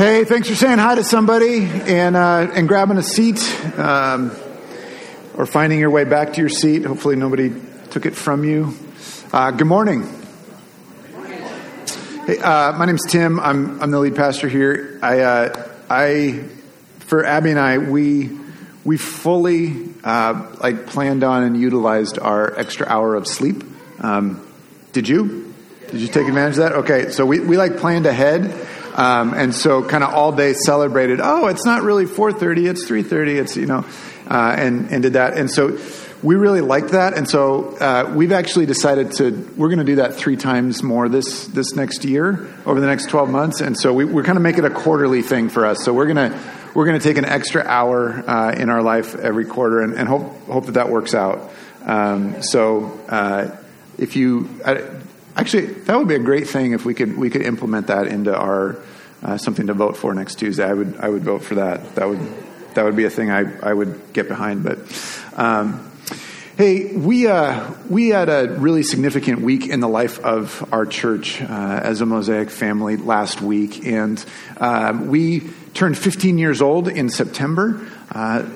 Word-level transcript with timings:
Hey, 0.00 0.24
thanks 0.24 0.48
for 0.48 0.54
saying 0.54 0.78
hi 0.78 0.94
to 0.94 1.04
somebody 1.04 1.62
and, 1.62 2.16
uh, 2.16 2.50
and 2.54 2.66
grabbing 2.66 2.96
a 2.96 3.02
seat 3.02 3.38
um, 3.78 4.34
or 5.36 5.44
finding 5.44 5.78
your 5.78 5.90
way 5.90 6.04
back 6.04 6.32
to 6.32 6.40
your 6.40 6.48
seat. 6.48 6.86
Hopefully, 6.86 7.16
nobody 7.16 7.52
took 7.90 8.06
it 8.06 8.14
from 8.14 8.42
you. 8.42 8.74
Uh, 9.30 9.50
good 9.50 9.66
morning. 9.66 10.08
Hey, 12.24 12.38
uh, 12.38 12.72
my 12.78 12.86
name's 12.86 13.04
Tim. 13.10 13.38
I'm, 13.40 13.78
I'm 13.82 13.90
the 13.90 13.98
lead 13.98 14.16
pastor 14.16 14.48
here. 14.48 14.98
I, 15.02 15.20
uh, 15.20 15.68
I, 15.90 16.44
for 17.00 17.26
Abby 17.26 17.50
and 17.50 17.60
I, 17.60 17.76
we, 17.76 18.30
we 18.86 18.96
fully 18.96 19.86
uh, 20.02 20.56
like 20.62 20.86
planned 20.86 21.24
on 21.24 21.42
and 21.42 21.60
utilized 21.60 22.18
our 22.18 22.58
extra 22.58 22.86
hour 22.86 23.16
of 23.16 23.26
sleep. 23.26 23.62
Um, 23.98 24.50
did 24.92 25.10
you? 25.10 25.52
Did 25.90 26.00
you 26.00 26.08
take 26.08 26.26
advantage 26.26 26.56
of 26.56 26.62
that? 26.62 26.72
Okay, 26.72 27.10
so 27.10 27.26
we, 27.26 27.40
we 27.40 27.58
like 27.58 27.76
planned 27.76 28.06
ahead. 28.06 28.68
Um, 28.94 29.34
and 29.34 29.54
so 29.54 29.82
kind 29.82 30.02
of 30.02 30.12
all 30.12 30.32
day 30.32 30.52
celebrated, 30.52 31.20
oh, 31.22 31.46
it's 31.46 31.64
not 31.64 31.82
really 31.82 32.06
4.30, 32.06 32.68
it's 32.68 32.84
3.30, 32.84 33.40
it's, 33.40 33.56
you 33.56 33.66
know, 33.66 33.84
uh, 34.28 34.54
and, 34.58 34.90
and 34.90 35.02
did 35.02 35.12
that. 35.14 35.36
And 35.36 35.50
so 35.50 35.78
we 36.22 36.34
really 36.34 36.60
liked 36.60 36.90
that. 36.90 37.14
And 37.14 37.28
so 37.28 37.76
uh, 37.76 38.12
we've 38.14 38.32
actually 38.32 38.66
decided 38.66 39.12
to, 39.12 39.30
we're 39.56 39.68
going 39.68 39.78
to 39.78 39.84
do 39.84 39.96
that 39.96 40.14
three 40.14 40.36
times 40.36 40.82
more 40.82 41.08
this, 41.08 41.46
this 41.46 41.74
next 41.74 42.04
year, 42.04 42.48
over 42.66 42.80
the 42.80 42.86
next 42.86 43.08
12 43.08 43.30
months. 43.30 43.60
And 43.60 43.78
so 43.78 43.92
we, 43.92 44.04
we're 44.04 44.24
kind 44.24 44.36
of 44.36 44.42
making 44.42 44.64
it 44.64 44.72
a 44.72 44.74
quarterly 44.74 45.22
thing 45.22 45.48
for 45.48 45.64
us. 45.64 45.82
So 45.82 45.94
we're 45.94 46.12
going 46.12 46.30
to, 46.30 46.38
we're 46.74 46.86
going 46.86 46.98
to 46.98 47.02
take 47.02 47.16
an 47.16 47.24
extra 47.24 47.62
hour 47.62 48.12
uh, 48.28 48.52
in 48.52 48.68
our 48.68 48.82
life 48.82 49.14
every 49.14 49.46
quarter 49.46 49.80
and, 49.80 49.94
and, 49.94 50.08
hope, 50.08 50.46
hope 50.46 50.66
that 50.66 50.72
that 50.72 50.90
works 50.90 51.14
out. 51.14 51.50
Um, 51.84 52.42
so 52.42 53.00
uh, 53.08 53.56
if 53.98 54.16
you, 54.16 54.48
Actually, 55.36 55.66
that 55.66 55.96
would 55.96 56.08
be 56.08 56.16
a 56.16 56.20
great 56.20 56.48
thing 56.48 56.72
if 56.72 56.84
we 56.84 56.94
could 56.94 57.16
we 57.16 57.30
could 57.30 57.42
implement 57.42 57.86
that 57.86 58.06
into 58.06 58.36
our 58.36 58.76
uh, 59.22 59.36
something 59.36 59.66
to 59.68 59.74
vote 59.74 59.96
for 59.96 60.14
next 60.14 60.36
Tuesday. 60.36 60.64
I 60.64 60.72
would 60.72 60.96
I 60.98 61.08
would 61.08 61.22
vote 61.22 61.42
for 61.42 61.56
that. 61.56 61.94
That 61.94 62.08
would 62.08 62.20
that 62.74 62.84
would 62.84 62.96
be 62.96 63.04
a 63.04 63.10
thing 63.10 63.30
I, 63.30 63.58
I 63.60 63.72
would 63.72 64.12
get 64.12 64.28
behind. 64.28 64.64
But 64.64 64.78
um, 65.36 65.90
hey, 66.56 66.96
we 66.96 67.26
uh, 67.26 67.72
we 67.88 68.08
had 68.08 68.28
a 68.28 68.56
really 68.58 68.82
significant 68.82 69.40
week 69.40 69.66
in 69.66 69.80
the 69.80 69.88
life 69.88 70.18
of 70.20 70.68
our 70.72 70.86
church 70.86 71.40
uh, 71.40 71.44
as 71.44 72.00
a 72.00 72.06
Mosaic 72.06 72.50
family 72.50 72.96
last 72.96 73.40
week, 73.40 73.86
and 73.86 74.24
uh, 74.56 74.98
we 75.00 75.50
turned 75.74 75.96
15 75.96 76.38
years 76.38 76.60
old 76.60 76.88
in 76.88 77.08
September. 77.08 77.86
Uh, 78.10 78.48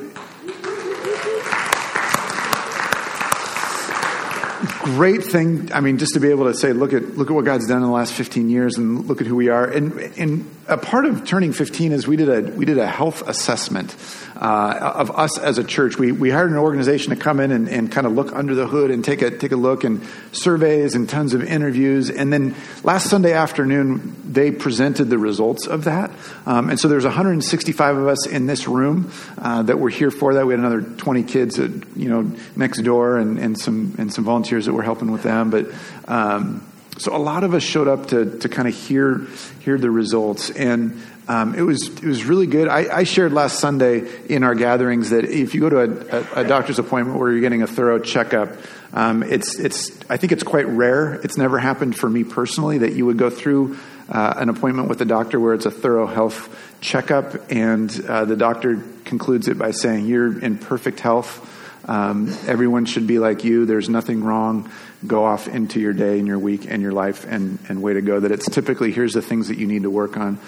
great 4.84 5.24
thing. 5.24 5.72
I 5.72 5.80
mean, 5.80 5.96
just 5.96 6.12
to 6.12 6.20
be 6.20 6.28
able 6.28 6.44
to 6.44 6.54
say, 6.54 6.74
look 6.74 6.92
at 6.92 7.16
look 7.16 7.30
at 7.30 7.34
what 7.34 7.46
God's 7.46 7.66
done 7.66 7.78
in 7.78 7.84
the 7.84 7.88
last 7.88 8.12
15 8.12 8.50
years, 8.50 8.76
and 8.76 9.06
look 9.06 9.20
at 9.20 9.26
who 9.26 9.34
we 9.34 9.48
are. 9.48 9.64
And 9.64 9.98
and 10.18 10.54
a 10.68 10.76
part 10.76 11.06
of 11.06 11.24
turning 11.24 11.52
15 11.52 11.92
is 11.92 12.06
we 12.06 12.16
did 12.16 12.28
a 12.28 12.42
we 12.52 12.66
did 12.66 12.78
a 12.78 12.86
health 12.86 13.26
assessment 13.26 13.92
uh, 14.36 14.92
of 14.94 15.10
us 15.12 15.38
as 15.38 15.58
a 15.58 15.64
church. 15.64 15.98
We 15.98 16.12
we 16.12 16.30
hired 16.30 16.50
an 16.50 16.56
organization 16.56 17.10
to 17.10 17.16
come 17.16 17.40
in 17.40 17.50
and, 17.52 17.68
and 17.68 17.90
kind 17.90 18.06
of 18.06 18.14
look 18.14 18.32
under 18.32 18.54
the 18.54 18.66
hood 18.66 18.90
and 18.90 19.04
take 19.04 19.22
a 19.22 19.30
take 19.30 19.52
a 19.52 19.56
look 19.56 19.84
and 19.84 20.02
surveys 20.32 20.94
and 20.94 21.08
tons 21.08 21.34
of 21.34 21.42
interviews. 21.42 22.10
And 22.10 22.32
then 22.32 22.54
last 22.82 23.08
Sunday 23.08 23.32
afternoon, 23.32 24.16
they 24.24 24.50
presented 24.50 25.04
the 25.04 25.18
results 25.18 25.66
of 25.66 25.84
that. 25.84 26.10
Um, 26.46 26.70
and 26.70 26.80
so 26.80 26.88
there's 26.88 27.04
165 27.04 27.96
of 27.96 28.08
us 28.08 28.26
in 28.26 28.46
this 28.46 28.66
room 28.66 29.12
uh, 29.38 29.62
that 29.62 29.78
were 29.78 29.90
here 29.90 30.10
for 30.10 30.34
that. 30.34 30.46
We 30.46 30.52
had 30.52 30.60
another 30.60 30.82
20 30.82 31.22
kids, 31.22 31.58
at, 31.58 31.70
you 31.96 32.08
know, 32.08 32.32
next 32.56 32.82
door, 32.82 33.18
and, 33.18 33.38
and 33.38 33.58
some 33.58 33.94
and 33.98 34.12
some 34.12 34.24
volunteers 34.24 34.66
that 34.66 34.72
were 34.72 34.82
helping 34.82 35.12
with 35.12 35.22
them. 35.22 35.50
But 35.50 35.68
um, 36.08 36.66
so 36.98 37.14
a 37.14 37.18
lot 37.18 37.44
of 37.44 37.54
us 37.54 37.62
showed 37.62 37.88
up 37.88 38.08
to 38.08 38.38
to 38.40 38.48
kind 38.48 38.66
of 38.66 38.74
hear 38.74 39.26
hear 39.60 39.78
the 39.78 39.90
results 39.90 40.50
and. 40.50 41.00
Um, 41.26 41.54
it 41.54 41.62
was 41.62 41.88
it 41.88 42.04
was 42.04 42.24
really 42.24 42.46
good. 42.46 42.68
I, 42.68 42.98
I, 42.98 43.04
shared 43.04 43.32
last 43.32 43.58
Sunday 43.58 44.06
in 44.26 44.44
our 44.44 44.54
gatherings 44.54 45.08
that 45.10 45.24
if 45.24 45.54
you 45.54 45.60
go 45.62 45.70
to 45.70 45.78
a, 45.78 46.18
a, 46.18 46.42
a 46.42 46.44
doctor's 46.46 46.78
appointment 46.78 47.18
where 47.18 47.32
you're 47.32 47.40
getting 47.40 47.62
a 47.62 47.66
thorough 47.66 47.98
checkup, 47.98 48.50
um, 48.92 49.22
it's 49.22 49.58
it's 49.58 49.90
I 50.10 50.18
think 50.18 50.32
it's 50.32 50.42
quite 50.42 50.66
rare. 50.66 51.14
It's 51.14 51.38
never 51.38 51.58
happened 51.58 51.96
for 51.96 52.10
me 52.10 52.24
personally 52.24 52.78
that 52.78 52.92
you 52.92 53.06
would 53.06 53.16
go 53.16 53.30
through 53.30 53.78
uh, 54.10 54.34
an 54.36 54.50
appointment 54.50 54.88
with 54.88 55.00
a 55.00 55.06
doctor 55.06 55.40
where 55.40 55.54
it's 55.54 55.64
a 55.64 55.70
thorough 55.70 56.06
health 56.06 56.54
checkup, 56.82 57.50
and 57.50 57.90
uh, 58.06 58.26
the 58.26 58.36
doctor 58.36 58.82
concludes 59.04 59.48
it 59.48 59.56
by 59.56 59.70
saying 59.70 60.06
you're 60.06 60.38
in 60.38 60.58
perfect 60.58 61.00
health. 61.00 61.50
Um, 61.86 62.34
everyone 62.46 62.84
should 62.84 63.06
be 63.06 63.18
like 63.18 63.44
you. 63.44 63.66
There's 63.66 63.88
nothing 63.88 64.24
wrong. 64.24 64.70
Go 65.06 65.24
off 65.24 65.48
into 65.48 65.80
your 65.80 65.92
day 65.92 66.18
and 66.18 66.26
your 66.26 66.38
week 66.38 66.66
and 66.70 66.82
your 66.82 66.92
life 66.92 67.26
and, 67.28 67.58
and 67.68 67.82
way 67.82 67.94
to 67.94 68.00
go. 68.00 68.20
That 68.20 68.32
it's 68.32 68.48
typically 68.48 68.90
here's 68.90 69.12
the 69.12 69.22
things 69.22 69.48
that 69.48 69.58
you 69.58 69.66
need 69.66 69.82
to 69.82 69.90
work 69.90 70.16
on. 70.16 70.38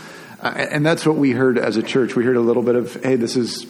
And 0.43 0.85
that's 0.85 1.07
what 1.07 1.17
we 1.17 1.33
heard 1.33 1.59
as 1.59 1.77
a 1.77 1.83
church. 1.83 2.15
We 2.15 2.25
heard 2.25 2.37
a 2.37 2.41
little 2.41 2.63
bit 2.63 2.75
of, 2.75 2.95
hey, 3.03 3.17
this 3.17 3.37
is 3.37 3.67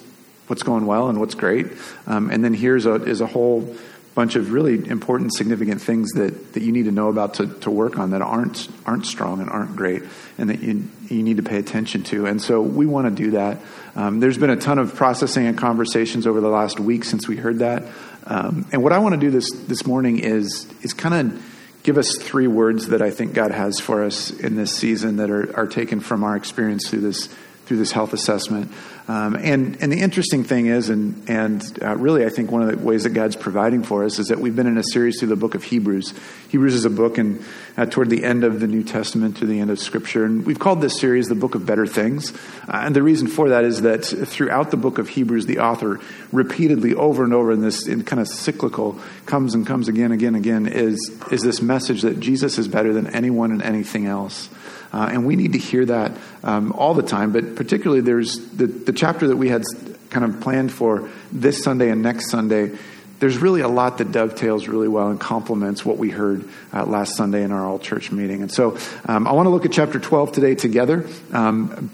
what's 0.46 0.62
going 0.62 0.86
well 0.86 1.08
and 1.08 1.20
what's 1.20 1.34
great. 1.34 1.66
Um, 2.06 2.30
and 2.30 2.44
then 2.44 2.54
here's 2.54 2.86
a, 2.86 2.94
is 2.94 3.20
a 3.20 3.26
whole 3.26 3.76
bunch 4.14 4.34
of 4.34 4.50
really 4.50 4.88
important, 4.88 5.34
significant 5.34 5.80
things 5.82 6.12
that, 6.12 6.54
that 6.54 6.62
you 6.62 6.72
need 6.72 6.86
to 6.86 6.90
know 6.90 7.08
about 7.08 7.34
to, 7.34 7.46
to 7.46 7.70
work 7.70 7.98
on 7.98 8.10
that 8.12 8.22
aren't, 8.22 8.66
aren't 8.86 9.04
strong 9.04 9.40
and 9.40 9.50
aren't 9.50 9.76
great 9.76 10.02
and 10.38 10.48
that 10.48 10.60
you, 10.60 10.88
you 11.08 11.22
need 11.22 11.36
to 11.36 11.42
pay 11.42 11.58
attention 11.58 12.02
to. 12.02 12.26
And 12.26 12.40
so 12.40 12.62
we 12.62 12.86
want 12.86 13.06
to 13.06 13.24
do 13.24 13.32
that. 13.32 13.58
Um, 13.94 14.20
there's 14.20 14.38
been 14.38 14.50
a 14.50 14.56
ton 14.56 14.78
of 14.78 14.94
processing 14.94 15.46
and 15.46 15.58
conversations 15.58 16.26
over 16.26 16.40
the 16.40 16.48
last 16.48 16.80
week 16.80 17.04
since 17.04 17.28
we 17.28 17.36
heard 17.36 17.58
that. 17.58 17.84
Um, 18.24 18.66
and 18.72 18.82
what 18.82 18.92
I 18.92 18.98
want 18.98 19.14
to 19.14 19.20
do 19.20 19.30
this, 19.30 19.50
this 19.52 19.86
morning 19.86 20.18
is, 20.18 20.66
is 20.82 20.94
kind 20.94 21.14
of 21.14 21.55
give 21.86 21.98
us 21.98 22.18
three 22.18 22.48
words 22.48 22.88
that 22.88 23.00
I 23.00 23.12
think 23.12 23.32
God 23.32 23.52
has 23.52 23.78
for 23.78 24.02
us 24.02 24.30
in 24.30 24.56
this 24.56 24.74
season 24.74 25.18
that 25.18 25.30
are, 25.30 25.56
are 25.56 25.68
taken 25.68 26.00
from 26.00 26.24
our 26.24 26.34
experience 26.34 26.90
through 26.90 27.02
this 27.02 27.28
through 27.66 27.76
this 27.76 27.92
health 27.92 28.12
assessment. 28.12 28.72
Um, 29.08 29.36
and 29.36 29.80
and 29.80 29.92
the 29.92 30.00
interesting 30.00 30.42
thing 30.42 30.66
is, 30.66 30.88
and 30.88 31.28
and 31.28 31.62
uh, 31.80 31.96
really, 31.96 32.24
I 32.24 32.28
think 32.28 32.50
one 32.50 32.62
of 32.62 32.68
the 32.68 32.84
ways 32.84 33.04
that 33.04 33.10
God's 33.10 33.36
providing 33.36 33.84
for 33.84 34.04
us 34.04 34.18
is 34.18 34.28
that 34.28 34.40
we've 34.40 34.56
been 34.56 34.66
in 34.66 34.78
a 34.78 34.82
series 34.82 35.20
through 35.20 35.28
the 35.28 35.36
book 35.36 35.54
of 35.54 35.62
Hebrews. 35.62 36.12
Hebrews 36.48 36.74
is 36.74 36.84
a 36.84 36.90
book, 36.90 37.16
and 37.16 37.44
uh, 37.76 37.86
toward 37.86 38.10
the 38.10 38.24
end 38.24 38.42
of 38.42 38.58
the 38.58 38.66
New 38.66 38.82
Testament, 38.82 39.36
to 39.36 39.46
the 39.46 39.60
end 39.60 39.70
of 39.70 39.78
Scripture, 39.78 40.24
and 40.24 40.44
we've 40.44 40.58
called 40.58 40.80
this 40.80 40.98
series 40.98 41.28
the 41.28 41.36
Book 41.36 41.54
of 41.54 41.64
Better 41.64 41.86
Things. 41.86 42.32
Uh, 42.66 42.82
and 42.82 42.96
the 42.96 43.02
reason 43.02 43.28
for 43.28 43.50
that 43.50 43.64
is 43.64 43.82
that 43.82 44.04
throughout 44.04 44.72
the 44.72 44.76
book 44.76 44.98
of 44.98 45.08
Hebrews, 45.08 45.46
the 45.46 45.60
author 45.60 46.00
repeatedly, 46.32 46.94
over 46.94 47.22
and 47.22 47.32
over, 47.32 47.52
in 47.52 47.62
this 47.62 47.86
in 47.86 48.02
kind 48.02 48.20
of 48.20 48.26
cyclical, 48.26 48.98
comes 49.24 49.54
and 49.54 49.64
comes 49.64 49.86
again, 49.86 50.10
again, 50.10 50.34
again, 50.34 50.66
is 50.66 51.16
is 51.30 51.42
this 51.42 51.62
message 51.62 52.02
that 52.02 52.18
Jesus 52.18 52.58
is 52.58 52.66
better 52.66 52.92
than 52.92 53.06
anyone 53.08 53.52
and 53.52 53.62
anything 53.62 54.06
else. 54.06 54.48
Uh, 54.96 55.10
and 55.12 55.26
we 55.26 55.36
need 55.36 55.52
to 55.52 55.58
hear 55.58 55.84
that 55.84 56.10
um, 56.42 56.72
all 56.72 56.94
the 56.94 57.02
time, 57.02 57.30
but 57.30 57.54
particularly 57.54 58.00
there's 58.00 58.38
the, 58.52 58.66
the 58.66 58.94
chapter 58.94 59.28
that 59.28 59.36
we 59.36 59.50
had 59.50 59.62
kind 60.08 60.24
of 60.24 60.40
planned 60.40 60.72
for 60.72 61.10
this 61.30 61.62
Sunday 61.62 61.90
and 61.90 62.00
next 62.02 62.30
Sunday. 62.30 62.72
There's 63.18 63.36
really 63.36 63.60
a 63.60 63.68
lot 63.68 63.98
that 63.98 64.10
dovetails 64.10 64.68
really 64.68 64.88
well 64.88 65.10
and 65.10 65.20
complements 65.20 65.84
what 65.84 65.98
we 65.98 66.08
heard 66.08 66.48
uh, 66.72 66.86
last 66.86 67.14
Sunday 67.14 67.42
in 67.42 67.52
our 67.52 67.66
all 67.66 67.78
church 67.78 68.10
meeting. 68.10 68.40
And 68.40 68.50
so 68.50 68.78
um, 69.04 69.26
I 69.26 69.32
want 69.32 69.44
to 69.44 69.50
look 69.50 69.66
at 69.66 69.72
chapter 69.72 69.98
12 69.98 70.32
today 70.32 70.54
together. 70.54 71.06
Um, 71.30 71.90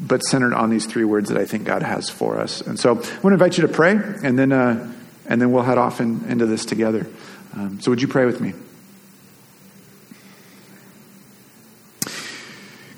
but 0.00 0.22
centered 0.22 0.54
on 0.54 0.70
these 0.70 0.86
three 0.86 1.04
words 1.04 1.28
that 1.28 1.38
I 1.38 1.44
think 1.44 1.64
God 1.64 1.82
has 1.82 2.08
for 2.08 2.38
us. 2.38 2.62
And 2.62 2.80
so 2.80 2.92
I 2.92 2.94
want 2.94 3.04
to 3.04 3.32
invite 3.32 3.58
you 3.58 3.66
to 3.66 3.72
pray, 3.72 3.92
and 3.92 4.38
then, 4.38 4.52
uh, 4.52 4.92
and 5.26 5.40
then 5.40 5.52
we'll 5.52 5.62
head 5.62 5.78
off 5.78 6.00
in, 6.00 6.24
into 6.28 6.46
this 6.46 6.64
together. 6.64 7.06
Um, 7.54 7.80
so 7.80 7.90
would 7.90 8.02
you 8.02 8.08
pray 8.08 8.26
with 8.26 8.40
me? 8.40 8.52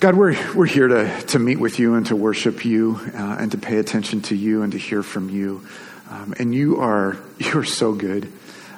God, 0.00 0.14
we're, 0.14 0.36
we're 0.54 0.66
here 0.66 0.86
to, 0.86 1.22
to 1.22 1.40
meet 1.40 1.58
with 1.58 1.80
you 1.80 1.96
and 1.96 2.06
to 2.06 2.14
worship 2.14 2.64
you 2.64 3.00
uh, 3.14 3.36
and 3.40 3.50
to 3.50 3.58
pay 3.58 3.78
attention 3.78 4.22
to 4.22 4.36
you 4.36 4.62
and 4.62 4.70
to 4.70 4.78
hear 4.78 5.02
from 5.02 5.28
you. 5.28 5.66
Um, 6.08 6.34
and 6.38 6.54
you 6.54 6.80
are, 6.80 7.16
you're 7.38 7.64
so 7.64 7.92
good. 7.94 8.32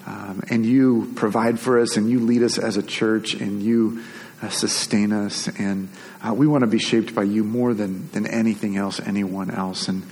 Um, 0.07 0.43
and 0.49 0.65
you 0.65 1.13
provide 1.17 1.61
for 1.61 1.79
us 1.79 1.99
and 1.99 2.09
you 2.09 2.21
lead 2.21 2.43
us 2.43 2.57
as 2.57 2.79
a 2.79 2.83
church 2.83 3.35
and 3.35 3.63
you 3.63 4.03
uh, 4.41 4.49
sustain 4.49 5.13
us. 5.13 5.47
And 5.59 5.91
uh, 6.27 6.33
we 6.33 6.47
want 6.47 6.63
to 6.63 6.67
be 6.67 6.79
shaped 6.79 7.15
by 7.15 7.25
you 7.25 7.45
more 7.45 7.75
than, 7.75 8.11
than 8.13 8.27
anything 8.27 8.79
else, 8.79 8.99
anyone 8.99 9.51
else. 9.51 9.89
And 9.89 10.05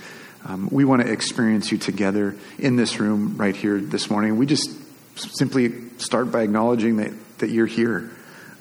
um, 0.45 0.69
we 0.71 0.85
want 0.85 1.01
to 1.01 1.11
experience 1.11 1.71
you 1.71 1.79
together 1.79 2.35
in 2.59 2.75
this 2.75 2.99
room 2.99 3.35
right 3.35 3.55
here 3.55 3.79
this 3.79 4.11
morning. 4.11 4.37
We 4.37 4.45
just 4.45 4.69
simply 5.15 5.89
start 5.97 6.31
by 6.31 6.43
acknowledging 6.43 6.97
that, 6.97 7.13
that 7.39 7.49
you're 7.49 7.65
here 7.65 8.11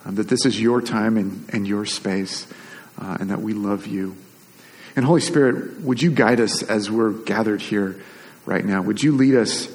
um, 0.04 0.14
that 0.16 0.28
this 0.28 0.46
is 0.46 0.60
your 0.60 0.80
time 0.80 1.16
and, 1.16 1.48
and 1.52 1.66
your 1.66 1.84
space, 1.84 2.46
uh, 2.98 3.18
and 3.20 3.30
that 3.30 3.40
we 3.40 3.52
love 3.52 3.86
you. 3.86 4.16
And 4.96 5.04
Holy 5.04 5.20
Spirit, 5.20 5.80
would 5.80 6.02
you 6.02 6.10
guide 6.10 6.40
us 6.40 6.62
as 6.62 6.90
we're 6.90 7.12
gathered 7.12 7.60
here 7.60 8.00
right 8.46 8.64
now? 8.64 8.82
Would 8.82 9.02
you 9.02 9.12
lead 9.12 9.34
us 9.34 9.68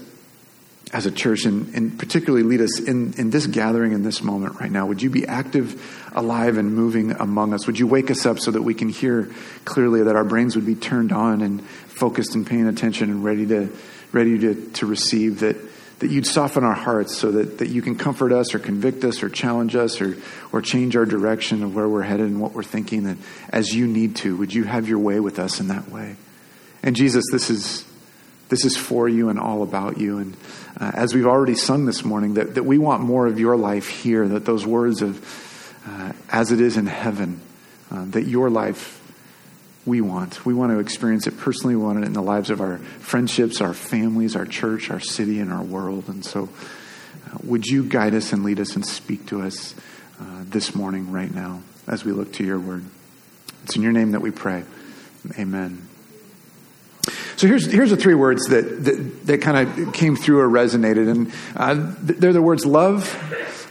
as 0.92 1.08
a 1.08 1.12
church, 1.12 1.46
and, 1.46 1.74
and 1.74 1.98
particularly 1.98 2.44
lead 2.44 2.62
us 2.62 2.80
in, 2.80 3.14
in 3.14 3.32
this 3.32 3.48
gathering, 3.48 3.94
in 3.94 4.04
this 4.04 4.22
moment 4.22 4.60
right 4.60 4.72
now? 4.72 4.86
Would 4.86 5.02
you 5.02 5.10
be 5.10 5.26
active, 5.26 6.10
alive, 6.14 6.58
and 6.58 6.76
moving 6.76 7.12
among 7.12 7.54
us? 7.54 7.66
Would 7.66 7.80
you 7.80 7.88
wake 7.88 8.12
us 8.12 8.28
up 8.28 8.38
so 8.38 8.52
that 8.52 8.62
we 8.62 8.76
can 8.76 8.90
hear 8.90 9.32
clearly, 9.66 10.04
that 10.04 10.16
our 10.16 10.24
brains 10.24 10.56
would 10.56 10.68
be 10.68 10.76
turned 10.76 11.12
on 11.12 11.42
and 11.42 11.66
focused 11.66 12.36
and 12.36 12.46
paying 12.46 12.68
attention 12.68 13.10
and 13.10 13.24
ready 13.24 13.48
to, 13.48 13.70
ready 14.12 14.38
to, 14.40 14.70
to 14.74 14.86
receive 14.86 15.40
that, 15.40 15.56
that 16.00 16.10
you'd 16.10 16.28
soften 16.28 16.64
our 16.64 16.74
hearts 16.74 17.16
so 17.16 17.32
that, 17.32 17.60
that 17.60 17.70
you 17.70 17.82
can 17.82 17.96
comfort 17.96 18.32
us 18.32 18.54
or 18.54 18.60
convict 18.60 19.04
us 19.04 19.24
or 19.24 19.30
challenge 19.30 19.76
us 19.76 20.02
or, 20.02 20.18
or 20.52 20.62
change 20.62 20.96
our 20.96 21.06
direction 21.06 21.64
of 21.64 21.76
where 21.76 21.88
we're 21.88 22.02
headed 22.02 22.26
and 22.26 22.42
what 22.42 22.54
we're 22.54 22.64
thinking, 22.64 23.04
that 23.04 23.18
as 23.50 23.74
you 23.74 23.88
need 23.88 24.16
to, 24.18 24.36
would 24.36 24.54
you 24.54 24.64
have 24.64 24.90
your 24.90 25.00
way 25.00 25.20
with 25.20 25.40
us 25.40 25.60
in 25.60 25.68
that 25.70 25.90
way? 25.90 26.16
And 26.82 26.96
Jesus, 26.96 27.24
this 27.32 27.50
is, 27.50 27.86
this 28.50 28.66
is 28.66 28.76
for 28.76 29.08
you 29.08 29.30
and 29.30 29.40
all 29.40 29.64
about 29.64 29.98
you. 29.98 30.18
And 30.18 30.38
uh, 30.80 30.92
as 30.94 31.14
we've 31.14 31.28
already 31.28 31.56
sung 31.56 31.86
this 31.86 32.04
morning, 32.04 32.34
that, 32.36 32.56
that 32.56 32.64
we 32.64 32.78
want 32.78 33.02
more 33.02 33.28
of 33.28 33.40
your 33.40 33.56
life 33.56 33.88
here, 33.88 34.28
that 34.28 34.46
those 34.46 34.66
words 34.66 35.02
of, 35.02 35.80
uh, 35.88 36.14
as 36.30 36.52
it 36.52 36.60
is 36.60 36.76
in 36.76 36.88
heaven, 36.88 37.40
uh, 37.92 38.06
that 38.06 38.24
your 38.24 38.50
life 38.50 39.00
we 39.86 40.02
want. 40.02 40.46
We 40.46 40.54
want 40.54 40.72
to 40.72 40.80
experience 40.80 41.28
it 41.28 41.38
personally. 41.38 41.76
We 41.76 41.84
want 41.84 42.00
it 42.00 42.06
in 42.06 42.14
the 42.14 42.22
lives 42.22 42.50
of 42.50 42.62
our 42.62 42.78
friendships, 42.78 43.60
our 43.62 43.74
families, 43.74 44.36
our 44.36 44.46
church, 44.46 44.90
our 44.90 45.00
city, 45.00 45.40
and 45.40 45.52
our 45.52 45.64
world. 45.64 46.08
And 46.08 46.24
so, 46.24 46.50
uh, 47.28 47.38
would 47.44 47.66
you 47.66 47.84
guide 47.84 48.16
us 48.16 48.32
and 48.32 48.44
lead 48.44 48.60
us 48.60 48.76
and 48.76 48.86
speak 48.86 49.26
to 49.28 49.42
us 49.42 49.76
uh, 50.22 50.44
this 50.46 50.74
morning, 50.74 51.12
right 51.12 51.34
now, 51.34 51.62
as 51.88 52.06
we 52.06 52.12
look 52.12 52.32
to 52.34 52.46
your 52.46 52.60
word? 52.60 52.86
It's 53.64 53.76
in 53.76 53.82
your 53.82 53.92
name 53.92 54.12
that 54.12 54.22
we 54.22 54.32
pray. 54.32 54.64
Amen. 55.38 55.88
So 57.36 57.48
here's 57.48 57.66
here's 57.66 57.90
the 57.90 57.98
three 57.98 58.14
words 58.14 58.46
that 58.48 58.86
that, 58.86 59.26
that 59.26 59.42
kind 59.42 59.68
of 59.68 59.94
came 59.94 60.16
through 60.16 60.40
or 60.40 60.48
resonated, 60.48 61.10
and 61.10 61.34
uh, 61.56 61.94
they're 62.00 62.32
the 62.32 62.42
words 62.42 62.66
love, 62.66 63.18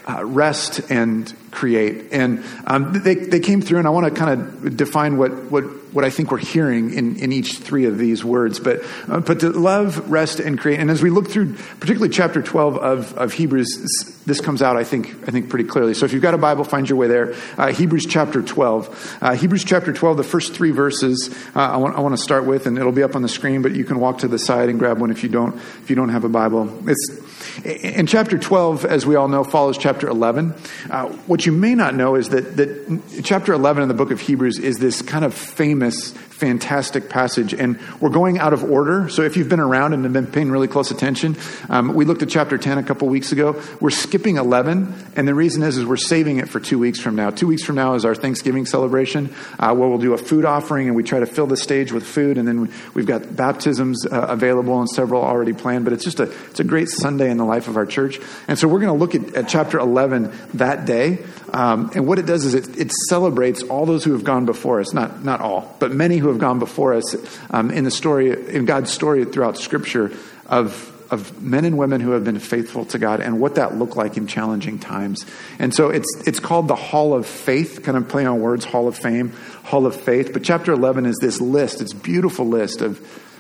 uh, 0.07 0.25
rest, 0.25 0.91
and 0.91 1.33
create. 1.53 2.13
And 2.13 2.43
um, 2.67 2.93
they, 2.93 3.15
they 3.15 3.39
came 3.39 3.61
through, 3.61 3.79
and 3.79 3.87
I 3.87 3.91
want 3.91 4.13
to 4.13 4.19
kind 4.19 4.41
of 4.41 4.77
define 4.77 5.19
what, 5.19 5.51
what, 5.51 5.65
what 5.93 6.05
I 6.05 6.11
think 6.11 6.33
we're 6.33 6.39
hearing 6.39 6.93
in, 6.95 7.17
in 7.17 7.31
each 7.31 7.59
three 7.59 7.85
of 7.85 7.99
these 7.99 8.25
words. 8.25 8.59
But, 8.59 8.83
uh, 9.07 9.21
but 9.21 9.41
to 9.41 9.51
love, 9.51 10.11
rest, 10.11 10.41
and 10.41 10.59
create. 10.59 10.81
And 10.81 10.91
as 10.91 11.03
we 11.03 11.11
look 11.11 11.29
through, 11.29 11.55
particularly 11.79 12.09
chapter 12.09 12.43
12 12.43 12.79
of, 12.79 13.13
of 13.15 13.33
Hebrews, 13.35 14.23
this 14.25 14.41
comes 14.41 14.63
out, 14.63 14.77
I 14.77 14.85
think, 14.85 15.09
I 15.29 15.31
think 15.31 15.51
pretty 15.51 15.69
clearly. 15.69 15.95
So 15.95 16.07
if 16.07 16.13
you've 16.13 16.23
got 16.23 16.35
a 16.35 16.39
Bible, 16.39 16.65
find 16.65 16.89
your 16.89 16.99
way 16.99 17.07
there. 17.07 17.35
Uh, 17.59 17.73
Hebrews 17.73 18.07
chapter 18.07 18.43
12. 18.43 19.19
Uh, 19.21 19.35
Hebrews 19.35 19.65
chapter 19.65 19.93
12, 19.93 20.17
the 20.17 20.25
first 20.25 20.55
three 20.55 20.71
verses 20.71 21.29
uh, 21.55 21.61
I, 21.61 21.77
want, 21.77 21.97
I 21.97 22.01
want 22.01 22.17
to 22.17 22.23
start 22.23 22.47
with, 22.47 22.67
and 22.67 22.79
it'll 22.79 22.93
be 22.93 23.03
up 23.03 23.15
on 23.15 23.23
the 23.23 23.29
screen, 23.29 23.61
but 23.61 23.73
you 23.73 23.85
can 23.85 24.01
walk 24.01 24.19
to 24.19 24.29
the 24.29 24.39
side 24.39 24.71
and 24.71 24.79
grab 24.79 24.99
one 24.99 25.11
if 25.11 25.23
you 25.23 25.29
don't, 25.29 25.55
if 25.57 25.91
you 25.91 25.97
don't 25.97 26.09
have 26.09 26.25
a 26.25 26.31
Bible. 26.31 26.89
It's, 26.89 27.21
in 27.65 28.07
chapter 28.07 28.39
12, 28.39 28.85
as 28.85 29.05
we 29.05 29.17
all 29.17 29.29
know, 29.29 29.45
follows 29.45 29.77
chapter 29.77 30.09
11. 30.09 30.55
Uh, 30.91 31.09
what 31.43 31.47
you 31.47 31.53
may 31.61 31.75
not 31.75 31.97
know 31.97 32.15
is 32.15 32.29
that, 32.29 32.57
that 32.57 33.03
chapter 33.25 33.53
11 33.53 33.83
in 33.83 33.89
the 33.89 33.95
book 33.95 34.13
of 34.13 34.21
Hebrews 34.21 34.61
is 34.61 34.79
this 34.79 35.03
kind 35.03 35.25
of 35.25 35.35
famous 35.35 36.13
fantastic 36.43 37.09
passage. 37.09 37.55
And 37.55 37.79
we're 38.01 38.11
going 38.11 38.41
out 38.41 38.53
of 38.53 38.65
order. 38.65 39.09
So 39.09 39.23
if 39.23 39.37
you've 39.37 39.49
been 39.49 39.61
around 39.61 39.93
and 39.93 40.03
have 40.03 40.13
been 40.13 40.27
paying 40.27 40.51
really 40.51 40.67
close 40.67 40.91
attention, 40.91 41.37
um, 41.69 41.95
we 41.95 42.05
looked 42.05 42.25
at 42.25 42.31
chapter 42.31 42.59
10 42.59 42.79
a 42.79 42.83
couple 42.83 43.07
weeks 43.07 43.31
ago. 43.31 43.63
We're 43.81 43.91
skipping 43.91 44.39
11. 44.39 44.93
And 45.15 45.29
the 45.29 45.37
reason 45.37 45.63
is, 45.63 45.77
is 45.77 45.87
we're 45.87 45.97
saving 45.97 46.39
it 46.39 46.49
for 46.49 46.59
two 46.59 46.81
weeks 46.81 47.01
from 47.01 47.15
now. 47.15 47.31
Two 47.31 47.47
weeks 47.47 47.63
from 47.63 47.77
now 47.77 47.95
is 47.95 48.05
our 48.05 48.17
Thanksgiving 48.17 48.67
celebration, 48.67 49.33
uh, 49.61 49.73
where 49.73 49.89
we'll 49.89 49.99
do 49.99 50.15
a 50.15 50.19
food 50.19 50.45
offering 50.45 50.89
and 50.89 50.97
we 50.97 51.05
try 51.05 51.21
to 51.21 51.27
fill 51.27 51.47
the 51.47 51.57
stage 51.57 51.93
with 51.93 52.05
food. 52.05 52.39
And 52.39 52.49
then 52.49 52.73
we've 52.93 53.07
got 53.07 53.37
baptisms 53.37 54.05
uh, 54.05 54.27
available 54.29 54.81
and 54.81 54.91
several 54.91 55.23
already 55.23 55.53
planned. 55.53 55.85
But 55.85 55.93
it's 55.93 56.03
just 56.03 56.19
a, 56.19 56.25
it's 56.51 56.59
a 56.59 56.65
great 56.65 56.89
Sunday 56.89 57.31
in 57.31 57.37
the 57.37 57.45
life 57.45 57.69
of 57.69 57.77
our 57.77 57.87
church. 57.87 58.19
And 58.49 58.59
so 58.59 58.67
we're 58.67 58.81
going 58.81 58.99
to 58.99 58.99
look 58.99 59.15
at, 59.15 59.37
at, 59.37 59.49
chapter 59.49 59.79
11 59.79 60.33
that 60.55 60.87
day. 60.87 61.25
Um, 61.53 61.93
and 61.95 62.05
what 62.05 62.19
it 62.19 62.27
does 62.27 62.45
is 62.45 62.55
it, 62.55 62.77
it 62.77 62.91
celebrates 63.09 63.63
all 63.63 63.87
those 63.87 64.03
who 64.03 64.13
have 64.15 64.25
gone 64.25 64.45
before 64.45 64.81
us. 64.81 64.93
Not, 64.93 65.23
not 65.23 65.41
all, 65.41 65.77
but 65.79 65.93
many 65.93 66.19
who 66.19 66.32
have 66.33 66.41
gone 66.41 66.59
before 66.59 66.95
us 66.95 67.17
um, 67.51 67.71
in 67.71 67.85
the 67.85 67.91
story, 67.91 68.31
in 68.55 68.65
God's 68.65 68.91
story 68.91 69.25
throughout 69.25 69.59
Scripture 69.59 70.11
of 70.47 70.89
of 71.13 71.43
men 71.43 71.67
and 71.67 71.77
women 71.77 72.01
who 72.01 72.13
have 72.13 72.25
been 72.25 72.39
faithful 72.39 72.87
to 72.87 72.99
God 72.99 73.21
and 73.21 73.39
what 73.39 73.57
that 73.57 73.77
looked 73.77 73.97
like 73.97 74.17
in 74.17 74.27
challenging 74.27 74.79
times. 74.79 75.27
And 75.59 75.75
so 75.75 75.91
it's 75.91 76.09
it's 76.27 76.41
called 76.41 76.69
the 76.69 76.75
Hall 76.75 77.13
of 77.13 77.27
Faith, 77.27 77.83
kind 77.83 77.99
of 77.99 78.09
play 78.09 78.25
on 78.25 78.41
words, 78.41 78.65
Hall 78.65 78.89
of 78.89 78.97
Fame, 78.97 79.33
Hall 79.65 79.85
of 79.85 79.95
Faith. 79.95 80.33
But 80.33 80.43
chapter 80.43 80.73
11 80.73 81.05
is 81.05 81.19
this 81.21 81.41
list, 81.41 81.83
it's 81.83 81.93
beautiful 81.93 82.47
list 82.47 82.81
of 82.81 82.99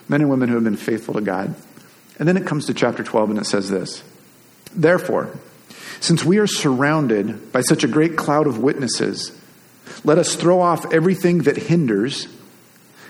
men 0.08 0.20
and 0.20 0.28
women 0.28 0.50
who 0.50 0.56
have 0.56 0.64
been 0.64 0.76
faithful 0.76 1.14
to 1.14 1.22
God. 1.22 1.54
And 2.18 2.28
then 2.28 2.36
it 2.36 2.46
comes 2.46 2.66
to 2.66 2.74
chapter 2.74 3.02
12 3.02 3.30
and 3.30 3.38
it 3.38 3.46
says 3.46 3.70
this. 3.70 4.04
Therefore, 4.74 5.34
since 6.00 6.22
we 6.24 6.38
are 6.38 6.46
surrounded 6.46 7.52
by 7.52 7.62
such 7.62 7.84
a 7.84 7.88
great 7.88 8.16
cloud 8.16 8.46
of 8.46 8.58
witnesses, 8.58 9.32
let 10.04 10.18
us 10.18 10.34
throw 10.36 10.60
off 10.60 10.92
everything 10.92 11.38
that 11.44 11.56
hinders 11.56 12.28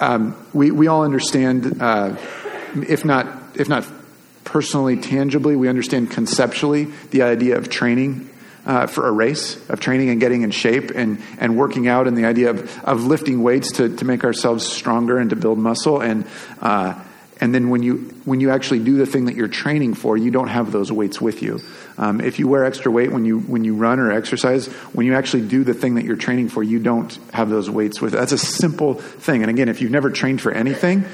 Um, 0.00 0.34
we, 0.52 0.70
we 0.70 0.86
all 0.86 1.04
understand, 1.04 1.80
uh, 1.80 2.16
if 2.74 3.04
not 3.04 3.26
if 3.54 3.68
not 3.68 3.86
personally, 4.44 4.96
tangibly, 4.96 5.56
we 5.56 5.68
understand 5.68 6.10
conceptually 6.10 6.84
the 7.10 7.22
idea 7.22 7.56
of 7.58 7.68
training 7.68 8.30
uh, 8.66 8.86
for 8.86 9.06
a 9.06 9.12
race, 9.12 9.68
of 9.68 9.80
training 9.80 10.10
and 10.10 10.20
getting 10.20 10.42
in 10.42 10.50
shape 10.50 10.90
and, 10.94 11.22
and 11.38 11.56
working 11.56 11.88
out, 11.88 12.06
and 12.06 12.16
the 12.16 12.24
idea 12.24 12.50
of, 12.50 12.84
of 12.84 13.04
lifting 13.04 13.42
weights 13.42 13.72
to, 13.72 13.94
to 13.96 14.04
make 14.04 14.24
ourselves 14.24 14.66
stronger 14.66 15.18
and 15.18 15.30
to 15.30 15.36
build 15.36 15.58
muscle. 15.58 16.00
And, 16.00 16.26
uh, 16.60 16.94
and 17.40 17.54
then 17.54 17.70
when 17.70 17.82
you, 17.82 17.96
when 18.26 18.40
you 18.40 18.50
actually 18.50 18.80
do 18.80 18.96
the 18.96 19.06
thing 19.06 19.24
that 19.24 19.34
you're 19.34 19.48
training 19.48 19.94
for, 19.94 20.16
you 20.16 20.30
don't 20.30 20.48
have 20.48 20.72
those 20.72 20.92
weights 20.92 21.20
with 21.20 21.42
you. 21.42 21.60
Um, 21.96 22.20
if 22.20 22.38
you 22.38 22.46
wear 22.46 22.64
extra 22.64 22.90
weight 22.90 23.10
when 23.12 23.24
you 23.24 23.40
when 23.40 23.64
you 23.64 23.74
run 23.74 23.98
or 23.98 24.12
exercise, 24.12 24.66
when 24.92 25.06
you 25.06 25.14
actually 25.14 25.46
do 25.48 25.64
the 25.64 25.74
thing 25.74 25.94
that 25.94 26.04
you're 26.04 26.16
training 26.16 26.50
for, 26.50 26.62
you 26.62 26.78
don't 26.78 27.12
have 27.32 27.48
those 27.48 27.70
weights 27.70 28.00
with. 28.00 28.12
That's 28.12 28.32
a 28.32 28.38
simple 28.38 28.94
thing. 28.94 29.42
And 29.42 29.50
again, 29.50 29.68
if 29.68 29.80
you've 29.80 29.90
never 29.90 30.10
trained 30.10 30.40
for 30.40 30.52
anything, 30.52 31.04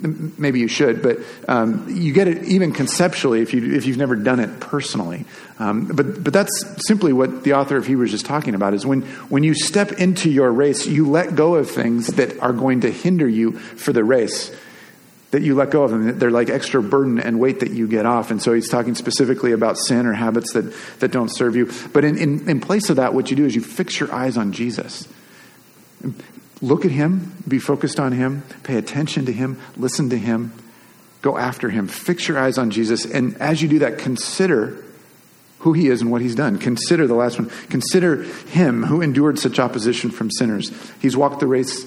maybe 0.00 0.60
you 0.60 0.68
should, 0.68 1.02
but 1.02 1.18
um, 1.48 1.86
you 1.88 2.12
get 2.12 2.28
it 2.28 2.44
even 2.44 2.72
conceptually 2.72 3.40
if 3.40 3.54
you 3.54 3.74
if 3.74 3.86
you've 3.86 3.96
never 3.96 4.16
done 4.16 4.40
it 4.40 4.60
personally. 4.60 5.24
Um, 5.58 5.86
but 5.86 6.22
but 6.22 6.32
that's 6.32 6.64
simply 6.86 7.12
what 7.12 7.44
the 7.44 7.54
author 7.54 7.76
of 7.76 7.86
Hebrews 7.86 8.12
is 8.12 8.22
talking 8.22 8.54
about. 8.54 8.74
Is 8.74 8.84
when 8.84 9.02
when 9.28 9.42
you 9.42 9.54
step 9.54 9.92
into 9.92 10.30
your 10.30 10.50
race, 10.50 10.86
you 10.86 11.08
let 11.08 11.34
go 11.34 11.54
of 11.54 11.70
things 11.70 12.08
that 12.08 12.38
are 12.40 12.52
going 12.52 12.82
to 12.82 12.90
hinder 12.90 13.28
you 13.28 13.52
for 13.52 13.92
the 13.92 14.04
race 14.04 14.54
that 15.36 15.42
you 15.42 15.54
let 15.54 15.70
go 15.70 15.82
of 15.82 15.90
them. 15.90 16.18
They're 16.18 16.30
like 16.30 16.48
extra 16.48 16.82
burden 16.82 17.20
and 17.20 17.38
weight 17.38 17.60
that 17.60 17.70
you 17.70 17.86
get 17.86 18.06
off. 18.06 18.30
And 18.30 18.42
so 18.42 18.54
he's 18.54 18.70
talking 18.70 18.94
specifically 18.94 19.52
about 19.52 19.76
sin 19.76 20.06
or 20.06 20.14
habits 20.14 20.54
that, 20.54 20.72
that 21.00 21.12
don't 21.12 21.28
serve 21.28 21.56
you. 21.56 21.70
But 21.92 22.06
in, 22.06 22.16
in, 22.16 22.48
in 22.48 22.58
place 22.58 22.88
of 22.88 22.96
that, 22.96 23.12
what 23.12 23.28
you 23.28 23.36
do 23.36 23.44
is 23.44 23.54
you 23.54 23.60
fix 23.60 24.00
your 24.00 24.10
eyes 24.10 24.38
on 24.38 24.52
Jesus. 24.52 25.06
Look 26.62 26.86
at 26.86 26.90
him, 26.90 27.34
be 27.46 27.58
focused 27.58 28.00
on 28.00 28.12
him, 28.12 28.44
pay 28.62 28.78
attention 28.78 29.26
to 29.26 29.32
him, 29.32 29.60
listen 29.76 30.08
to 30.08 30.16
him, 30.16 30.54
go 31.20 31.36
after 31.36 31.68
him. 31.68 31.86
Fix 31.86 32.28
your 32.28 32.38
eyes 32.38 32.56
on 32.56 32.70
Jesus. 32.70 33.04
And 33.04 33.36
as 33.36 33.60
you 33.60 33.68
do 33.68 33.80
that, 33.80 33.98
consider 33.98 34.82
who 35.58 35.74
he 35.74 35.88
is 35.88 36.00
and 36.00 36.10
what 36.10 36.22
he's 36.22 36.34
done. 36.34 36.56
Consider 36.56 37.06
the 37.06 37.14
last 37.14 37.38
one. 37.38 37.50
Consider 37.68 38.22
him 38.22 38.84
who 38.84 39.02
endured 39.02 39.38
such 39.38 39.58
opposition 39.58 40.10
from 40.10 40.30
sinners. 40.30 40.72
He's 41.02 41.14
walked 41.14 41.40
the 41.40 41.46
race 41.46 41.84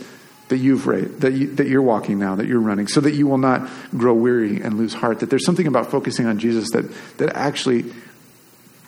that 0.50 0.58
you've 0.58 0.84
that, 1.22 1.34
you, 1.34 1.56
that 1.56 1.68
you're 1.68 1.82
walking 1.82 2.20
now, 2.20 2.36
that 2.36 2.48
you're 2.48 2.60
running, 2.60 2.88
so 2.88 3.00
that 3.02 3.14
you 3.14 3.28
will 3.28 3.38
not 3.38 3.70
grow 3.96 4.14
weary 4.14 4.62
and 4.62 4.78
lose 4.78 4.94
heart. 4.94 5.20
That 5.20 5.30
there's 5.30 5.46
something 5.46 5.68
about 5.68 5.90
focusing 5.90 6.26
on 6.26 6.40
Jesus 6.40 6.70
that, 6.72 6.92
that 7.18 7.36
actually 7.36 7.86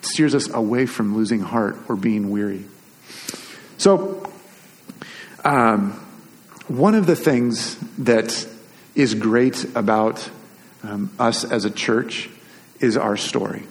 steers 0.02 0.34
us 0.34 0.52
away 0.52 0.86
from 0.86 1.16
losing 1.16 1.40
heart 1.40 1.76
or 1.88 1.96
being 1.96 2.30
weary. 2.30 2.64
So, 3.78 4.28
um, 5.44 5.92
one 6.68 6.94
of 6.94 7.06
the 7.06 7.16
things 7.16 7.76
that 7.98 8.46
is 8.94 9.14
great 9.14 9.64
about 9.76 10.28
um, 10.82 11.10
us 11.18 11.44
as 11.44 11.64
a 11.64 11.70
church 11.70 12.28
is 12.80 12.96
our 12.96 13.16
story. 13.16 13.64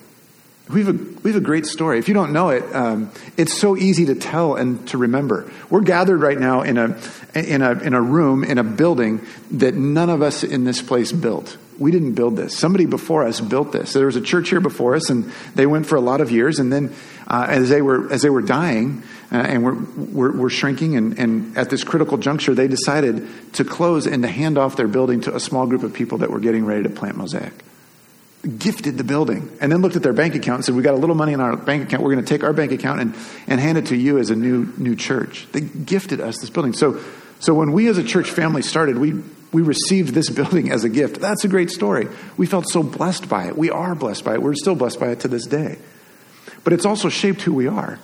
We 0.70 0.84
have, 0.84 0.96
a, 0.96 0.98
we 1.22 1.32
have 1.32 1.42
a 1.42 1.46
great 1.46 1.66
story. 1.66 2.00
If 2.00 2.08
you 2.08 2.14
don't 2.14 2.32
know 2.32 2.50
it, 2.50 2.64
um, 2.74 3.12
it's 3.36 3.54
so 3.54 3.76
easy 3.76 4.06
to 4.06 4.16
tell 4.16 4.56
and 4.56 4.88
to 4.90 4.98
remember. 4.98 5.52
We're 5.70 5.82
gathered 5.82 6.22
right 6.22 6.38
now 6.38 6.62
in 6.62 6.78
a, 6.78 6.98
in, 7.34 7.62
a, 7.62 7.72
in 7.72 7.94
a 7.94 8.02
room, 8.02 8.44
in 8.44 8.58
a 8.58 8.64
building 8.64 9.26
that 9.52 9.76
none 9.76 10.10
of 10.10 10.22
us 10.22 10.44
in 10.44 10.64
this 10.64 10.82
place 10.82 11.12
built. 11.12 11.58
We 11.78 11.92
didn't 11.92 12.14
build 12.14 12.38
this. 12.38 12.56
Somebody 12.56 12.86
before 12.86 13.26
us 13.26 13.42
built 13.42 13.72
this. 13.72 13.94
There 13.94 14.06
was 14.06 14.16
a 14.16 14.22
church 14.22 14.50
here 14.50 14.62
before 14.62 14.96
us, 14.96 15.10
and 15.10 15.32
they 15.56 15.66
went 15.66 15.88
for 15.88 15.96
a 15.96 16.02
lot 16.02 16.22
of 16.22 16.30
years. 16.30 16.60
And 16.60 16.72
then, 16.72 16.94
uh, 17.28 17.48
as 17.50 17.70
they 17.70 17.82
were 17.82 18.12
as 18.14 18.22
they 18.22 18.30
were 18.30 18.44
dying 18.44 19.02
uh, 19.32 19.38
and 19.38 19.64
were, 19.64 19.74
were, 19.74 20.32
were 20.32 20.50
shrinking, 20.52 20.96
and, 20.96 21.18
and 21.18 21.58
at 21.58 21.72
this 21.72 21.84
critical 21.84 22.18
juncture, 22.18 22.54
they 22.54 22.68
decided 22.68 23.28
to 23.54 23.64
close 23.64 24.06
and 24.06 24.22
to 24.22 24.30
hand 24.30 24.60
off 24.60 24.76
their 24.76 24.88
building 24.88 25.22
to 25.22 25.36
a 25.36 25.40
small 25.40 25.66
group 25.66 25.82
of 25.82 25.92
people 25.92 26.20
that 26.20 26.30
were 26.30 26.40
getting 26.40 26.66
ready 26.66 26.84
to 26.84 26.90
plant 26.90 27.18
Mosaic. 27.18 27.54
Gifted 28.42 28.98
the 28.98 29.04
building 29.04 29.56
and 29.62 29.72
then 29.72 29.82
looked 29.82 29.96
at 29.96 30.04
their 30.04 30.14
bank 30.14 30.36
account 30.36 30.58
and 30.58 30.66
said, 30.66 30.76
We 30.76 30.82
got 30.82 30.94
a 30.94 30.98
little 30.98 31.16
money 31.16 31.34
in 31.34 31.40
our 31.40 31.56
bank 31.56 31.84
account. 31.84 32.04
We're 32.04 32.14
going 32.14 32.26
to 32.26 32.30
take 32.30 32.44
our 32.44 32.54
bank 32.54 32.72
account 32.72 33.02
and, 33.02 33.16
and 33.48 33.60
hand 33.60 33.78
it 33.78 33.88
to 33.88 33.96
you 33.96 34.18
as 34.18 34.30
a 34.30 34.36
new, 34.36 34.74
new 34.78 34.96
church. 34.96 35.48
They 35.52 35.62
gifted 35.62 36.20
us 36.20 36.40
this 36.40 36.50
building. 36.50 36.74
So, 36.74 37.02
so 37.40 37.54
when 37.54 37.72
we 37.72 37.88
as 37.88 37.98
a 37.98 38.04
church 38.04 38.30
family 38.30 38.62
started, 38.62 38.98
we, 38.98 39.22
we 39.52 39.62
received 39.62 40.14
this 40.14 40.30
building 40.42 40.72
as 40.72 40.84
a 40.84 40.90
gift. 40.90 41.22
That's 41.22 41.44
a 41.44 41.48
great 41.48 41.70
story. 41.70 42.08
We 42.38 42.48
felt 42.48 42.70
so 42.70 42.82
blessed 42.82 43.30
by 43.30 43.48
it. 43.48 43.58
We 43.58 43.70
are 43.70 43.94
blessed 43.96 44.24
by 44.24 44.36
it. 44.36 44.42
We're 44.42 44.56
still 44.56 44.76
blessed 44.76 45.00
by 45.00 45.10
it 45.10 45.20
to 45.22 45.28
this 45.28 45.46
day. 45.46 45.78
But 46.64 46.74
it's 46.74 46.86
also 46.86 47.10
shaped 47.10 47.42
who 47.42 47.54
we 47.54 47.68
are. 47.68 48.00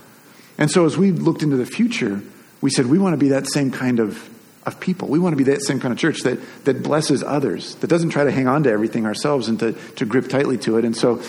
And 0.58 0.70
so 0.70 0.86
as 0.86 0.98
we 0.98 1.12
looked 1.12 1.44
into 1.44 1.58
the 1.58 1.66
future, 1.66 2.22
we 2.62 2.72
said, 2.72 2.88
we 2.88 2.98
want 2.98 3.14
to 3.14 3.18
be 3.18 3.30
that 3.30 3.48
same 3.48 3.72
kind 3.72 4.00
of 4.00 4.30
of 4.68 4.80
people. 4.80 5.08
We 5.08 5.18
want 5.18 5.34
to 5.34 5.38
be 5.38 5.52
that 5.52 5.64
same 5.64 5.80
kind 5.80 5.94
of 5.94 5.98
church 5.98 6.22
that, 6.22 6.40
that 6.66 6.84
blesses 6.84 7.24
others, 7.24 7.76
that 7.76 7.88
doesn't 7.88 8.10
try 8.10 8.26
to 8.26 8.32
hang 8.32 8.48
on 8.48 8.64
to 8.64 8.70
everything 8.70 9.06
ourselves 9.06 9.48
and 9.48 9.58
to, 9.60 9.72
to 9.72 10.06
grip 10.06 10.28
tightly 10.28 10.58
to 10.60 10.78
it. 10.78 10.86
And 10.86 10.96
so, 10.96 11.22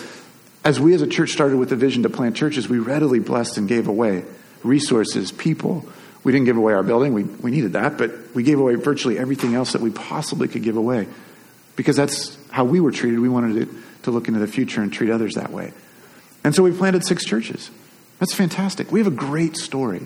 as 0.65 0.77
we 0.77 0.93
as 0.93 1.01
a 1.01 1.07
church 1.07 1.31
started 1.31 1.57
with 1.57 1.69
the 1.69 1.77
vision 1.77 2.03
to 2.03 2.09
plant 2.09 2.35
churches, 2.35 2.67
we 2.67 2.79
readily 2.79 3.19
blessed 3.19 3.57
and 3.57 3.67
gave 3.67 3.87
away 3.87 4.25
resources, 4.61 5.31
people. 5.31 5.85
We 6.25 6.33
didn't 6.33 6.45
give 6.45 6.57
away 6.57 6.73
our 6.73 6.83
building, 6.83 7.13
we, 7.13 7.23
we 7.23 7.49
needed 7.49 7.73
that, 7.73 7.97
but 7.97 8.11
we 8.35 8.43
gave 8.43 8.59
away 8.59 8.75
virtually 8.75 9.17
everything 9.17 9.55
else 9.55 9.71
that 9.71 9.81
we 9.81 9.89
possibly 9.89 10.49
could 10.49 10.63
give 10.63 10.75
away 10.75 11.07
because 11.77 11.95
that's 11.95 12.37
how 12.51 12.65
we 12.65 12.81
were 12.81 12.91
treated. 12.91 13.21
We 13.21 13.29
wanted 13.29 13.69
to, 13.69 13.83
to 14.03 14.11
look 14.11 14.27
into 14.27 14.41
the 14.41 14.47
future 14.47 14.81
and 14.81 14.91
treat 14.91 15.09
others 15.09 15.35
that 15.35 15.49
way. 15.49 15.71
And 16.43 16.53
so 16.53 16.61
we 16.61 16.73
planted 16.73 17.05
six 17.05 17.23
churches. 17.23 17.71
That's 18.19 18.33
fantastic. 18.33 18.91
We 18.91 18.99
have 18.99 19.07
a 19.07 19.11
great 19.11 19.55
story. 19.55 20.05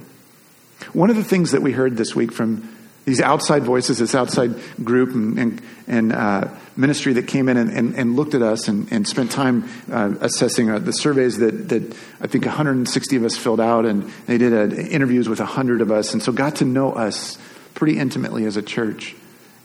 One 0.93 1.09
of 1.09 1.15
the 1.15 1.23
things 1.23 1.51
that 1.51 1.63
we 1.63 1.71
heard 1.71 1.97
this 1.97 2.15
week 2.15 2.31
from 2.31 2.72
these 3.05 3.19
outside 3.19 3.63
voices, 3.63 3.97
this 3.97 4.15
outside 4.15 4.55
group 4.83 5.13
and, 5.13 5.37
and, 5.37 5.61
and 5.87 6.13
uh, 6.13 6.47
ministry 6.77 7.13
that 7.13 7.27
came 7.27 7.49
in 7.49 7.57
and, 7.57 7.69
and, 7.69 7.95
and 7.95 8.15
looked 8.15 8.33
at 8.33 8.41
us 8.41 8.67
and, 8.67 9.07
spent 9.07 9.31
time 9.31 9.69
uh, 9.91 10.13
assessing 10.21 10.69
uh, 10.69 10.79
the 10.79 10.93
surveys 10.93 11.37
that, 11.37 11.69
that 11.69 11.95
I 12.21 12.27
think 12.27 12.45
160 12.45 13.15
of 13.17 13.25
us 13.25 13.37
filled 13.37 13.59
out, 13.59 13.85
and 13.85 14.09
they 14.25 14.37
did 14.37 14.53
uh, 14.53 14.73
interviews 14.75 15.27
with 15.27 15.39
100 15.39 15.81
of 15.81 15.91
us, 15.91 16.13
and 16.13 16.23
so 16.23 16.31
got 16.31 16.57
to 16.57 16.65
know 16.65 16.93
us 16.93 17.37
pretty 17.73 17.99
intimately 17.99 18.45
as 18.45 18.55
a 18.55 18.61
church. 18.61 19.15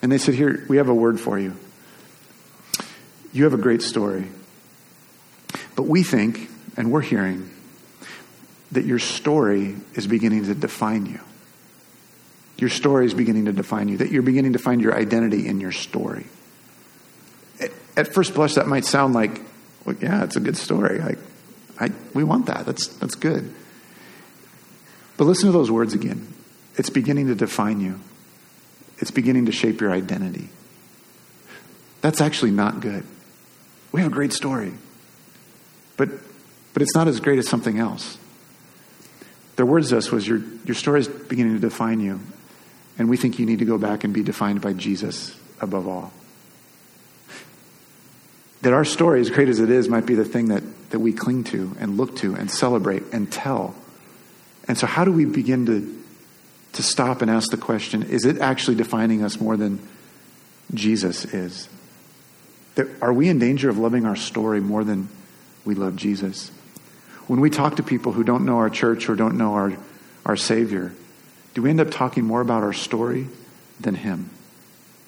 And 0.03 0.11
they 0.11 0.19
said, 0.19 0.35
Here, 0.35 0.65
we 0.69 0.79
have 0.79 0.89
a 0.89 0.95
word 0.95 1.21
for 1.21 1.39
you. 1.39 1.55
You 3.33 3.45
have 3.45 3.55
a 3.55 3.59
great 3.59 3.83
story. 3.83 4.27
But 5.77 5.83
we 5.83 6.03
think, 6.03 6.51
and 6.77 6.91
we're 6.91 7.03
hearing, 7.03 7.51
that 8.73 8.85
your 8.85 8.99
story 8.99 9.77
is 9.95 10.07
beginning 10.07 10.45
to 10.47 10.55
define 10.55 11.07
you. 11.07 11.21
Your 12.59 12.71
story 12.71 13.07
is 13.07 13.15
beginning 13.15 13.45
to 13.45 13.53
define 13.53 13.89
you, 13.89 13.99
that 13.99 14.11
you're 14.11 14.23
beginning 14.23 14.55
to 14.55 14.59
find 14.59 14.81
your 14.81 14.97
identity 14.97 15.47
in 15.47 15.61
your 15.61 15.73
story. 15.73 16.27
At 17.97 18.13
first 18.13 18.35
blush, 18.35 18.55
that 18.55 18.67
might 18.67 18.85
sound 18.85 19.15
like, 19.15 19.41
well, 19.85 19.97
yeah, 20.01 20.25
it's 20.25 20.37
a 20.37 20.41
good 20.41 20.57
story. 20.57 20.99
Like, 20.99 21.19
I, 21.81 21.91
we 22.15 22.25
want 22.25 22.47
that. 22.47 22.67
That's, 22.67 22.89
that's 22.89 23.15
good. 23.15 23.55
But 25.17 25.25
listen 25.25 25.47
to 25.47 25.53
those 25.53 25.71
words 25.71 25.95
again. 25.95 26.33
It's 26.77 26.91
beginning 26.91 27.27
to 27.27 27.35
define 27.35 27.81
you, 27.81 28.01
it's 28.99 29.11
beginning 29.11 29.47
to 29.47 29.53
shape 29.53 29.81
your 29.81 29.93
identity. 29.93 30.49
That's 32.01 32.21
actually 32.21 32.53
not 32.53 32.81
good. 32.81 33.05
We 33.91 34.01
have 34.03 34.13
a 34.13 34.15
great 34.15 34.33
story, 34.33 34.73
but, 35.97 36.09
but 36.73 36.83
it's 36.83 36.95
not 36.95 37.09
as 37.09 37.19
great 37.19 37.39
as 37.39 37.49
something 37.49 37.79
else. 37.79 38.19
Their 39.57 39.67
words 39.67 39.89
to 39.89 39.99
us 39.99 40.13
was, 40.13 40.27
your, 40.29 40.41
your 40.65 40.77
story 40.77 41.01
is 41.01 41.09
beginning 41.09 41.55
to 41.55 41.61
define 41.61 41.99
you, 41.99 42.21
and 42.99 43.09
we 43.09 43.17
think 43.17 43.39
you 43.39 43.47
need 43.47 43.61
to 43.61 43.65
go 43.65 43.79
back 43.79 44.05
and 44.05 44.13
be 44.13 44.23
defined 44.23 44.61
by 44.61 44.73
Jesus 44.73 45.37
above 45.61 45.87
all. 45.87 46.13
That 48.63 48.73
our 48.73 48.85
story, 48.85 49.21
as 49.21 49.31
great 49.31 49.49
as 49.49 49.61
it 49.61 49.71
is, 49.71 49.89
might 49.89 50.05
be 50.05 50.17
the 50.17 50.25
thing 50.25 50.49
that, 50.49 50.91
that 50.91 50.99
we 50.99 51.13
cling 51.13 51.45
to 51.45 51.77
and 51.79 51.97
look 51.97 52.17
to 52.17 52.35
and 52.35 52.51
celebrate 52.51 53.05
and 53.13 53.31
tell. 53.31 53.77
And 54.67 54.77
so, 54.77 54.87
how 54.87 55.05
do 55.05 55.13
we 55.13 55.25
begin 55.25 55.67
to, 55.67 56.05
to 56.73 56.83
stop 56.83 57.23
and 57.23 57.31
ask 57.31 57.51
the 57.53 57.57
question 57.57 58.03
is 58.03 58.25
it 58.25 58.39
actually 58.39 58.77
defining 58.77 59.23
us 59.23 59.41
more 59.41 59.57
than 59.57 59.79
Jesus 60.75 61.25
is? 61.25 61.69
That, 62.75 62.89
are 63.01 63.13
we 63.13 63.29
in 63.29 63.39
danger 63.39 63.71
of 63.71 63.79
loving 63.79 64.05
our 64.07 64.17
story 64.17 64.61
more 64.61 64.83
than 64.83 65.09
we 65.65 65.77
love 65.77 65.95
Jesus? 65.95 66.51
When 67.29 67.41
we 67.41 67.51
talk 67.51 67.77
to 67.77 67.83
people 67.85 68.13
who 68.13 68.25
don't 68.25 68.45
know 68.45 68.59
our 68.59 68.71
church 68.71 69.09
or 69.09 69.15
don't 69.15 69.39
know 69.39 69.55
our, 69.55 69.77
our 70.27 70.37
Savior, 70.37 70.93
do 71.59 71.63
we 71.63 71.71
end 71.71 71.81
up 71.81 71.91
talking 71.91 72.25
more 72.25 72.41
about 72.41 72.63
our 72.63 72.73
story 72.73 73.27
than 73.81 73.97
Him? 73.97 74.31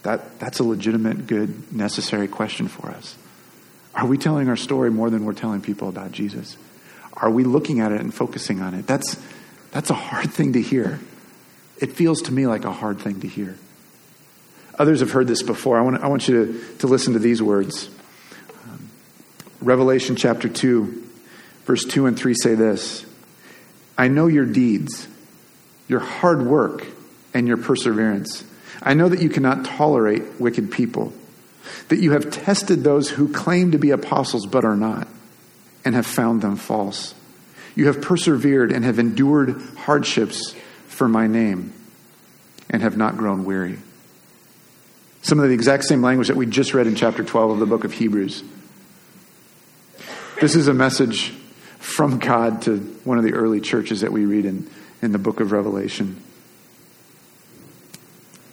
That, 0.03 0.41
that's 0.41 0.59
a 0.59 0.65
legitimate, 0.65 1.29
good, 1.29 1.73
necessary 1.73 2.27
question 2.27 2.67
for 2.67 2.89
us. 2.89 3.15
Are 3.95 4.05
we 4.05 4.19
telling 4.19 4.49
our 4.49 4.57
story 4.57 4.91
more 4.91 5.11
than 5.11 5.25
we're 5.25 5.33
telling 5.33 5.61
people 5.61 5.89
about 5.89 6.11
Jesus? 6.11 6.57
Are 7.13 7.31
we 7.31 7.45
looking 7.45 7.79
at 7.79 7.93
it 7.93 8.01
and 8.01 8.13
focusing 8.13 8.61
on 8.63 8.75
it? 8.75 8.85
That's, 8.89 9.17
that's 9.71 9.91
a 9.91 9.95
hard 9.95 10.33
thing 10.33 10.55
to 10.55 10.61
hear. 10.61 10.99
It 11.79 11.93
feels 11.93 12.23
to 12.23 12.33
me 12.33 12.49
like 12.49 12.65
a 12.65 12.73
hard 12.73 12.99
thing 12.99 13.21
to 13.21 13.29
hear. 13.29 13.57
Others 14.77 14.99
have 14.99 15.13
heard 15.13 15.29
this 15.29 15.45
before. 15.45 15.79
I 15.79 15.83
want, 15.83 16.03
I 16.03 16.09
want 16.09 16.27
you 16.27 16.47
to, 16.47 16.77
to 16.79 16.89
listen 16.89 17.13
to 17.13 17.21
these 17.21 17.41
words. 17.41 17.89
Um, 18.65 18.91
Revelation 19.61 20.17
chapter 20.17 20.49
2, 20.49 21.11
verse 21.67 21.85
2 21.85 22.07
and 22.07 22.19
3 22.19 22.35
say 22.35 22.57
this 22.57 23.07
I 23.97 24.09
know 24.09 24.27
your 24.27 24.47
deeds 24.47 25.07
your 25.91 26.01
hard 26.01 26.47
work, 26.47 26.87
and 27.35 27.49
your 27.49 27.57
perseverance. 27.57 28.45
I 28.81 28.95
know 28.95 29.09
that 29.09 29.21
you 29.21 29.29
cannot 29.29 29.65
tolerate 29.65 30.41
wicked 30.41 30.71
people, 30.71 31.13
that 31.89 31.99
you 31.99 32.13
have 32.13 32.31
tested 32.31 32.85
those 32.85 33.11
who 33.11 33.33
claim 33.33 33.73
to 33.73 33.79
be 33.79 33.91
apostles 33.91 34.47
but 34.47 34.65
are 34.65 34.77
not, 34.77 35.09
and 35.85 35.97
have 35.97 36.07
found 36.07 36.43
them 36.43 36.55
false. 36.55 37.13
You 37.75 37.89
have 37.89 38.01
persevered 38.01 38.71
and 38.71 38.85
have 38.85 39.01
endured 39.01 39.61
hardships 39.79 40.55
for 40.87 41.09
my 41.09 41.27
name, 41.27 41.73
and 42.71 42.83
have 42.83 42.97
not 42.97 43.17
grown 43.17 43.45
weary. 43.45 43.79
Some 45.23 45.41
of 45.41 45.49
the 45.49 45.55
exact 45.55 45.85
same 45.85 46.03
language 46.03 46.29
that 46.29 46.37
we 46.37 46.47
just 46.47 46.73
read 46.73 46.87
in 46.87 46.95
chapter 46.95 47.25
12 47.25 47.51
of 47.51 47.59
the 47.59 47.67
book 47.67 47.83
of 47.83 47.93
Hebrews. 47.93 48.45
This 50.41 50.55
is 50.55 50.69
a 50.69 50.75
message 50.75 51.31
from 51.79 52.21
God 52.21 52.63
to 52.63 52.79
one 53.03 53.19
of 53.19 53.25
the 53.25 53.33
early 53.33 53.61
churches 53.61 54.03
that 54.03 54.13
we 54.13 54.25
read 54.25 54.47
in 54.47 54.71
in 55.03 55.13
the 55.13 55.19
book 55.19 55.41
of 55.41 55.53
Revelation. 55.53 56.23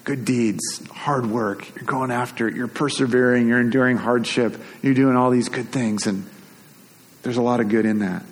Good 0.04 0.24
deeds, 0.24 0.88
hard 0.88 1.26
work, 1.26 1.76
you're 1.76 1.84
going 1.84 2.12
after 2.12 2.48
it, 2.48 2.56
you're 2.56 2.68
persevering, 2.68 3.48
you're 3.48 3.60
enduring 3.60 3.98
hardship, 3.98 4.56
you're 4.82 4.94
doing 4.94 5.18
all 5.18 5.30
these 5.32 5.50
good 5.50 5.70
things, 5.70 6.08
and 6.08 6.26
there's 7.24 7.38
a 7.38 7.42
lot 7.42 7.60
of 7.60 7.68
good 7.68 7.86
in 7.86 8.00
that. 8.00 8.24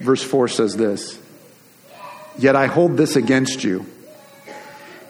Verse 0.00 0.22
4 0.22 0.48
says 0.48 0.76
this 0.76 1.18
Yet 2.36 2.56
I 2.56 2.66
hold 2.66 2.96
this 2.96 3.14
against 3.14 3.62
you. 3.62 3.86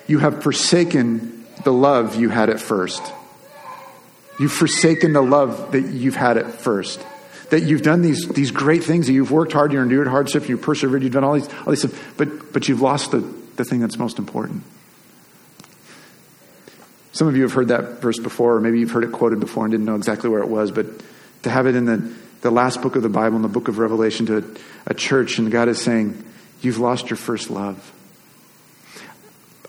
You 0.07 0.19
have 0.19 0.43
forsaken 0.43 1.47
the 1.65 1.73
love 1.73 2.17
you 2.17 2.29
had 2.29 2.51
at 2.51 2.61
first. 2.61 3.03
You've 4.39 4.53
forsaken 4.53 5.15
the 5.15 5.23
love 5.23 5.73
that 5.73 5.87
you've 5.87 6.17
had 6.17 6.37
at 6.37 6.53
first 6.53 7.01
that 7.55 7.63
you've 7.63 7.83
done 7.83 8.03
these, 8.03 8.27
these 8.31 8.51
great 8.51 8.83
things, 8.83 9.07
that 9.07 9.13
you've 9.13 9.31
worked 9.31 9.53
hard, 9.53 9.73
you've 9.73 9.85
endured 9.85 10.09
hardship, 10.09 10.49
you've 10.49 10.61
persevered, 10.61 11.05
you've 11.05 11.13
done 11.13 11.23
all 11.23 11.35
these, 11.35 11.49
all 11.61 11.67
these 11.67 11.79
stuff, 11.79 12.17
but, 12.17 12.53
but 12.53 12.69
you've 12.69 12.81
lost 12.81 13.13
the, 13.13 13.21
the 13.55 13.65
thing 13.65 13.79
that's 13.79 13.97
most 13.97 14.19
important. 14.19 14.65
Some 17.13 17.29
of 17.29 17.37
you 17.37 17.43
have 17.43 17.53
heard 17.53 17.69
that 17.69 18.01
verse 18.03 18.19
before, 18.19 18.57
or 18.57 18.61
maybe 18.61 18.81
you've 18.81 18.91
heard 18.91 19.05
it 19.05 19.13
quoted 19.13 19.39
before 19.39 19.65
and 19.65 19.71
didn't 19.71 19.87
know 19.87 19.95
exactly 19.95 20.29
where 20.29 20.41
it 20.41 20.49
was, 20.49 20.73
but 20.73 20.87
to 21.45 21.51
have 21.51 21.69
it 21.69 21.77
in 21.77 21.85
the, 21.85 22.13
the 22.41 22.51
last 22.51 22.83
book 22.83 22.97
of 22.97 23.05
the 23.05 23.09
Bible, 23.09 23.37
in 23.37 23.43
the 23.43 23.49
book 23.49 23.69
of 23.69 23.79
Revelation, 23.79 24.27
to 24.27 24.39
a, 24.39 24.91
a 24.91 24.95
church, 24.95 25.39
and 25.39 25.49
God 25.53 25.69
is 25.69 25.81
saying, 25.81 26.25
You've 26.61 26.79
lost 26.79 27.09
your 27.09 27.19
first 27.19 27.51
love. 27.51 27.93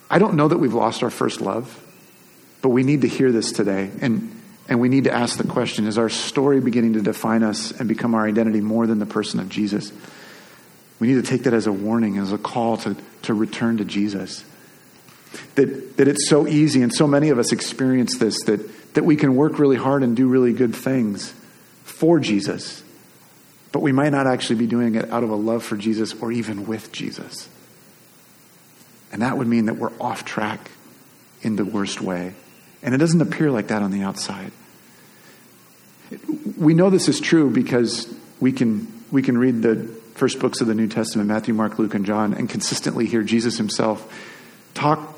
I 0.10 0.18
don't 0.18 0.34
know 0.34 0.48
that 0.48 0.58
we've 0.58 0.74
lost 0.74 1.04
our 1.04 1.12
first 1.12 1.40
love, 1.40 1.84
but 2.64 2.70
we 2.70 2.82
need 2.82 3.02
to 3.02 3.08
hear 3.08 3.32
this 3.32 3.52
today. 3.52 3.92
And 4.02 4.42
and 4.68 4.80
we 4.80 4.90
need 4.90 5.04
to 5.04 5.12
ask 5.12 5.38
the 5.38 5.48
question 5.48 5.86
is 5.86 5.98
our 5.98 6.10
story 6.10 6.60
beginning 6.60 6.94
to 6.94 7.02
define 7.02 7.44
us 7.44 7.72
and 7.72 7.88
become 7.88 8.16
our 8.16 8.26
identity 8.26 8.62
more 8.62 8.88
than 8.88 9.00
the 9.00 9.06
person 9.06 9.40
of 9.40 9.50
Jesus? 9.50 9.92
We 11.00 11.08
need 11.08 11.24
to 11.24 11.30
take 11.30 11.44
that 11.44 11.54
as 11.54 11.68
a 11.68 11.72
warning, 11.72 12.18
as 12.18 12.32
a 12.32 12.38
call 12.38 12.78
to, 12.78 12.96
to 13.24 13.34
return 13.34 13.78
to 13.78 13.86
Jesus. 13.86 14.44
That, 15.56 15.98
that 15.98 16.08
it's 16.08 16.30
so 16.30 16.48
easy, 16.48 16.82
and 16.82 16.94
so 16.94 17.08
many 17.08 17.30
of 17.30 17.38
us 17.38 17.52
experience 17.52 18.18
this, 18.18 18.42
that, 18.44 18.94
that 18.94 19.04
we 19.04 19.18
can 19.18 19.36
work 19.36 19.60
really 19.60 19.76
hard 19.76 20.02
and 20.04 20.16
do 20.16 20.28
really 20.28 20.54
good 20.54 20.74
things 20.74 21.34
for 21.84 22.20
Jesus, 22.20 22.84
but 23.72 23.82
we 23.82 23.92
might 23.92 24.12
not 24.12 24.28
actually 24.28 24.58
be 24.58 24.68
doing 24.68 24.96
it 24.96 25.12
out 25.12 25.24
of 25.24 25.30
a 25.30 25.36
love 25.36 25.64
for 25.64 25.76
Jesus 25.76 26.14
or 26.22 26.32
even 26.32 26.66
with 26.66 26.92
Jesus. 26.92 27.50
And 29.12 29.22
that 29.22 29.38
would 29.38 29.48
mean 29.48 29.66
that 29.66 29.76
we're 29.76 29.92
off 30.00 30.26
track 30.26 30.72
in 31.42 31.58
the 31.58 31.66
worst 31.66 32.02
way. 32.02 32.34
And 32.86 32.94
it 32.94 33.00
doesn't 33.00 33.20
appear 33.20 33.50
like 33.50 33.68
that 33.70 33.82
on 33.82 33.90
the 33.90 34.04
outside. 34.04 34.52
We 36.56 36.76
know 36.76 36.92
this 36.92 37.10
is 37.10 37.20
true 37.20 37.50
because 37.50 38.14
we 38.40 38.52
can, 38.52 38.88
we 39.12 39.24
can 39.24 39.40
read 39.40 39.64
the 39.64 39.76
first 40.14 40.40
books 40.40 40.62
of 40.62 40.68
the 40.68 40.76
New 40.76 40.88
Testament 40.88 41.28
Matthew, 41.28 41.56
Mark, 41.56 41.80
Luke, 41.80 41.96
and 41.96 42.06
John 42.06 42.36
and 42.36 42.48
consistently 42.48 43.08
hear 43.08 43.24
Jesus 43.24 43.58
himself 43.58 44.08
talk 44.76 45.18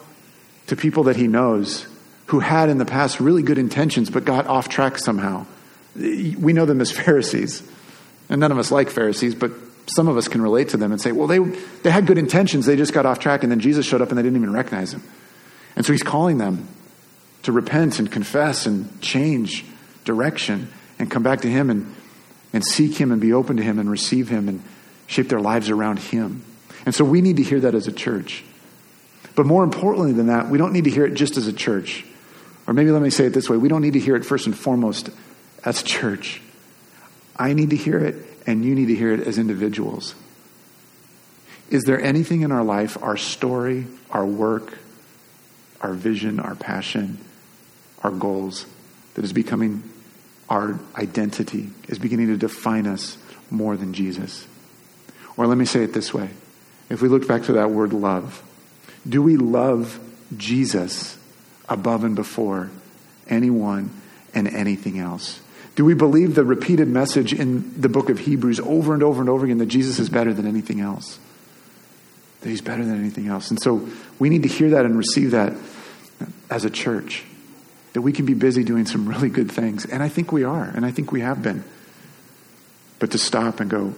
to 0.68 0.78
people 0.78 1.04
that 1.04 1.18
he 1.18 1.28
knows 1.28 1.86
who 2.28 2.40
had 2.40 2.70
in 2.70 2.78
the 2.78 2.86
past 2.86 3.20
really 3.20 3.44
good 3.44 3.58
intentions 3.58 4.10
but 4.10 4.24
got 4.24 4.48
off 4.48 4.70
track 4.70 4.98
somehow. 4.98 5.46
We 5.94 6.54
know 6.54 6.66
them 6.66 6.80
as 6.80 6.90
Pharisees. 7.04 7.70
And 8.30 8.40
none 8.40 8.52
of 8.54 8.58
us 8.58 8.72
like 8.72 8.90
Pharisees, 8.90 9.36
but 9.36 9.52
some 9.88 10.08
of 10.08 10.16
us 10.16 10.30
can 10.30 10.42
relate 10.42 10.70
to 10.70 10.78
them 10.78 10.94
and 10.94 11.02
say, 11.02 11.12
well, 11.12 11.28
they, 11.28 11.40
they 11.40 11.92
had 11.92 12.08
good 12.08 12.18
intentions. 12.18 12.66
They 12.66 12.78
just 12.78 12.94
got 12.94 13.06
off 13.06 13.20
track, 13.20 13.44
and 13.44 13.52
then 13.52 13.60
Jesus 13.60 13.86
showed 13.86 14.02
up 14.02 14.10
and 14.10 14.18
they 14.18 14.24
didn't 14.24 14.38
even 14.38 14.54
recognize 14.54 14.94
him. 14.94 15.04
And 15.76 15.86
so 15.86 15.92
he's 15.92 16.04
calling 16.04 16.38
them 16.38 16.66
to 17.48 17.54
repent 17.54 17.98
and 17.98 18.12
confess 18.12 18.66
and 18.66 19.00
change 19.00 19.64
direction 20.04 20.68
and 21.00 21.10
come 21.10 21.24
back 21.24 21.40
to 21.40 21.48
him 21.48 21.70
and, 21.70 21.96
and 22.52 22.62
seek 22.62 23.00
him 23.00 23.10
and 23.10 23.22
be 23.22 23.32
open 23.32 23.56
to 23.56 23.64
him 23.64 23.80
and 23.80 23.90
receive 23.90 24.28
him 24.28 24.50
and 24.50 24.62
shape 25.06 25.30
their 25.30 25.40
lives 25.40 25.70
around 25.70 25.98
him. 25.98 26.44
And 26.86 26.94
so 26.94 27.06
we 27.06 27.22
need 27.22 27.38
to 27.38 27.44
hear 27.44 27.62
that 27.62 27.74
as 27.74 27.88
a 27.88 27.94
church. 27.94 28.44
But 29.34 29.46
more 29.46 29.64
importantly 29.64 30.12
than 30.12 30.28
that, 30.28 30.50
we 30.50 30.58
don't 30.58 30.74
need 30.74 30.84
to 30.84 30.90
hear 30.90 31.06
it 31.06 31.14
just 31.14 31.38
as 31.38 31.48
a 31.48 31.54
church. 31.54 32.04
Or 32.68 32.74
maybe 32.74 32.92
let 32.92 33.02
me 33.02 33.10
say 33.10 33.28
it 33.28 33.34
this 33.34 33.50
way 33.50 33.56
we 33.56 33.70
don't 33.70 33.82
need 33.82 33.94
to 33.94 34.00
hear 34.02 34.18
it 34.18 34.26
first 34.26 34.46
and 34.46 34.58
foremost 34.58 35.10
as 35.64 35.82
a 35.82 35.86
church. 35.86 36.42
I 37.38 37.54
need 37.54 37.70
to 37.70 37.78
hear 37.78 37.98
it, 37.98 38.26
and 38.46 38.66
you 38.66 38.76
need 38.76 38.88
to 38.88 38.96
hear 38.96 39.14
it 39.14 39.22
as 39.22 39.38
individuals. 39.38 40.16
Is 41.70 41.86
there 41.86 42.02
anything 42.02 42.42
in 42.42 42.52
our 42.52 42.64
life, 42.66 43.02
our 43.02 43.16
story, 43.16 43.88
our 44.10 44.26
work, 44.26 44.78
our 45.80 45.94
vision, 45.94 46.42
our 46.42 46.56
passion, 46.56 47.20
our 48.04 48.12
goals, 48.12 48.66
that 49.16 49.26
is 49.26 49.34
becoming 49.34 49.84
our 50.50 50.80
identity, 50.96 51.70
is 51.88 52.00
beginning 52.00 52.28
to 52.28 52.38
define 52.38 52.88
us 52.88 53.18
more 53.50 53.76
than 53.78 53.94
Jesus? 53.94 54.48
Or 55.36 55.48
let 55.48 55.58
me 55.58 55.66
say 55.66 55.84
it 55.84 55.94
this 55.94 56.14
way 56.14 56.30
if 56.90 57.02
we 57.02 57.10
look 57.10 57.28
back 57.28 57.44
to 57.44 57.54
that 57.54 57.72
word 57.72 57.94
love, 57.94 58.44
do 59.08 59.22
we 59.22 59.38
love 59.38 60.00
Jesus 60.36 61.18
above 61.70 62.04
and 62.04 62.16
before 62.16 62.70
anyone 63.28 63.92
and 64.34 64.48
anything 64.48 65.00
else? 65.00 65.40
Do 65.76 65.86
we 65.86 65.94
believe 65.94 66.34
the 66.34 66.44
repeated 66.44 66.88
message 66.88 67.34
in 67.34 67.80
the 67.80 67.90
book 67.90 68.10
of 68.10 68.20
Hebrews 68.20 68.60
over 68.60 68.94
and 68.94 69.04
over 69.04 69.22
and 69.22 69.30
over 69.30 69.46
again 69.46 69.60
that 69.60 69.68
Jesus 69.68 70.00
is 70.00 70.10
better 70.10 70.34
than 70.34 70.48
anything 70.48 70.80
else? 70.80 71.20
That 72.42 72.50
he's 72.50 72.62
better 72.62 72.84
than 72.84 73.00
anything 73.00 73.28
else. 73.28 73.52
And 73.52 73.62
so 73.62 73.88
we 74.18 74.30
need 74.30 74.44
to 74.44 74.50
hear 74.50 74.72
that 74.72 74.86
and 74.86 74.98
receive 74.98 75.32
that 75.32 75.54
as 76.50 76.66
a 76.66 76.70
church. 76.70 77.24
That 77.98 78.04
we 78.04 78.14
can 78.14 78.28
be 78.28 78.36
busy 78.36 78.64
doing 78.64 78.86
some 78.86 79.10
really 79.10 79.28
good 79.28 79.52
things. 79.52 79.84
And 79.84 80.04
I 80.04 80.08
think 80.08 80.32
we 80.32 80.44
are, 80.44 80.66
and 80.66 80.86
I 80.86 80.92
think 80.92 81.12
we 81.12 81.22
have 81.22 81.42
been. 81.42 81.64
But 83.00 83.10
to 83.10 83.18
stop 83.18 83.60
and 83.60 83.72
go, 83.72 83.96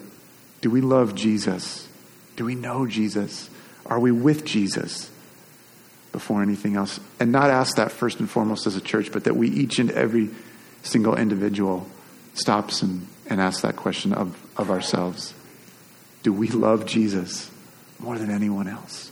do 0.61 0.69
we 0.69 0.79
love 0.79 1.15
Jesus? 1.15 1.85
Do 2.37 2.45
we 2.45 2.55
know 2.55 2.87
Jesus? 2.87 3.49
Are 3.85 3.99
we 3.99 4.11
with 4.11 4.45
Jesus 4.45 5.11
before 6.13 6.41
anything 6.41 6.77
else? 6.77 7.01
And 7.19 7.33
not 7.33 7.49
ask 7.49 7.75
that 7.75 7.91
first 7.91 8.21
and 8.21 8.29
foremost 8.29 8.67
as 8.67 8.77
a 8.77 8.81
church, 8.81 9.11
but 9.11 9.25
that 9.25 9.35
we 9.35 9.49
each 9.49 9.79
and 9.79 9.91
every 9.91 10.29
single 10.81 11.17
individual 11.17 11.85
stops 12.35 12.81
and, 12.81 13.05
and 13.29 13.41
asks 13.41 13.63
that 13.63 13.75
question 13.75 14.13
of, 14.13 14.33
of 14.55 14.71
ourselves. 14.71 15.33
Do 16.23 16.31
we 16.31 16.47
love 16.47 16.85
Jesus 16.85 17.51
more 17.99 18.17
than 18.17 18.31
anyone 18.31 18.69
else? 18.69 19.11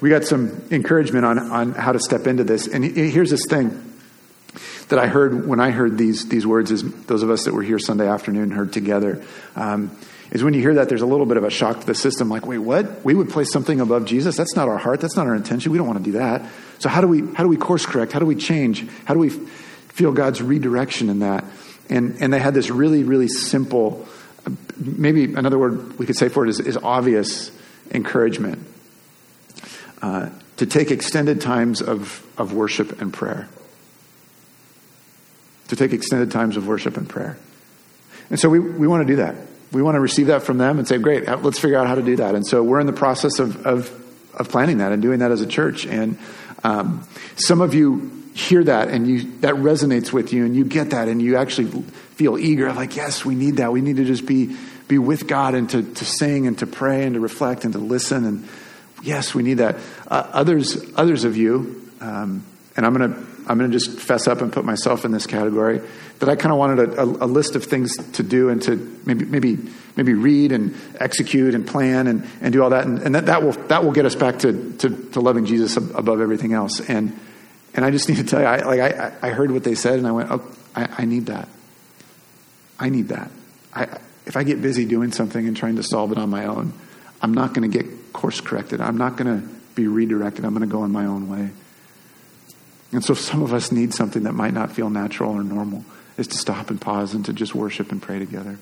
We 0.00 0.10
got 0.10 0.24
some 0.24 0.62
encouragement 0.70 1.24
on, 1.24 1.38
on 1.38 1.72
how 1.72 1.92
to 1.92 1.98
step 1.98 2.26
into 2.26 2.44
this. 2.44 2.66
And 2.66 2.84
here's 2.84 3.30
this 3.30 3.46
thing 3.46 3.92
that 4.88 4.98
I 4.98 5.06
heard 5.06 5.46
when 5.46 5.60
I 5.60 5.70
heard 5.70 5.96
these, 5.96 6.28
these 6.28 6.46
words, 6.46 6.70
as 6.70 6.82
those 6.82 7.22
of 7.22 7.30
us 7.30 7.44
that 7.44 7.54
were 7.54 7.62
here 7.62 7.78
Sunday 7.78 8.06
afternoon 8.06 8.50
heard 8.50 8.72
together. 8.72 9.24
Um, 9.56 9.96
is 10.30 10.42
when 10.42 10.54
you 10.54 10.60
hear 10.60 10.74
that, 10.74 10.88
there's 10.88 11.02
a 11.02 11.06
little 11.06 11.26
bit 11.26 11.36
of 11.36 11.44
a 11.44 11.50
shock 11.50 11.80
to 11.80 11.86
the 11.86 11.94
system 11.94 12.30
like, 12.30 12.46
wait, 12.46 12.58
what? 12.58 13.04
We 13.04 13.14
would 13.14 13.28
place 13.28 13.52
something 13.52 13.80
above 13.80 14.06
Jesus? 14.06 14.36
That's 14.36 14.56
not 14.56 14.66
our 14.66 14.78
heart. 14.78 15.00
That's 15.00 15.16
not 15.16 15.26
our 15.26 15.34
intention. 15.34 15.72
We 15.72 15.78
don't 15.78 15.86
want 15.86 15.98
to 15.98 16.04
do 16.04 16.12
that. 16.12 16.42
So, 16.78 16.88
how 16.88 17.02
do 17.02 17.08
we, 17.08 17.20
how 17.34 17.42
do 17.42 17.48
we 17.48 17.58
course 17.58 17.84
correct? 17.84 18.12
How 18.12 18.18
do 18.18 18.26
we 18.26 18.34
change? 18.34 18.86
How 19.04 19.12
do 19.14 19.20
we 19.20 19.28
feel 19.28 20.12
God's 20.12 20.40
redirection 20.40 21.10
in 21.10 21.18
that? 21.18 21.44
And, 21.90 22.16
and 22.20 22.32
they 22.32 22.38
had 22.38 22.54
this 22.54 22.70
really, 22.70 23.04
really 23.04 23.28
simple, 23.28 24.06
maybe 24.78 25.34
another 25.34 25.58
word 25.58 25.98
we 25.98 26.06
could 26.06 26.16
say 26.16 26.28
for 26.28 26.46
it 26.46 26.48
is, 26.48 26.60
is 26.60 26.78
obvious 26.78 27.50
encouragement 27.90 28.66
uh, 30.02 30.28
to 30.58 30.66
take 30.66 30.90
extended 30.90 31.40
times 31.40 31.80
of, 31.80 32.26
of 32.36 32.52
worship 32.52 33.00
and 33.00 33.12
prayer. 33.12 33.48
To 35.68 35.76
take 35.76 35.92
extended 35.92 36.30
times 36.30 36.56
of 36.56 36.68
worship 36.68 36.96
and 36.98 37.08
prayer. 37.08 37.38
And 38.28 38.38
so 38.38 38.50
we, 38.50 38.58
we 38.58 38.86
want 38.86 39.06
to 39.06 39.12
do 39.12 39.16
that 39.16 39.36
we 39.72 39.82
want 39.82 39.96
to 39.96 40.00
receive 40.00 40.26
that 40.26 40.42
from 40.42 40.58
them 40.58 40.78
and 40.78 40.86
say, 40.86 40.98
great, 40.98 41.26
let's 41.42 41.58
figure 41.58 41.78
out 41.78 41.86
how 41.86 41.94
to 41.94 42.02
do 42.02 42.16
that. 42.16 42.34
And 42.34 42.46
so 42.46 42.62
we're 42.62 42.80
in 42.80 42.86
the 42.86 42.92
process 42.92 43.38
of, 43.38 43.66
of, 43.66 43.90
of 44.34 44.50
planning 44.50 44.78
that 44.78 44.92
and 44.92 45.00
doing 45.00 45.20
that 45.20 45.30
as 45.30 45.40
a 45.40 45.46
church. 45.46 45.86
And 45.86 46.18
um, 46.62 47.06
some 47.36 47.60
of 47.60 47.74
you 47.74 48.22
hear 48.34 48.64
that 48.64 48.88
and 48.88 49.06
you 49.06 49.30
that 49.40 49.54
resonates 49.56 50.12
with 50.12 50.32
you 50.32 50.44
and 50.46 50.54
you 50.56 50.64
get 50.64 50.90
that 50.90 51.08
and 51.08 51.20
you 51.20 51.36
actually 51.36 51.66
feel 52.14 52.38
eager 52.38 52.72
like 52.72 52.96
yes 52.96 53.26
we 53.26 53.34
need 53.34 53.58
that 53.58 53.70
we 53.72 53.82
need 53.82 53.96
to 53.96 54.06
just 54.06 54.24
be 54.24 54.56
be 54.88 54.96
with 54.96 55.26
god 55.26 55.54
and 55.54 55.68
to, 55.68 55.82
to 55.82 56.06
sing 56.06 56.46
and 56.46 56.58
to 56.58 56.66
pray 56.66 57.04
and 57.04 57.12
to 57.12 57.20
reflect 57.20 57.66
and 57.66 57.74
to 57.74 57.78
listen 57.78 58.24
and 58.24 58.48
yes 59.02 59.34
we 59.34 59.42
need 59.42 59.54
that. 59.54 59.76
Uh, 60.08 60.28
others 60.32 60.82
others 60.96 61.24
of 61.24 61.36
you 61.36 61.90
um, 62.00 62.44
and 62.76 62.86
i'm 62.86 62.92
gonna 62.92 63.16
i'm 63.48 63.58
gonna 63.58 63.68
just 63.68 63.98
fess 63.98 64.26
up 64.26 64.40
and 64.40 64.52
put 64.52 64.64
myself 64.64 65.04
in 65.04 65.10
this 65.10 65.26
category 65.26 65.80
that 66.22 66.28
I 66.28 66.36
kind 66.36 66.52
of 66.52 66.58
wanted 66.58 66.78
a, 66.90 67.00
a, 67.00 67.04
a, 67.04 67.26
list 67.26 67.56
of 67.56 67.64
things 67.64 67.96
to 68.12 68.22
do 68.22 68.48
and 68.48 68.62
to 68.62 68.76
maybe 69.04 69.24
maybe 69.24 69.58
maybe 69.96 70.14
read 70.14 70.52
and 70.52 70.72
execute 71.00 71.52
and 71.52 71.66
plan 71.66 72.06
and, 72.06 72.24
and 72.40 72.52
do 72.52 72.62
all 72.62 72.70
that 72.70 72.86
and, 72.86 73.00
and 73.00 73.16
that, 73.16 73.26
that 73.26 73.42
will 73.42 73.50
that 73.66 73.82
will 73.82 73.90
get 73.90 74.06
us 74.06 74.14
back 74.14 74.38
to, 74.38 74.72
to, 74.74 74.88
to 75.10 75.20
loving 75.20 75.46
Jesus 75.46 75.76
above 75.76 76.20
everything 76.20 76.52
else. 76.52 76.78
And 76.78 77.18
and 77.74 77.84
I 77.84 77.90
just 77.90 78.08
need 78.08 78.18
to 78.18 78.24
tell 78.24 78.40
you 78.40 78.46
I 78.46 78.62
like 78.62 78.80
I, 78.80 79.12
I 79.20 79.30
heard 79.30 79.50
what 79.50 79.64
they 79.64 79.74
said 79.74 79.98
and 79.98 80.06
I 80.06 80.12
went 80.12 80.30
oh 80.30 80.48
I, 80.76 80.88
I 80.98 81.04
need 81.06 81.26
that. 81.26 81.48
I 82.78 82.88
need 82.88 83.08
that. 83.08 83.32
I, 83.74 83.98
if 84.24 84.36
I 84.36 84.44
get 84.44 84.62
busy 84.62 84.84
doing 84.84 85.10
something 85.10 85.44
and 85.44 85.56
trying 85.56 85.74
to 85.74 85.82
solve 85.82 86.12
it 86.12 86.18
on 86.18 86.30
my 86.30 86.46
own 86.46 86.72
I'm 87.20 87.34
not 87.34 87.52
going 87.52 87.68
to 87.68 87.82
get 87.82 87.92
course 88.12 88.40
corrected. 88.40 88.80
I'm 88.80 88.96
not 88.96 89.16
going 89.16 89.40
to 89.40 89.48
be 89.74 89.86
redirected. 89.86 90.44
I'm 90.44 90.54
going 90.54 90.68
to 90.68 90.72
go 90.72 90.84
in 90.84 90.92
my 90.92 91.06
own 91.06 91.28
way. 91.28 91.50
And 92.92 93.02
so 93.02 93.14
some 93.14 93.42
of 93.42 93.54
us 93.54 93.72
need 93.72 93.94
something 93.94 94.24
that 94.24 94.32
might 94.32 94.52
not 94.52 94.70
feel 94.72 94.90
natural 94.90 95.32
or 95.32 95.42
normal 95.42 95.84
is 96.18 96.26
to 96.28 96.36
stop 96.36 96.70
and 96.70 96.80
pause 96.80 97.14
and 97.14 97.24
to 97.24 97.32
just 97.32 97.54
worship 97.54 97.90
and 97.90 98.02
pray 98.02 98.18
together. 98.18 98.58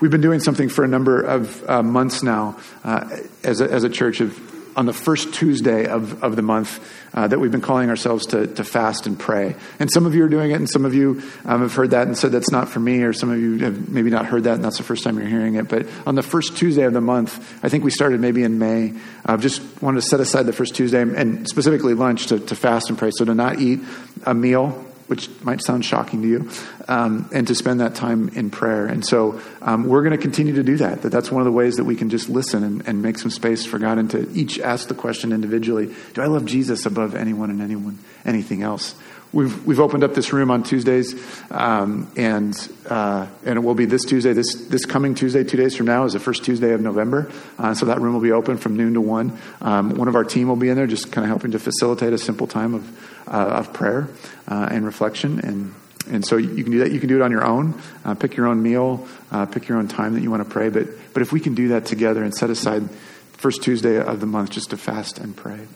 We've 0.00 0.10
been 0.10 0.20
doing 0.20 0.40
something 0.40 0.68
for 0.68 0.84
a 0.84 0.88
number 0.88 1.20
of 1.20 1.68
uh, 1.68 1.82
months 1.82 2.22
now 2.22 2.58
uh, 2.84 3.08
as, 3.44 3.60
a, 3.60 3.70
as 3.70 3.84
a 3.84 3.88
church 3.88 4.20
of 4.20 4.36
on 4.78 4.86
the 4.86 4.92
first 4.92 5.34
Tuesday 5.34 5.86
of, 5.86 6.22
of 6.22 6.36
the 6.36 6.42
month 6.42 6.80
uh, 7.12 7.26
that 7.26 7.40
we've 7.40 7.50
been 7.50 7.60
calling 7.60 7.90
ourselves 7.90 8.26
to, 8.26 8.46
to 8.46 8.62
fast 8.62 9.08
and 9.08 9.18
pray. 9.18 9.56
And 9.80 9.90
some 9.90 10.06
of 10.06 10.14
you 10.14 10.24
are 10.24 10.28
doing 10.28 10.52
it, 10.52 10.54
and 10.54 10.70
some 10.70 10.84
of 10.84 10.94
you 10.94 11.20
um, 11.44 11.62
have 11.62 11.74
heard 11.74 11.90
that 11.90 12.06
and 12.06 12.16
said 12.16 12.30
that's 12.30 12.52
not 12.52 12.68
for 12.68 12.78
me, 12.78 13.02
or 13.02 13.12
some 13.12 13.28
of 13.28 13.40
you 13.40 13.58
have 13.58 13.88
maybe 13.88 14.08
not 14.08 14.26
heard 14.26 14.44
that, 14.44 14.54
and 14.54 14.64
that's 14.64 14.78
the 14.78 14.84
first 14.84 15.02
time 15.02 15.18
you're 15.18 15.26
hearing 15.26 15.56
it. 15.56 15.68
But 15.68 15.88
on 16.06 16.14
the 16.14 16.22
first 16.22 16.56
Tuesday 16.56 16.84
of 16.84 16.92
the 16.92 17.00
month, 17.00 17.58
I 17.64 17.68
think 17.68 17.82
we 17.82 17.90
started 17.90 18.20
maybe 18.20 18.44
in 18.44 18.60
May, 18.60 18.94
uh, 19.26 19.36
just 19.36 19.82
wanted 19.82 20.00
to 20.00 20.06
set 20.06 20.20
aside 20.20 20.44
the 20.44 20.52
first 20.52 20.76
Tuesday 20.76 21.02
and 21.02 21.48
specifically 21.48 21.94
lunch 21.94 22.28
to, 22.28 22.38
to 22.38 22.54
fast 22.54 22.88
and 22.88 22.96
pray. 22.96 23.10
So 23.12 23.24
to 23.24 23.34
not 23.34 23.58
eat 23.58 23.80
a 24.26 24.32
meal 24.32 24.87
which 25.08 25.28
might 25.42 25.62
sound 25.62 25.84
shocking 25.84 26.22
to 26.22 26.28
you, 26.28 26.50
um, 26.86 27.28
and 27.32 27.46
to 27.48 27.54
spend 27.54 27.80
that 27.80 27.94
time 27.94 28.28
in 28.30 28.50
prayer. 28.50 28.86
And 28.86 29.04
so 29.04 29.40
um, 29.60 29.88
we're 29.88 30.02
going 30.02 30.16
to 30.16 30.22
continue 30.22 30.54
to 30.54 30.62
do 30.62 30.76
that. 30.76 31.02
That 31.02 31.10
that's 31.10 31.30
one 31.30 31.40
of 31.40 31.46
the 31.46 31.52
ways 31.52 31.76
that 31.76 31.84
we 31.84 31.96
can 31.96 32.10
just 32.10 32.28
listen 32.28 32.62
and, 32.62 32.86
and, 32.86 33.02
make 33.02 33.18
some 33.18 33.30
space 33.30 33.64
for 33.64 33.78
God 33.78 33.98
and 33.98 34.10
to 34.10 34.30
each 34.32 34.60
ask 34.60 34.88
the 34.88 34.94
question 34.94 35.32
individually: 35.32 35.94
Do 36.14 36.22
I 36.22 36.26
love 36.26 36.44
Jesus 36.44 36.86
above 36.86 37.14
anyone 37.14 37.50
and 37.50 37.60
anyone 37.60 37.98
anything 38.24 38.62
else? 38.62 38.94
We've 39.30 39.66
we've 39.66 39.80
opened 39.80 40.04
up 40.04 40.14
this 40.14 40.32
room 40.32 40.50
on 40.50 40.62
Tuesdays, 40.62 41.14
um, 41.50 42.10
and 42.16 42.56
uh, 42.88 43.26
and 43.44 43.58
it 43.58 43.60
will 43.60 43.74
be 43.74 43.84
this 43.84 44.04
Tuesday. 44.04 44.32
This 44.32 44.54
this 44.68 44.86
coming 44.86 45.14
Tuesday, 45.14 45.44
two 45.44 45.58
days 45.58 45.76
from 45.76 45.84
now, 45.84 46.04
is 46.04 46.14
the 46.14 46.20
first 46.20 46.44
Tuesday 46.44 46.72
of 46.72 46.80
November. 46.80 47.30
Uh, 47.58 47.74
so 47.74 47.86
that 47.86 48.00
room 48.00 48.14
will 48.14 48.22
be 48.22 48.32
open 48.32 48.56
from 48.56 48.76
noon 48.76 48.94
to 48.94 49.02
one. 49.02 49.38
Um, 49.60 49.96
one 49.96 50.08
of 50.08 50.16
our 50.16 50.24
team 50.24 50.48
will 50.48 50.56
be 50.56 50.70
in 50.70 50.76
there, 50.76 50.86
just 50.86 51.12
kind 51.12 51.24
of 51.24 51.28
helping 51.28 51.50
to 51.50 51.58
facilitate 51.58 52.14
a 52.14 52.18
simple 52.18 52.46
time 52.46 52.72
of 52.72 53.28
uh, 53.28 53.58
of 53.58 53.74
prayer 53.74 54.08
uh, 54.46 54.68
and 54.70 54.86
reflection. 54.86 55.40
And 55.40 55.74
and 56.10 56.24
so 56.24 56.38
you 56.38 56.62
can 56.62 56.72
do 56.72 56.78
that. 56.78 56.92
You 56.92 56.98
can 56.98 57.10
do 57.10 57.16
it 57.16 57.22
on 57.22 57.30
your 57.30 57.44
own. 57.44 57.78
Uh, 58.06 58.14
pick 58.14 58.34
your 58.34 58.46
own 58.46 58.62
meal. 58.62 59.06
Uh, 59.30 59.44
pick 59.44 59.68
your 59.68 59.76
own 59.76 59.88
time 59.88 60.14
that 60.14 60.22
you 60.22 60.30
want 60.30 60.42
to 60.42 60.48
pray. 60.48 60.70
But 60.70 60.88
but 61.12 61.20
if 61.20 61.32
we 61.32 61.40
can 61.40 61.54
do 61.54 61.68
that 61.68 61.84
together 61.84 62.24
and 62.24 62.34
set 62.34 62.48
aside 62.48 62.88
first 63.32 63.62
Tuesday 63.62 64.00
of 64.00 64.20
the 64.20 64.26
month 64.26 64.50
just 64.50 64.70
to 64.70 64.78
fast 64.78 65.18
and 65.18 65.36
pray 65.36 65.66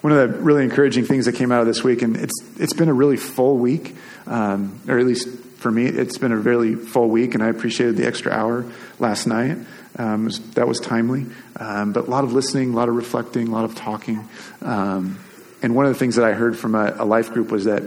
one 0.00 0.12
of 0.12 0.32
the 0.32 0.38
really 0.40 0.64
encouraging 0.64 1.04
things 1.04 1.26
that 1.26 1.34
came 1.34 1.52
out 1.52 1.60
of 1.60 1.66
this 1.66 1.84
week, 1.84 2.02
and 2.02 2.16
it's 2.16 2.42
it's 2.58 2.72
been 2.72 2.88
a 2.88 2.94
really 2.94 3.16
full 3.16 3.56
week, 3.56 3.94
um, 4.26 4.80
or 4.88 4.98
at 4.98 5.06
least 5.06 5.28
for 5.58 5.70
me, 5.70 5.84
it's 5.86 6.16
been 6.16 6.32
a 6.32 6.36
really 6.36 6.74
full 6.74 7.08
week, 7.08 7.34
and 7.34 7.42
I 7.42 7.48
appreciated 7.48 7.96
the 7.96 8.06
extra 8.06 8.32
hour 8.32 8.64
last 8.98 9.26
night. 9.26 9.58
Um, 9.98 10.26
was, 10.26 10.38
that 10.52 10.66
was 10.66 10.78
timely, 10.80 11.26
um, 11.56 11.92
but 11.92 12.06
a 12.06 12.10
lot 12.10 12.24
of 12.24 12.32
listening, 12.32 12.72
a 12.72 12.76
lot 12.76 12.88
of 12.88 12.94
reflecting, 12.94 13.48
a 13.48 13.50
lot 13.50 13.64
of 13.64 13.74
talking. 13.74 14.26
Um, 14.62 15.18
and 15.62 15.74
one 15.74 15.84
of 15.84 15.92
the 15.92 15.98
things 15.98 16.16
that 16.16 16.24
I 16.24 16.32
heard 16.32 16.56
from 16.56 16.74
a, 16.74 16.94
a 16.98 17.04
life 17.04 17.32
group 17.32 17.50
was 17.50 17.64
that 17.64 17.82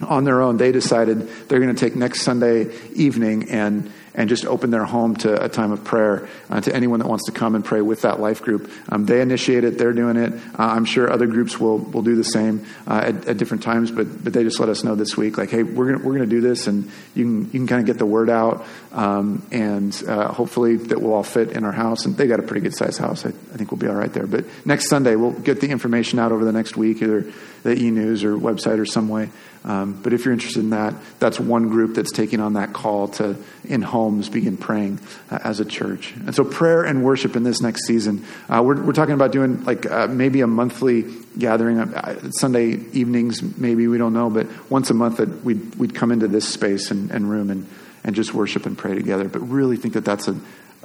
on 0.00 0.24
their 0.24 0.42
own, 0.42 0.56
they 0.56 0.72
decided 0.72 1.28
they're 1.48 1.60
going 1.60 1.74
to 1.74 1.80
take 1.80 1.96
next 1.96 2.22
Sunday 2.22 2.74
evening 2.92 3.50
and 3.50 3.92
and 4.16 4.30
just 4.30 4.46
open 4.46 4.70
their 4.70 4.84
home 4.84 5.14
to 5.14 5.44
a 5.44 5.48
time 5.48 5.70
of 5.70 5.84
prayer 5.84 6.26
uh, 6.48 6.60
to 6.60 6.74
anyone 6.74 6.98
that 7.00 7.06
wants 7.06 7.26
to 7.26 7.32
come 7.32 7.54
and 7.54 7.64
pray 7.64 7.82
with 7.82 8.02
that 8.02 8.18
life 8.18 8.42
group. 8.42 8.70
Um, 8.88 9.04
they 9.04 9.20
initiate 9.20 9.62
it, 9.62 9.76
they're 9.76 9.92
doing 9.92 10.16
it. 10.16 10.32
Uh, 10.32 10.38
I'm 10.58 10.86
sure 10.86 11.12
other 11.12 11.26
groups 11.26 11.60
will, 11.60 11.78
will 11.78 12.02
do 12.02 12.16
the 12.16 12.24
same 12.24 12.64
uh, 12.86 13.02
at, 13.04 13.28
at, 13.28 13.36
different 13.36 13.62
times, 13.62 13.90
but, 13.90 14.24
but 14.24 14.32
they 14.32 14.42
just 14.42 14.58
let 14.58 14.70
us 14.70 14.82
know 14.82 14.94
this 14.94 15.16
week, 15.16 15.36
like, 15.36 15.50
hey, 15.50 15.62
we're 15.62 15.92
going 15.92 16.02
we're 16.02 16.14
gonna 16.14 16.26
do 16.26 16.40
this, 16.40 16.66
and 16.66 16.90
you 17.14 17.24
can, 17.24 17.44
you 17.44 17.50
can 17.50 17.66
kind 17.66 17.80
of 17.80 17.86
get 17.86 17.98
the 17.98 18.06
word 18.06 18.30
out, 18.30 18.66
um, 18.92 19.46
and 19.52 20.02
uh, 20.08 20.32
hopefully 20.32 20.76
that 20.76 21.00
will 21.00 21.12
all 21.12 21.22
fit 21.22 21.50
in 21.52 21.64
our 21.64 21.72
house. 21.72 22.06
And 22.06 22.16
they 22.16 22.26
got 22.26 22.40
a 22.40 22.42
pretty 22.42 22.62
good 22.62 22.74
sized 22.74 22.98
house. 22.98 23.26
I, 23.26 23.28
I 23.28 23.56
think 23.56 23.70
we'll 23.70 23.78
be 23.78 23.86
all 23.86 23.94
right 23.94 24.12
there. 24.12 24.26
But 24.26 24.46
next 24.64 24.88
Sunday, 24.88 25.16
we'll 25.16 25.32
get 25.32 25.60
the 25.60 25.68
information 25.68 26.18
out 26.18 26.32
over 26.32 26.44
the 26.44 26.52
next 26.52 26.74
week, 26.74 27.02
either 27.02 27.30
the 27.64 27.76
e 27.76 27.90
news 27.90 28.24
or 28.24 28.36
website 28.38 28.78
or 28.78 28.86
some 28.86 29.08
way. 29.08 29.28
Um, 29.66 30.00
but 30.00 30.12
if 30.12 30.24
you're 30.24 30.32
interested 30.32 30.60
in 30.60 30.70
that, 30.70 30.94
that's 31.18 31.40
one 31.40 31.68
group 31.68 31.96
that's 31.96 32.12
taking 32.12 32.38
on 32.38 32.52
that 32.52 32.72
call 32.72 33.08
to, 33.08 33.36
in 33.64 33.82
homes, 33.82 34.28
begin 34.28 34.56
praying 34.56 35.00
uh, 35.28 35.40
as 35.42 35.58
a 35.58 35.64
church. 35.64 36.12
And 36.14 36.32
so, 36.32 36.44
prayer 36.44 36.84
and 36.84 37.04
worship 37.04 37.34
in 37.34 37.42
this 37.42 37.60
next 37.60 37.84
season, 37.84 38.24
uh, 38.48 38.62
we're, 38.64 38.80
we're 38.80 38.92
talking 38.92 39.14
about 39.14 39.32
doing 39.32 39.64
like 39.64 39.84
uh, 39.84 40.06
maybe 40.06 40.40
a 40.40 40.46
monthly 40.46 41.02
gathering, 41.36 41.80
uh, 41.80 42.30
Sunday 42.30 42.76
evenings, 42.92 43.42
maybe, 43.58 43.88
we 43.88 43.98
don't 43.98 44.14
know, 44.14 44.30
but 44.30 44.46
once 44.70 44.90
a 44.90 44.94
month 44.94 45.16
that 45.16 45.44
we'd, 45.44 45.74
we'd 45.74 45.94
come 45.96 46.12
into 46.12 46.28
this 46.28 46.48
space 46.48 46.92
and, 46.92 47.10
and 47.10 47.28
room 47.28 47.50
and, 47.50 47.66
and 48.04 48.14
just 48.14 48.32
worship 48.32 48.66
and 48.66 48.78
pray 48.78 48.94
together. 48.94 49.28
But 49.28 49.40
really 49.40 49.76
think 49.76 49.94
that 49.94 50.04
that's 50.04 50.28
a, 50.28 50.36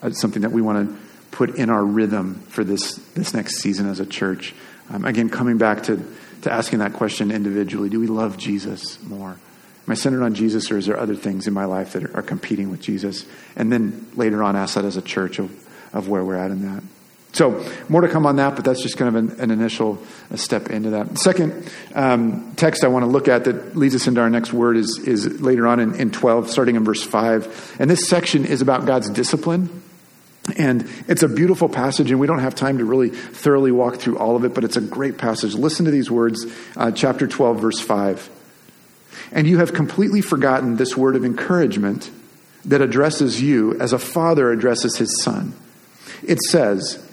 a 0.01 0.11
something 0.11 0.41
that 0.41 0.51
we 0.51 0.63
want 0.63 0.89
to 0.89 0.97
put 1.29 1.55
in 1.55 1.69
our 1.69 1.85
rhythm 1.85 2.35
for 2.49 2.63
this, 2.63 2.95
this 3.13 3.35
next 3.35 3.61
season 3.61 3.87
as 3.87 3.99
a 3.99 4.07
church. 4.07 4.55
Um, 4.89 5.05
again, 5.05 5.29
coming 5.29 5.57
back 5.57 5.83
to 5.83 6.03
to 6.41 6.51
asking 6.51 6.79
that 6.79 6.93
question 6.93 7.31
individually 7.31 7.89
do 7.89 7.99
we 7.99 8.07
love 8.07 8.37
Jesus 8.37 9.01
more? 9.03 9.37
Am 9.87 9.91
I 9.91 9.95
centered 9.95 10.23
on 10.23 10.35
Jesus, 10.35 10.71
or 10.71 10.77
is 10.77 10.85
there 10.85 10.97
other 10.97 11.15
things 11.15 11.47
in 11.47 11.53
my 11.53 11.65
life 11.65 11.93
that 11.93 12.15
are 12.15 12.21
competing 12.21 12.69
with 12.69 12.81
Jesus? 12.81 13.25
And 13.55 13.71
then 13.71 14.07
later 14.15 14.43
on, 14.43 14.55
ask 14.55 14.75
that 14.75 14.85
as 14.85 14.95
a 14.95 15.01
church 15.01 15.39
of, 15.39 15.51
of 15.91 16.07
where 16.07 16.23
we're 16.23 16.35
at 16.35 16.51
in 16.51 16.61
that. 16.71 16.83
So, 17.33 17.65
more 17.87 18.01
to 18.01 18.09
come 18.09 18.25
on 18.25 18.35
that, 18.35 18.55
but 18.55 18.65
that's 18.65 18.81
just 18.81 18.97
kind 18.97 19.15
of 19.15 19.15
an, 19.15 19.39
an 19.39 19.51
initial 19.51 20.03
step 20.35 20.69
into 20.69 20.91
that. 20.91 21.17
Second 21.17 21.71
um, 21.95 22.53
text 22.57 22.83
I 22.83 22.89
want 22.89 23.03
to 23.03 23.07
look 23.07 23.27
at 23.27 23.45
that 23.45 23.75
leads 23.75 23.95
us 23.95 24.05
into 24.05 24.19
our 24.19 24.29
next 24.29 24.51
word 24.51 24.75
is, 24.75 25.01
is 25.05 25.41
later 25.41 25.65
on 25.65 25.79
in, 25.79 25.95
in 25.95 26.11
12, 26.11 26.49
starting 26.49 26.75
in 26.75 26.83
verse 26.83 27.03
5. 27.03 27.77
And 27.79 27.89
this 27.89 28.07
section 28.09 28.45
is 28.45 28.61
about 28.61 28.85
God's 28.85 29.09
discipline. 29.09 29.81
And 30.57 30.89
it's 31.07 31.21
a 31.23 31.27
beautiful 31.27 31.69
passage, 31.69 32.09
and 32.09 32.19
we 32.19 32.25
don't 32.25 32.39
have 32.39 32.55
time 32.55 32.79
to 32.79 32.85
really 32.85 33.09
thoroughly 33.09 33.71
walk 33.71 33.97
through 33.97 34.17
all 34.17 34.35
of 34.35 34.43
it, 34.43 34.53
but 34.53 34.63
it's 34.63 34.75
a 34.75 34.81
great 34.81 35.17
passage. 35.17 35.53
Listen 35.53 35.85
to 35.85 35.91
these 35.91 36.09
words, 36.09 36.45
uh, 36.75 36.91
chapter 36.91 37.27
12, 37.27 37.59
verse 37.59 37.79
5. 37.79 38.29
And 39.31 39.47
you 39.47 39.59
have 39.59 39.73
completely 39.73 40.21
forgotten 40.21 40.77
this 40.77 40.97
word 40.97 41.15
of 41.15 41.23
encouragement 41.23 42.09
that 42.65 42.81
addresses 42.81 43.41
you 43.41 43.79
as 43.79 43.93
a 43.93 43.99
father 43.99 44.51
addresses 44.51 44.97
his 44.97 45.21
son. 45.21 45.53
It 46.23 46.39
says, 46.41 47.07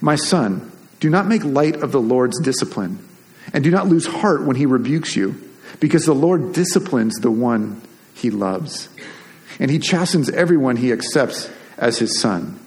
My 0.00 0.16
son, 0.16 0.70
do 1.00 1.08
not 1.08 1.26
make 1.26 1.44
light 1.44 1.76
of 1.76 1.92
the 1.92 2.00
Lord's 2.00 2.40
discipline, 2.40 3.06
and 3.52 3.64
do 3.64 3.70
not 3.70 3.88
lose 3.88 4.06
heart 4.06 4.44
when 4.44 4.56
he 4.56 4.66
rebukes 4.66 5.16
you, 5.16 5.40
because 5.80 6.04
the 6.04 6.14
Lord 6.14 6.52
disciplines 6.52 7.14
the 7.16 7.30
one 7.30 7.80
he 8.14 8.30
loves, 8.30 8.88
and 9.58 9.70
he 9.70 9.78
chastens 9.78 10.30
everyone 10.30 10.76
he 10.76 10.92
accepts 10.92 11.50
as 11.78 11.98
his 11.98 12.20
son. 12.20 12.58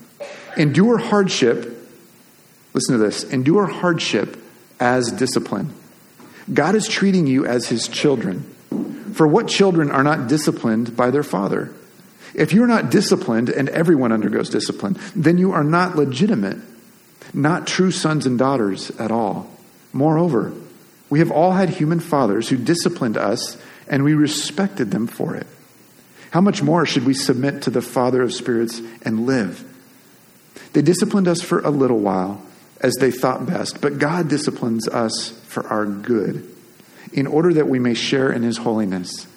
Endure 0.60 0.98
hardship. 0.98 1.90
Listen 2.74 2.98
to 2.98 3.04
this 3.04 3.24
endure 3.24 3.66
hardship 3.66 4.38
as 4.78 5.10
discipline. 5.10 5.74
God 6.54 6.76
is 6.76 6.86
treating 6.86 7.28
you 7.28 7.46
as 7.46 7.70
his 7.70 7.88
children. 7.88 8.42
For 9.14 9.26
what 9.26 9.48
children 9.48 9.90
are 9.90 10.04
not 10.04 10.28
disciplined 10.28 10.98
by 10.98 11.12
their 11.12 11.24
father? 11.24 11.72
If 12.34 12.52
you're 12.52 12.68
not 12.68 12.92
disciplined, 12.92 13.50
and 13.50 13.70
everyone 13.70 14.12
undergoes 14.12 14.50
discipline, 14.50 14.98
then 15.16 15.38
you 15.38 15.54
are 15.54 15.64
not 15.64 15.96
legitimate, 15.96 16.58
not 17.34 17.66
true 17.66 17.92
sons 17.92 18.26
and 18.26 18.38
daughters 18.38 18.92
at 18.92 19.12
all. 19.12 19.50
Moreover, 19.94 20.52
we 21.10 21.20
have 21.20 21.32
all 21.32 21.54
had 21.54 21.70
human 21.70 22.02
fathers 22.02 22.50
who 22.50 22.58
disciplined 22.58 23.16
us, 23.16 23.58
and 23.88 24.04
we 24.04 24.14
respected 24.14 24.92
them 24.92 25.08
for 25.08 25.36
it. 25.36 25.48
How 26.32 26.42
much 26.42 26.62
more 26.62 26.86
should 26.86 27.06
we 27.06 27.14
submit 27.14 27.62
to 27.62 27.70
the 27.70 27.82
Father 27.82 28.22
of 28.22 28.34
spirits 28.34 28.82
and 29.04 29.26
live? 29.26 29.66
They 30.74 30.82
disciplined 30.82 31.28
us 31.28 31.42
for 31.42 31.60
a 31.60 31.70
little 31.70 32.00
while 32.00 32.42
as 32.82 32.96
they 32.96 33.12
thought 33.12 33.46
best, 33.46 33.82
but 33.82 34.00
God 34.00 34.30
disciplines 34.30 34.88
us 34.88 35.32
for 35.48 35.66
our 35.68 35.86
good, 35.86 36.48
in 37.12 37.28
order 37.28 37.54
that 37.54 37.68
we 37.68 37.80
may 37.80 37.94
share 37.94 38.32
in 38.32 38.44
his 38.44 38.58
holiness. 38.58 39.28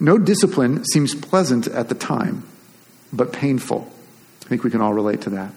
No 0.00 0.18
discipline 0.18 0.84
seems 0.86 1.14
pleasant 1.14 1.68
at 1.68 1.88
the 1.88 1.94
time, 1.94 2.44
but 3.12 3.32
painful. 3.32 3.90
I 4.44 4.48
think 4.48 4.64
we 4.64 4.70
can 4.70 4.80
all 4.80 4.94
relate 4.94 5.20
to 5.22 5.30
that. 5.30 5.52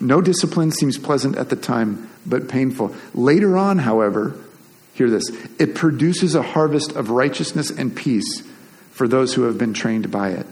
No 0.00 0.20
discipline 0.20 0.70
seems 0.70 0.98
pleasant 0.98 1.36
at 1.36 1.48
the 1.48 1.56
time, 1.56 2.10
but 2.26 2.48
painful. 2.48 2.94
Later 3.14 3.56
on, 3.56 3.78
however, 3.78 4.34
hear 4.94 5.08
this 5.08 5.30
it 5.58 5.74
produces 5.74 6.34
a 6.34 6.42
harvest 6.42 6.92
of 6.92 7.10
righteousness 7.10 7.70
and 7.70 7.94
peace 7.94 8.42
for 8.90 9.08
those 9.08 9.34
who 9.34 9.42
have 9.42 9.58
been 9.58 9.74
trained 9.74 10.10
by 10.10 10.30
it. 10.30 10.46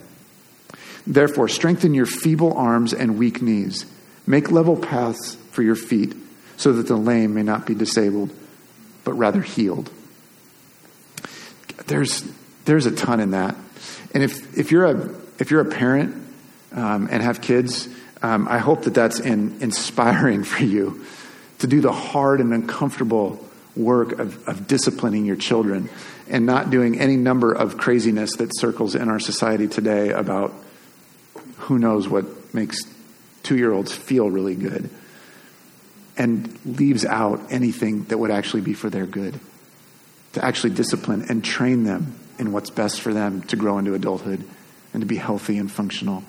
Therefore, 1.07 1.49
strengthen 1.49 1.95
your 1.95 2.07
feeble 2.07 2.53
arms 2.55 2.93
and 2.93 3.19
weak 3.19 3.41
knees. 3.41 3.87
Make 4.27 4.51
level 4.51 4.77
paths 4.77 5.37
for 5.53 5.63
your 5.63 5.77
feet, 5.77 6.15
so 6.57 6.73
that 6.73 6.89
the 6.89 6.97
lame 6.97 7.35
may 7.35 7.43
not 7.43 7.67
be 7.67 7.75
disabled, 7.75 8.31
but 9.05 9.13
rather 9.13 9.43
healed. 9.43 9.91
There's, 11.87 12.25
there's 12.65 12.87
a 12.87 12.91
ton 12.91 13.21
in 13.21 13.31
that. 13.31 13.55
And 14.15 14.23
if, 14.23 14.59
if, 14.59 14.73
you're, 14.73 14.87
a, 14.87 15.15
if 15.39 15.51
you're 15.51 15.61
a 15.61 15.71
parent 15.71 16.27
um, 16.73 17.09
and 17.11 17.23
have 17.23 17.41
kids, 17.41 17.89
um, 18.23 18.49
I 18.49 18.59
hope 18.59 18.83
that 18.85 18.95
that's 18.95 19.21
in, 19.21 19.61
inspiring 19.61 20.43
for 20.45 20.65
you 20.65 21.05
to 21.59 21.67
do 21.67 21.81
the 21.81 21.93
hard 21.93 22.41
and 22.41 22.53
uncomfortable 22.53 23.43
work 23.77 24.19
of, 24.19 24.49
of 24.49 24.67
disciplining 24.67 25.27
your 25.27 25.37
children 25.37 25.89
and 26.29 26.47
not 26.47 26.71
doing 26.71 26.99
any 26.99 27.17
number 27.17 27.53
of 27.53 27.77
craziness 27.77 28.37
that 28.37 28.51
circles 28.59 28.95
in 28.95 29.09
our 29.09 29.21
society 29.21 29.69
today 29.69 30.11
about 30.11 30.53
who 31.67 31.79
knows 31.79 32.09
what 32.09 32.55
makes 32.55 32.79
two 33.43 33.57
year 33.57 33.73
olds 33.73 33.93
feel 33.93 34.31
really 34.31 34.55
good 34.55 34.89
and 36.17 36.59
leaves 36.65 37.05
out 37.05 37.41
anything 37.51 38.05
that 38.05 38.19
would 38.19 38.31
actually 38.31 38.63
be 38.63 38.73
for 38.73 38.89
their 38.89 39.07
good. 39.07 39.39
To 40.35 40.45
actually 40.45 40.75
discipline 40.75 41.27
and 41.29 41.43
train 41.43 41.85
them 41.85 42.15
in 42.39 42.53
what's 42.53 42.71
best 42.71 43.01
for 43.01 43.13
them 43.13 43.43
to 43.45 43.57
grow 43.57 43.79
into 43.79 43.95
adulthood 43.95 44.45
and 44.93 45.01
to 45.01 45.07
be 45.07 45.17
healthy 45.17 45.59
and 45.59 45.71
functional. 45.71 46.23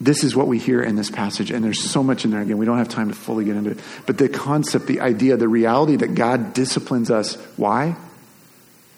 This 0.00 0.24
is 0.24 0.34
what 0.34 0.46
we 0.46 0.58
hear 0.58 0.80
in 0.82 0.96
this 0.96 1.10
passage, 1.10 1.50
and 1.50 1.64
there's 1.64 1.82
so 1.82 2.02
much 2.02 2.24
in 2.24 2.30
there. 2.30 2.40
Again, 2.40 2.56
we 2.56 2.66
don't 2.66 2.78
have 2.78 2.88
time 2.88 3.08
to 3.08 3.14
fully 3.14 3.44
get 3.44 3.56
into 3.56 3.70
it. 3.70 3.80
But 4.06 4.16
the 4.16 4.28
concept, 4.28 4.86
the 4.86 5.00
idea, 5.00 5.36
the 5.36 5.48
reality 5.48 5.96
that 5.96 6.14
God 6.14 6.54
disciplines 6.54 7.10
us. 7.10 7.34
Why? 7.56 7.96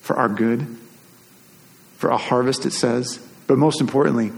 For 0.03 0.17
our 0.17 0.29
good, 0.29 0.67
for 1.97 2.11
a 2.11 2.17
harvest, 2.17 2.67
it 2.67 2.73
says. 2.73 3.19
But 3.47 3.59
most 3.59 3.81
importantly, 3.81 4.33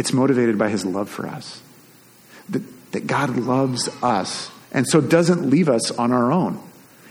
it's 0.00 0.14
motivated 0.14 0.56
by 0.56 0.70
his 0.70 0.86
love 0.86 1.10
for 1.10 1.26
us. 1.26 1.60
That, 2.48 2.92
that 2.92 3.06
God 3.06 3.36
loves 3.36 3.90
us 4.02 4.50
and 4.72 4.88
so 4.88 5.02
doesn't 5.02 5.50
leave 5.50 5.68
us 5.68 5.90
on 5.90 6.10
our 6.10 6.32
own. 6.32 6.58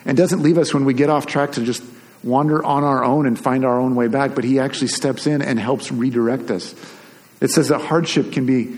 And 0.05 0.17
doesn't 0.17 0.41
leave 0.41 0.57
us 0.57 0.73
when 0.73 0.85
we 0.85 0.95
get 0.95 1.11
off 1.11 1.27
track 1.27 1.51
to 1.51 1.63
just 1.63 1.83
wander 2.23 2.65
on 2.65 2.83
our 2.83 3.03
own 3.03 3.27
and 3.27 3.37
find 3.37 3.63
our 3.63 3.79
own 3.79 3.93
way 3.93 4.07
back, 4.07 4.33
but 4.33 4.43
he 4.43 4.57
actually 4.57 4.87
steps 4.87 5.27
in 5.27 5.43
and 5.43 5.59
helps 5.59 5.91
redirect 5.91 6.49
us. 6.49 6.73
It 7.41 7.51
says 7.51 7.67
that 7.67 7.79
hardship 7.79 8.31
can 8.31 8.47
be 8.47 8.75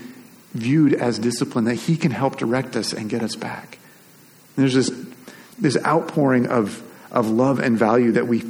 viewed 0.52 0.92
as 0.92 1.18
discipline, 1.18 1.64
that 1.64 1.76
he 1.76 1.96
can 1.96 2.10
help 2.10 2.36
direct 2.36 2.76
us 2.76 2.92
and 2.92 3.08
get 3.08 3.22
us 3.22 3.34
back. 3.34 3.78
And 4.56 4.64
there's 4.64 4.74
this, 4.74 4.90
this 5.58 5.82
outpouring 5.86 6.48
of, 6.48 6.82
of 7.10 7.30
love 7.30 7.60
and 7.60 7.78
value 7.78 8.12
that 8.12 8.28
we, 8.28 8.42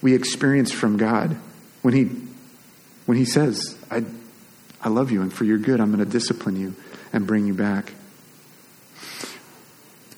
we 0.00 0.14
experience 0.14 0.70
from 0.70 0.96
God 0.96 1.36
when 1.82 1.92
he, 1.92 2.04
when 3.06 3.18
he 3.18 3.24
says, 3.24 3.76
I, 3.90 4.04
I 4.88 4.90
love 4.90 5.10
you, 5.10 5.20
and 5.20 5.30
for 5.30 5.44
your 5.44 5.58
good, 5.58 5.80
I'm 5.80 5.92
going 5.92 6.02
to 6.02 6.10
discipline 6.10 6.58
you 6.58 6.74
and 7.12 7.26
bring 7.26 7.46
you 7.46 7.52
back. 7.52 7.92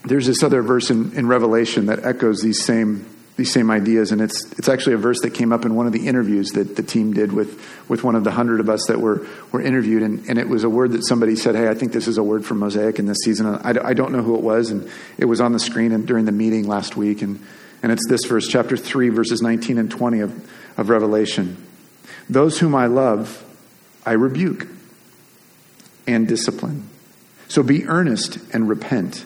There's 0.04 0.26
this 0.26 0.44
other 0.44 0.62
verse 0.62 0.90
in, 0.90 1.12
in 1.14 1.26
Revelation 1.26 1.86
that 1.86 2.04
echoes 2.04 2.40
these 2.40 2.64
same 2.64 3.04
these 3.36 3.52
same 3.52 3.68
ideas, 3.68 4.12
and 4.12 4.20
it's 4.20 4.52
it's 4.52 4.68
actually 4.68 4.92
a 4.92 4.98
verse 4.98 5.22
that 5.22 5.30
came 5.30 5.52
up 5.52 5.64
in 5.64 5.74
one 5.74 5.88
of 5.88 5.92
the 5.92 6.06
interviews 6.06 6.50
that 6.50 6.76
the 6.76 6.84
team 6.84 7.14
did 7.14 7.32
with 7.32 7.60
with 7.88 8.04
one 8.04 8.14
of 8.14 8.22
the 8.22 8.30
hundred 8.30 8.60
of 8.60 8.68
us 8.68 8.86
that 8.86 9.00
were 9.00 9.26
were 9.50 9.60
interviewed, 9.60 10.04
and, 10.04 10.24
and 10.28 10.38
it 10.38 10.48
was 10.48 10.62
a 10.62 10.70
word 10.70 10.92
that 10.92 11.04
somebody 11.04 11.34
said, 11.34 11.56
"Hey, 11.56 11.68
I 11.68 11.74
think 11.74 11.90
this 11.90 12.06
is 12.06 12.16
a 12.16 12.22
word 12.22 12.44
from 12.44 12.60
Mosaic 12.60 13.00
in 13.00 13.06
this 13.06 13.18
season." 13.24 13.46
I, 13.46 13.70
I 13.88 13.92
don't 13.94 14.12
know 14.12 14.22
who 14.22 14.36
it 14.36 14.42
was, 14.42 14.70
and 14.70 14.88
it 15.18 15.24
was 15.24 15.40
on 15.40 15.50
the 15.52 15.58
screen 15.58 15.90
and 15.90 16.06
during 16.06 16.26
the 16.26 16.32
meeting 16.32 16.68
last 16.68 16.96
week, 16.96 17.22
and 17.22 17.44
and 17.82 17.90
it's 17.90 18.06
this 18.08 18.24
verse, 18.24 18.46
chapter 18.46 18.76
three, 18.76 19.08
verses 19.08 19.42
nineteen 19.42 19.78
and 19.78 19.90
twenty 19.90 20.20
of 20.20 20.30
of 20.78 20.90
Revelation. 20.90 21.56
Those 22.28 22.60
whom 22.60 22.76
I 22.76 22.86
love, 22.86 23.44
I 24.04 24.12
rebuke 24.12 24.66
and 26.06 26.26
discipline. 26.26 26.88
So 27.48 27.62
be 27.62 27.86
earnest 27.86 28.38
and 28.52 28.68
repent. 28.68 29.24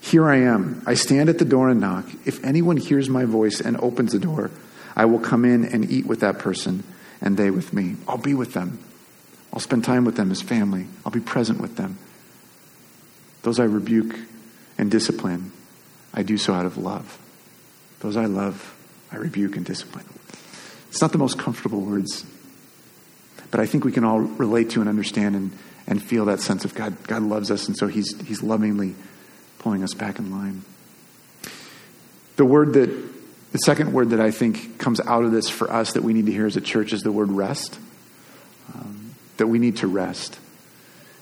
Here 0.00 0.28
I 0.28 0.36
am. 0.36 0.82
I 0.86 0.94
stand 0.94 1.28
at 1.28 1.38
the 1.38 1.44
door 1.44 1.68
and 1.68 1.80
knock. 1.80 2.06
If 2.24 2.44
anyone 2.44 2.76
hears 2.76 3.08
my 3.08 3.24
voice 3.24 3.60
and 3.60 3.76
opens 3.78 4.12
the 4.12 4.18
door, 4.18 4.50
I 4.94 5.04
will 5.06 5.18
come 5.18 5.44
in 5.44 5.64
and 5.64 5.90
eat 5.90 6.06
with 6.06 6.20
that 6.20 6.38
person, 6.38 6.84
and 7.20 7.36
they 7.36 7.50
with 7.50 7.72
me. 7.72 7.96
I'll 8.06 8.18
be 8.18 8.34
with 8.34 8.52
them. 8.52 8.78
I'll 9.52 9.60
spend 9.60 9.84
time 9.84 10.04
with 10.04 10.16
them 10.16 10.30
as 10.30 10.42
family. 10.42 10.86
I'll 11.04 11.12
be 11.12 11.20
present 11.20 11.60
with 11.60 11.76
them. 11.76 11.98
Those 13.42 13.58
I 13.58 13.64
rebuke 13.64 14.18
and 14.78 14.90
discipline, 14.90 15.52
I 16.12 16.22
do 16.22 16.36
so 16.38 16.52
out 16.52 16.66
of 16.66 16.78
love. 16.78 17.18
Those 18.00 18.16
I 18.16 18.26
love, 18.26 18.74
I 19.10 19.16
rebuke 19.16 19.56
and 19.56 19.64
discipline. 19.64 20.06
It's 20.88 21.00
not 21.00 21.12
the 21.12 21.18
most 21.18 21.38
comfortable 21.38 21.80
words, 21.80 22.24
but 23.50 23.60
I 23.60 23.66
think 23.66 23.84
we 23.84 23.92
can 23.92 24.04
all 24.04 24.20
relate 24.20 24.70
to 24.70 24.80
and 24.80 24.88
understand 24.88 25.36
and, 25.36 25.50
and 25.86 26.02
feel 26.02 26.26
that 26.26 26.40
sense 26.40 26.64
of 26.64 26.74
God. 26.74 26.96
God 27.06 27.22
loves 27.22 27.50
us, 27.50 27.68
and 27.68 27.76
so 27.76 27.86
He's, 27.86 28.18
he's 28.22 28.42
lovingly 28.42 28.94
pulling 29.58 29.82
us 29.82 29.94
back 29.94 30.18
in 30.18 30.30
line. 30.30 30.62
The 32.36 32.44
word 32.44 32.74
that, 32.74 32.90
the 33.52 33.58
second 33.58 33.92
word 33.92 34.10
that 34.10 34.20
I 34.20 34.30
think 34.30 34.78
comes 34.78 35.00
out 35.00 35.24
of 35.24 35.32
this 35.32 35.48
for 35.48 35.72
us 35.72 35.94
that 35.94 36.02
we 36.02 36.12
need 36.12 36.26
to 36.26 36.32
hear 36.32 36.46
as 36.46 36.56
a 36.56 36.60
church 36.60 36.92
is 36.92 37.02
the 37.02 37.12
word 37.12 37.30
rest. 37.30 37.78
Um, 38.74 39.14
that 39.36 39.46
we 39.46 39.58
need 39.58 39.78
to 39.78 39.86
rest. 39.86 40.38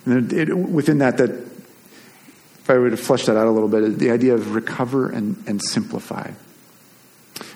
And 0.07 0.33
it, 0.33 0.49
it, 0.51 0.55
within 0.55 0.99
that, 0.99 1.19
that 1.19 1.31
if 1.31 2.71
I 2.71 2.75
were 2.79 2.91
to 2.91 2.97
flesh 2.97 3.27
that 3.27 3.37
out 3.37 3.47
a 3.47 3.51
little 3.51 3.69
bit, 3.69 3.99
the 3.99 4.11
idea 4.11 4.35
of 4.35 4.55
recover 4.55 5.09
and, 5.09 5.43
and 5.47 5.63
simplify. 5.63 6.31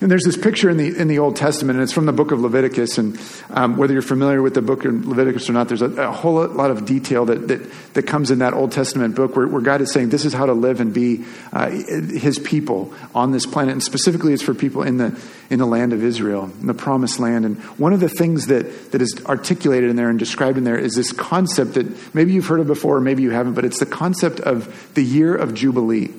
And 0.01 0.11
there's 0.11 0.25
this 0.25 0.37
picture 0.37 0.69
in 0.69 0.77
the 0.77 0.97
in 0.97 1.07
the 1.07 1.21
Old 1.21 1.37
Testament, 1.37 1.77
and 1.77 1.85
it's 1.85 1.93
from 1.93 2.07
the 2.07 2.13
book 2.13 2.33
of 2.33 2.41
Leviticus. 2.41 2.99
And 2.99 3.21
um, 3.51 3.77
whether 3.77 3.93
you're 3.93 4.03
familiar 4.03 4.43
with 4.43 4.55
the 4.55 4.63
book 4.63 4.85
of 4.85 5.07
Leviticus 5.07 5.49
or 5.49 5.53
not, 5.53 5.69
there's 5.69 5.83
a, 5.83 5.91
a, 6.03 6.11
whole 6.11 6.47
lot 6.49 6.73
of 6.73 6.85
detail 6.85 7.27
that, 7.27 7.47
that, 7.47 7.95
that 7.95 8.03
comes 8.03 8.33
in 8.33 8.41
that 8.41 8.55
Old 8.55 8.73
Testament 8.73 9.15
book 9.15 9.37
where, 9.37 9.47
where 9.47 9.63
God 9.63 9.81
is 9.81 9.93
saying 9.93 10.09
this 10.09 10.25
is 10.25 10.33
how 10.33 10.47
to 10.47 10.53
live 10.53 10.81
and 10.81 10.93
be 10.93 11.25
uh, 11.53 11.71
His 11.71 12.41
people 12.41 12.93
on 13.15 13.31
this 13.31 13.47
planet, 13.47 13.73
and 13.73 13.83
specifically 13.83 14.33
it's 14.33 14.43
for 14.43 14.55
people 14.55 14.83
in 14.83 14.97
the 14.97 15.21
in 15.49 15.61
the 15.61 15.67
land 15.67 15.93
of 15.93 16.03
Israel, 16.03 16.51
in 16.61 16.67
the 16.67 16.75
Promised 16.75 17.21
Land. 17.21 17.45
And 17.45 17.59
one 17.79 17.93
of 17.93 18.01
the 18.01 18.09
things 18.09 18.49
that 18.49 18.91
that 18.91 19.01
is 19.01 19.23
articulated 19.27 19.91
in 19.91 19.97
there 19.97 20.11
and 20.11 20.19
described 20.19 20.59
in 20.59 20.65
there 20.65 20.79
is 20.79 20.95
this 20.95 21.13
concept 21.13 21.75
that 21.75 22.15
maybe 22.15 22.33
you've 22.33 22.47
heard 22.47 22.61
of 22.61 22.67
before, 22.67 22.97
or 22.97 23.01
maybe 23.01 23.23
you 23.23 23.31
haven't, 23.31 23.55
but 23.55 23.65
it's 23.65 23.79
the 23.79 23.87
concept 23.87 24.41
of 24.41 24.93
the 24.95 25.05
year 25.05 25.37
of 25.37 25.55
Jubilee. 25.55 26.13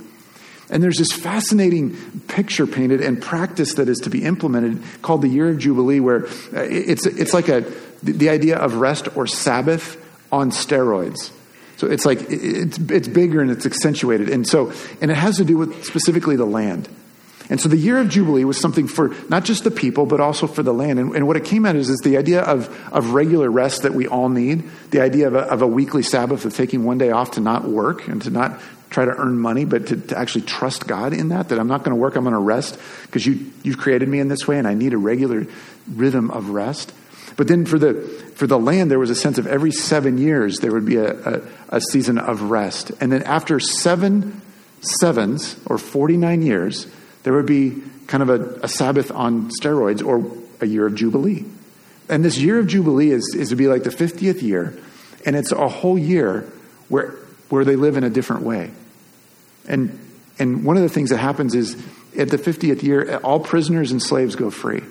And 0.69 0.83
there's 0.83 0.97
this 0.97 1.11
fascinating 1.11 1.95
picture 2.27 2.67
painted 2.67 3.01
and 3.01 3.21
practice 3.21 3.75
that 3.75 3.89
is 3.89 3.99
to 3.99 4.09
be 4.09 4.23
implemented 4.23 4.83
called 5.01 5.21
the 5.21 5.27
year 5.27 5.49
of 5.49 5.57
Jubilee, 5.57 5.99
where 5.99 6.25
uh, 6.27 6.61
it's, 6.61 7.05
it's 7.05 7.33
like 7.33 7.49
a, 7.49 7.61
the 8.03 8.29
idea 8.29 8.57
of 8.57 8.75
rest 8.75 9.15
or 9.17 9.25
Sabbath 9.25 9.97
on 10.31 10.51
steroids. 10.51 11.31
So 11.77 11.87
it's 11.87 12.05
like, 12.05 12.19
it's, 12.29 12.77
it's 12.77 13.07
bigger 13.07 13.41
and 13.41 13.49
it's 13.49 13.65
accentuated. 13.65 14.29
And 14.29 14.45
so, 14.45 14.73
and 15.01 15.09
it 15.09 15.15
has 15.15 15.37
to 15.37 15.45
do 15.45 15.57
with 15.57 15.85
specifically 15.85 16.35
the 16.35 16.45
land. 16.45 16.89
And 17.49 17.59
so 17.59 17.67
the 17.67 17.77
year 17.77 17.97
of 17.97 18.09
Jubilee 18.09 18.43
was 18.43 18.59
something 18.59 18.87
for 18.87 19.15
not 19.27 19.43
just 19.43 19.63
the 19.63 19.71
people, 19.71 20.05
but 20.05 20.19
also 20.19 20.45
for 20.45 20.61
the 20.61 20.73
land. 20.73 20.99
And, 20.99 21.15
and 21.15 21.25
what 21.25 21.35
it 21.35 21.45
came 21.45 21.65
out 21.65 21.75
is, 21.75 21.89
is 21.89 21.99
the 22.03 22.17
idea 22.17 22.41
of, 22.41 22.69
of 22.93 23.13
regular 23.13 23.49
rest 23.49 23.83
that 23.83 23.93
we 23.93 24.07
all 24.07 24.29
need, 24.29 24.69
the 24.91 25.01
idea 25.01 25.27
of 25.27 25.33
a, 25.33 25.39
of 25.39 25.63
a 25.63 25.67
weekly 25.67 26.03
Sabbath 26.03 26.45
of 26.45 26.53
taking 26.53 26.83
one 26.83 26.99
day 26.99 27.09
off 27.09 27.31
to 27.31 27.39
not 27.39 27.63
work 27.63 28.07
and 28.07 28.21
to 28.21 28.29
not 28.29 28.59
try 28.89 29.05
to 29.05 29.11
earn 29.11 29.37
money, 29.37 29.65
but 29.65 29.87
to, 29.87 29.97
to 29.97 30.17
actually 30.17 30.41
trust 30.41 30.87
God 30.87 31.13
in 31.13 31.29
that, 31.29 31.49
that 31.49 31.59
I'm 31.59 31.67
not 31.67 31.83
going 31.83 31.95
to 31.95 32.01
work, 32.01 32.15
I'm 32.15 32.23
going 32.23 32.33
to 32.33 32.39
rest 32.39 32.79
because 33.03 33.25
you, 33.25 33.51
you've 33.63 33.77
created 33.77 34.09
me 34.09 34.19
in 34.19 34.27
this 34.27 34.47
way 34.47 34.57
and 34.57 34.67
I 34.67 34.73
need 34.73 34.93
a 34.93 34.97
regular 34.97 35.45
rhythm 35.87 36.31
of 36.31 36.49
rest. 36.49 36.93
But 37.37 37.47
then 37.47 37.65
for 37.65 37.77
the, 37.77 37.93
for 38.35 38.47
the 38.47 38.59
land, 38.59 38.89
there 38.89 38.99
was 38.99 39.09
a 39.09 39.15
sense 39.15 39.37
of 39.37 39.47
every 39.47 39.71
seven 39.71 40.17
years 40.17 40.57
there 40.57 40.71
would 40.71 40.85
be 40.85 40.97
a, 40.97 41.13
a, 41.13 41.41
a 41.69 41.81
season 41.81 42.17
of 42.17 42.43
rest. 42.43 42.91
And 42.99 43.11
then 43.11 43.23
after 43.23 43.59
seven 43.59 44.41
sevens, 44.81 45.55
or 45.65 45.77
49 45.77 46.41
years, 46.41 46.87
there 47.23 47.33
would 47.33 47.45
be 47.45 47.81
kind 48.07 48.23
of 48.23 48.29
a, 48.29 48.59
a 48.63 48.67
Sabbath 48.67 49.11
on 49.11 49.51
steroids 49.61 50.03
or 50.03 50.35
a 50.61 50.65
year 50.65 50.87
of 50.87 50.95
Jubilee. 50.95 51.45
And 52.09 52.25
this 52.25 52.39
year 52.39 52.57
of 52.57 52.67
Jubilee 52.67 53.11
is, 53.11 53.35
is 53.37 53.49
to 53.49 53.55
be 53.55 53.67
like 53.67 53.83
the 53.83 53.91
50th 53.91 54.41
year, 54.41 54.77
and 55.25 55.35
it's 55.35 55.51
a 55.51 55.67
whole 55.67 55.97
year 55.97 56.51
where 56.87 57.15
where 57.49 57.65
they 57.65 57.75
live 57.75 57.97
in 57.97 58.03
a 58.03 58.09
different 58.09 58.43
way. 58.43 58.71
And, 59.67 59.99
and 60.37 60.63
one 60.63 60.77
of 60.77 60.83
the 60.83 60.89
things 60.89 61.09
that 61.09 61.17
happens 61.17 61.55
is 61.55 61.75
at 62.17 62.29
the 62.29 62.37
50th 62.37 62.83
year, 62.83 63.17
all 63.23 63.39
prisoners 63.39 63.91
and 63.91 64.01
slaves 64.01 64.35
go 64.35 64.49
free, 64.49 64.81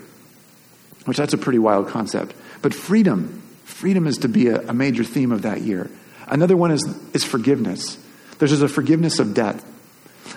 which 1.04 1.16
that's 1.16 1.33
a 1.35 1.38
pretty 1.38 1.59
wild 1.59 1.88
concept. 1.88 2.35
But 2.62 2.74
freedom, 2.74 3.42
freedom 3.64 4.07
is 4.07 4.18
to 4.18 4.28
be 4.28 4.48
a, 4.48 4.68
a 4.68 4.74
major 4.74 5.04
theme 5.04 5.33
of 5.33 5.42
that 5.42 5.62
year. 5.62 5.90
Another 6.26 6.57
one 6.57 6.70
is, 6.70 6.85
is 7.14 7.24
forgiveness. 7.24 7.98
There's 8.38 8.50
just 8.50 8.62
a 8.62 8.68
forgiveness 8.68 9.18
of 9.18 9.35
debt. 9.35 9.62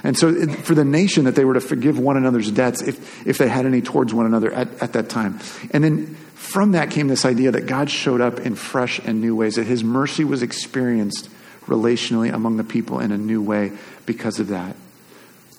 And 0.03 0.17
so, 0.17 0.47
for 0.47 0.73
the 0.73 0.85
nation, 0.85 1.25
that 1.25 1.35
they 1.35 1.45
were 1.45 1.53
to 1.53 1.61
forgive 1.61 1.99
one 1.99 2.17
another's 2.17 2.49
debts 2.49 2.81
if, 2.81 3.27
if 3.27 3.37
they 3.37 3.47
had 3.47 3.65
any 3.65 3.81
towards 3.81 4.13
one 4.13 4.25
another 4.25 4.51
at, 4.51 4.81
at 4.81 4.93
that 4.93 5.09
time. 5.09 5.39
And 5.71 5.83
then 5.83 6.15
from 6.33 6.71
that 6.71 6.91
came 6.91 7.07
this 7.07 7.25
idea 7.25 7.51
that 7.51 7.67
God 7.67 7.89
showed 7.89 8.21
up 8.21 8.39
in 8.39 8.55
fresh 8.55 8.99
and 8.99 9.21
new 9.21 9.35
ways, 9.35 9.55
that 9.55 9.67
his 9.67 9.83
mercy 9.83 10.23
was 10.23 10.41
experienced 10.41 11.29
relationally 11.65 12.33
among 12.33 12.57
the 12.57 12.63
people 12.63 12.99
in 12.99 13.11
a 13.11 13.17
new 13.17 13.41
way 13.41 13.71
because 14.05 14.39
of 14.39 14.47
that. 14.47 14.75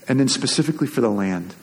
And 0.09 0.19
then 0.19 0.29
specifically 0.29 0.87
for 0.87 1.01
the 1.01 1.11
land. 1.11 1.55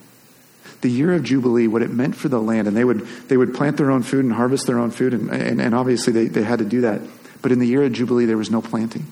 The 0.81 0.89
year 0.89 1.13
of 1.13 1.23
Jubilee, 1.23 1.67
what 1.67 1.81
it 1.81 1.89
meant 1.89 2.15
for 2.15 2.29
the 2.29 2.39
land, 2.39 2.67
and 2.67 2.75
they 2.75 2.85
would, 2.85 3.05
they 3.27 3.35
would 3.35 3.53
plant 3.53 3.77
their 3.77 3.91
own 3.91 4.01
food 4.01 4.23
and 4.23 4.33
harvest 4.33 4.65
their 4.65 4.79
own 4.79 4.91
food, 4.91 5.13
and, 5.13 5.29
and, 5.29 5.59
and 5.59 5.75
obviously 5.75 6.13
they, 6.13 6.27
they 6.27 6.43
had 6.43 6.59
to 6.59 6.65
do 6.65 6.81
that. 6.81 7.01
But 7.41 7.51
in 7.51 7.59
the 7.59 7.67
year 7.67 7.83
of 7.83 7.91
Jubilee, 7.91 8.25
there 8.25 8.37
was 8.37 8.49
no 8.49 8.61
planting. 8.61 9.05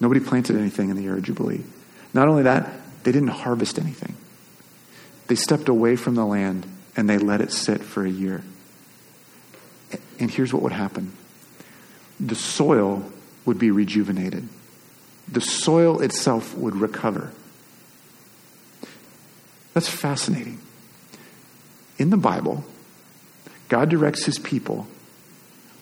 Nobody 0.00 0.20
planted 0.20 0.56
anything 0.56 0.90
in 0.90 0.96
the 0.96 1.02
year 1.02 1.16
of 1.16 1.22
Jubilee. 1.22 1.62
Not 2.12 2.28
only 2.28 2.44
that, 2.44 2.70
they 3.02 3.12
didn't 3.12 3.28
harvest 3.28 3.78
anything. 3.78 4.14
They 5.26 5.34
stepped 5.34 5.68
away 5.68 5.96
from 5.96 6.14
the 6.14 6.24
land 6.24 6.66
and 6.96 7.08
they 7.08 7.18
let 7.18 7.40
it 7.40 7.52
sit 7.52 7.82
for 7.82 8.04
a 8.04 8.10
year. 8.10 8.42
And 10.18 10.30
here's 10.30 10.52
what 10.52 10.62
would 10.62 10.72
happen 10.72 11.12
the 12.20 12.34
soil 12.34 13.10
would 13.44 13.58
be 13.58 13.70
rejuvenated, 13.70 14.48
the 15.30 15.40
soil 15.40 16.00
itself 16.00 16.54
would 16.54 16.76
recover. 16.76 17.32
That's 19.72 19.88
fascinating. 19.88 20.60
In 21.98 22.10
the 22.10 22.16
Bible, 22.16 22.64
God 23.68 23.88
directs 23.88 24.24
his 24.24 24.38
people 24.38 24.86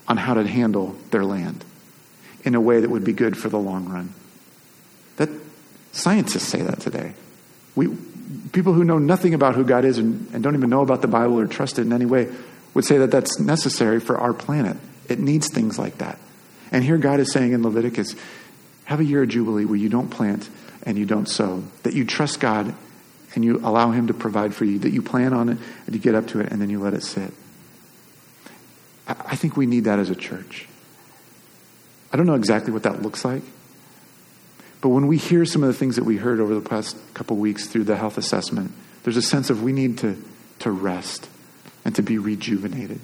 on 0.09 0.17
how 0.17 0.35
to 0.35 0.47
handle 0.47 0.97
their 1.11 1.25
land 1.25 1.65
in 2.45 2.55
a 2.55 2.61
way 2.61 2.81
that 2.81 2.91
would 2.91 3.05
be 3.05 3.13
good 3.13 3.37
for 3.37 3.49
the 3.49 3.59
long 3.59 3.89
run. 3.89 4.13
That 5.17 5.29
scientists 5.93 6.49
say 6.49 6.63
that 6.63 6.81
today. 6.81 7.15
We 7.75 7.89
people 8.53 8.73
who 8.73 8.85
know 8.85 8.99
nothing 8.99 9.35
about 9.35 9.55
who 9.55 9.65
God 9.65 9.85
is 9.85 9.99
and, 9.99 10.29
and 10.33 10.43
don't 10.43 10.55
even 10.55 10.71
know 10.71 10.83
about 10.83 11.03
the 11.03 11.09
Bible 11.09 11.39
or 11.39 11.47
trust 11.47 11.79
it 11.79 11.83
in 11.83 11.93
any 11.93 12.07
way 12.07 12.29
would 12.75 12.85
say 12.85 12.99
that 12.99 13.11
that's 13.11 13.39
necessary 13.39 14.01
for 14.01 14.19
our 14.19 14.33
planet. 14.33 14.77
It 15.09 15.19
needs 15.19 15.49
things 15.53 15.79
like 15.79 15.99
that. 15.99 16.19
And 16.73 16.83
here 16.83 16.97
God 16.97 17.21
is 17.21 17.31
saying 17.31 17.53
in 17.53 17.63
Leviticus, 17.63 18.17
have 18.87 18.99
a 18.99 19.05
year 19.05 19.23
of 19.23 19.29
Jubilee 19.29 19.67
where 19.67 19.77
you 19.77 19.89
don't 19.89 20.09
plant 20.09 20.49
and 20.83 20.99
you 20.99 21.07
don't 21.07 21.29
sow, 21.29 21.63
that 21.85 21.93
you 21.93 22.05
trust 22.05 22.41
God 22.41 22.75
and 23.35 23.45
you 23.45 23.59
allow 23.59 23.91
Him 23.93 24.09
to 24.09 24.15
provide 24.15 24.55
for 24.55 24.65
you, 24.65 24.79
that 24.81 24.91
you 24.91 25.03
plan 25.03 25.33
on 25.33 25.51
it 25.51 25.59
and 25.87 25.95
you 25.95 26.01
get 26.01 26.15
up 26.15 26.27
to 26.29 26.41
it 26.41 26.51
and 26.51 26.61
then 26.61 26.71
you 26.71 26.81
let 26.81 26.95
it 26.95 27.03
sit. 27.03 27.33
I 29.07 29.37
think 29.37 29.57
we 29.57 29.67
need 29.67 29.85
that 29.85 29.99
as 29.99 30.11
a 30.11 30.15
church. 30.15 30.67
I 32.13 32.17
don't 32.17 32.27
know 32.27 32.35
exactly 32.35 32.73
what 32.73 32.83
that 32.85 33.03
looks 33.03 33.25
like, 33.25 33.43
but 34.81 34.89
when 34.89 35.07
we 35.07 35.17
hear 35.17 35.45
some 35.45 35.63
of 35.63 35.69
the 35.69 35.75
things 35.75 35.97
that 35.97 36.05
we 36.05 36.17
heard 36.17 36.41
over 36.41 36.55
the 36.55 36.69
past 36.69 36.97
couple 37.15 37.37
weeks 37.37 37.67
through 37.67 37.85
the 37.85 37.97
health 37.97 38.19
assessment, 38.19 38.73
there's 39.03 39.17
a 39.17 39.23
sense 39.23 39.51
of 39.51 39.63
we 39.63 39.73
need 39.73 39.99
to, 39.99 40.23
to 40.61 40.71
rest 40.71 41.29
and 41.85 41.95
to 41.97 42.03
be 42.03 42.19
rejuvenated. 42.19 43.01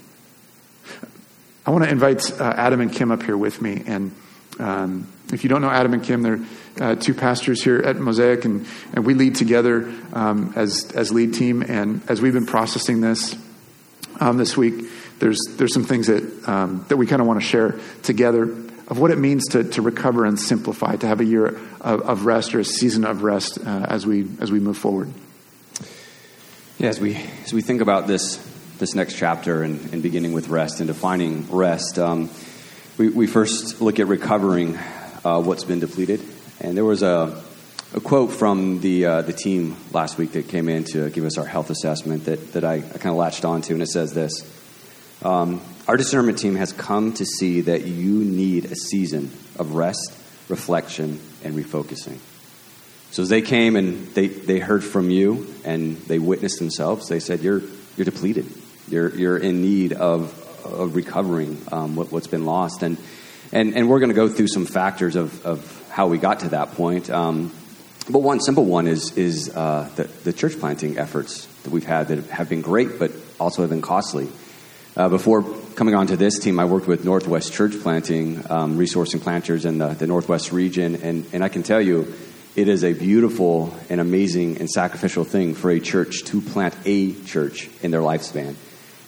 I 1.68 1.70
want 1.70 1.84
to 1.84 1.90
invite 1.90 2.40
uh, 2.40 2.44
Adam 2.56 2.80
and 2.80 2.90
Kim 2.90 3.10
up 3.10 3.22
here 3.22 3.36
with 3.36 3.60
me. 3.60 3.82
And 3.84 4.14
um, 4.58 5.06
if 5.34 5.44
you 5.44 5.50
don't 5.50 5.60
know 5.60 5.68
Adam 5.68 5.92
and 5.92 6.02
Kim, 6.02 6.22
they're 6.22 6.40
uh, 6.80 6.94
two 6.94 7.12
pastors 7.12 7.62
here 7.62 7.76
at 7.76 7.96
Mosaic, 7.96 8.46
and, 8.46 8.66
and 8.94 9.04
we 9.04 9.12
lead 9.12 9.34
together 9.34 9.92
um, 10.14 10.54
as, 10.56 10.90
as 10.92 11.12
lead 11.12 11.34
team. 11.34 11.60
And 11.60 12.00
as 12.08 12.22
we've 12.22 12.32
been 12.32 12.46
processing 12.46 13.02
this 13.02 13.36
um, 14.18 14.38
this 14.38 14.56
week, 14.56 14.86
there's, 15.18 15.38
there's 15.58 15.74
some 15.74 15.84
things 15.84 16.06
that, 16.06 16.48
um, 16.48 16.86
that 16.88 16.96
we 16.96 17.06
kind 17.06 17.20
of 17.20 17.28
want 17.28 17.38
to 17.38 17.46
share 17.46 17.78
together 18.02 18.44
of 18.44 18.98
what 18.98 19.10
it 19.10 19.18
means 19.18 19.48
to, 19.48 19.64
to 19.64 19.82
recover 19.82 20.24
and 20.24 20.40
simplify, 20.40 20.96
to 20.96 21.06
have 21.06 21.20
a 21.20 21.26
year 21.26 21.48
of, 21.82 22.00
of 22.00 22.24
rest 22.24 22.54
or 22.54 22.60
a 22.60 22.64
season 22.64 23.04
of 23.04 23.22
rest 23.22 23.58
uh, 23.58 23.84
as, 23.90 24.06
we, 24.06 24.26
as 24.40 24.50
we 24.50 24.58
move 24.58 24.78
forward. 24.78 25.12
Yeah, 26.78 26.88
as 26.88 26.98
we, 26.98 27.16
as 27.44 27.52
we 27.52 27.60
think 27.60 27.82
about 27.82 28.06
this 28.06 28.47
this 28.78 28.94
next 28.94 29.16
chapter 29.16 29.64
and, 29.64 29.92
and 29.92 30.02
beginning 30.02 30.32
with 30.32 30.48
rest 30.48 30.78
and 30.80 30.86
defining 30.86 31.50
rest. 31.50 31.98
Um, 31.98 32.30
we, 32.96 33.08
we, 33.08 33.26
first 33.26 33.80
look 33.80 33.98
at 33.98 34.06
recovering 34.06 34.78
uh, 35.24 35.42
what's 35.42 35.64
been 35.64 35.80
depleted. 35.80 36.22
And 36.60 36.76
there 36.76 36.84
was 36.84 37.02
a, 37.02 37.42
a 37.94 38.00
quote 38.00 38.32
from 38.32 38.80
the, 38.80 39.04
uh, 39.04 39.22
the 39.22 39.32
team 39.32 39.76
last 39.92 40.16
week 40.16 40.32
that 40.32 40.48
came 40.48 40.68
in 40.68 40.84
to 40.92 41.10
give 41.10 41.24
us 41.24 41.38
our 41.38 41.44
health 41.44 41.70
assessment 41.70 42.26
that, 42.26 42.52
that 42.52 42.64
I, 42.64 42.74
I 42.74 42.80
kind 42.80 43.06
of 43.06 43.16
latched 43.16 43.44
onto, 43.44 43.74
and 43.74 43.82
it 43.82 43.88
says 43.88 44.14
this 44.14 44.44
um, 45.24 45.60
Our 45.88 45.96
discernment 45.96 46.38
team 46.38 46.54
has 46.54 46.72
come 46.72 47.12
to 47.14 47.24
see 47.24 47.62
that 47.62 47.84
you 47.84 48.24
need 48.24 48.66
a 48.66 48.76
season 48.76 49.32
of 49.58 49.74
rest, 49.74 50.12
reflection, 50.48 51.20
and 51.42 51.54
refocusing. 51.54 52.18
So 53.10 53.22
as 53.22 53.28
they 53.28 53.42
came 53.42 53.74
and 53.74 54.06
they, 54.14 54.28
they 54.28 54.60
heard 54.60 54.84
from 54.84 55.10
you 55.10 55.52
and 55.64 55.96
they 56.02 56.18
witnessed 56.18 56.60
themselves, 56.60 57.08
they 57.08 57.20
said, 57.20 57.40
You're, 57.40 57.62
you're 57.96 58.04
depleted. 58.04 58.46
You're, 58.90 59.14
you're 59.14 59.38
in 59.38 59.62
need 59.62 59.92
of, 59.92 60.32
of 60.64 60.94
recovering 60.94 61.60
um, 61.70 61.96
what, 61.96 62.10
has 62.10 62.26
been 62.26 62.44
lost. 62.44 62.82
And, 62.82 62.98
and, 63.52 63.74
and 63.74 63.88
we're 63.88 64.00
going 64.00 64.10
to 64.10 64.14
go 64.14 64.28
through 64.28 64.48
some 64.48 64.66
factors 64.66 65.16
of, 65.16 65.44
of 65.44 65.88
how 65.90 66.08
we 66.08 66.18
got 66.18 66.40
to 66.40 66.50
that 66.50 66.72
point. 66.72 67.10
Um, 67.10 67.52
but 68.10 68.20
one 68.20 68.40
simple 68.40 68.64
one 68.64 68.86
is, 68.86 69.16
is 69.18 69.54
uh, 69.54 69.90
the, 69.96 70.04
the 70.04 70.32
church 70.32 70.58
planting 70.58 70.98
efforts 70.98 71.46
that 71.62 71.70
we've 71.70 71.84
had 71.84 72.08
that 72.08 72.24
have 72.30 72.48
been 72.48 72.62
great, 72.62 72.98
but 72.98 73.12
also 73.38 73.62
have 73.62 73.70
been 73.70 73.82
costly. 73.82 74.28
Uh, 74.96 75.08
before 75.08 75.44
coming 75.76 75.94
onto 75.94 76.16
this 76.16 76.38
team, 76.38 76.58
I 76.58 76.64
worked 76.64 76.88
with 76.88 77.04
Northwest 77.04 77.52
Church 77.52 77.78
Planting, 77.80 78.50
um, 78.50 78.78
resourcing 78.78 79.20
planters 79.20 79.64
in 79.64 79.78
the, 79.78 79.88
the 79.88 80.06
Northwest 80.06 80.50
region, 80.50 80.96
and, 80.96 81.26
and 81.32 81.44
I 81.44 81.48
can 81.48 81.62
tell 81.62 81.80
you, 81.80 82.14
it 82.56 82.66
is 82.66 82.82
a 82.82 82.94
beautiful 82.94 83.72
and 83.88 84.00
amazing 84.00 84.58
and 84.58 84.68
sacrificial 84.68 85.22
thing 85.22 85.54
for 85.54 85.70
a 85.70 85.78
church 85.78 86.24
to 86.24 86.40
plant 86.40 86.74
a 86.84 87.12
church 87.12 87.70
in 87.82 87.92
their 87.92 88.00
lifespan. 88.00 88.56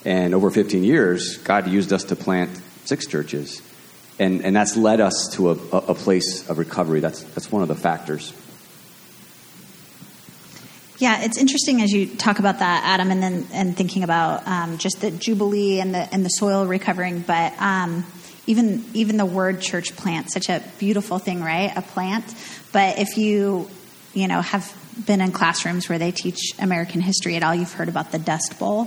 And 0.05 0.35
over 0.35 0.51
15 0.51 0.83
years, 0.83 1.39
God 1.39 1.69
used 1.69 1.93
us 1.93 2.05
to 2.05 2.17
plant 2.17 2.51
six 2.85 3.07
churches. 3.07 3.63
And, 4.19 4.45
and 4.45 4.55
that's 4.55 4.77
led 4.77 5.01
us 5.01 5.31
to 5.35 5.51
a, 5.51 5.53
a 5.53 5.95
place 5.95 6.49
of 6.49 6.59
recovery. 6.59 7.01
That's, 7.01 7.23
that's 7.23 7.51
one 7.51 7.63
of 7.63 7.69
the 7.69 7.75
factors. 7.75 8.33
Yeah, 11.01 11.23
it's 11.23 11.39
interesting 11.39 11.81
as 11.81 11.91
you 11.91 12.07
talk 12.07 12.41
about 12.41 12.59
that, 12.59 12.83
Adam, 12.85 13.11
and 13.11 13.23
then 13.23 13.47
and 13.55 13.75
thinking 13.75 14.05
about 14.05 14.47
um, 14.47 14.77
just 14.77 15.01
the 15.01 15.11
jubilee 15.11 15.81
and 15.81 15.95
the 15.95 16.07
and 16.13 16.23
the 16.23 16.29
soil 16.29 16.67
recovering. 16.67 17.21
But 17.21 17.55
um, 17.59 18.05
even 18.47 18.85
even 18.93 19.17
the 19.17 19.25
word 19.25 19.63
church 19.63 19.97
plant, 19.97 20.31
such 20.31 20.51
a 20.51 20.63
beautiful 20.79 21.19
thing, 21.19 21.41
right? 21.43 21.73
A 21.75 21.81
plant. 21.81 22.27
But 22.71 22.99
if 22.99 23.17
you 23.17 23.71
you 24.13 24.29
know 24.29 24.43
have 24.43 24.77
been 25.07 25.23
in 25.23 25.33
classrooms 25.33 25.89
where 25.89 25.99
they 25.99 26.13
teach 26.13 26.53
American 26.59 27.01
history 27.01 27.35
at 27.37 27.43
all, 27.43 27.55
you've 27.55 27.73
heard 27.73 27.89
about 27.89 28.13
the 28.13 28.19
Dust 28.19 28.59
Bowl, 28.59 28.85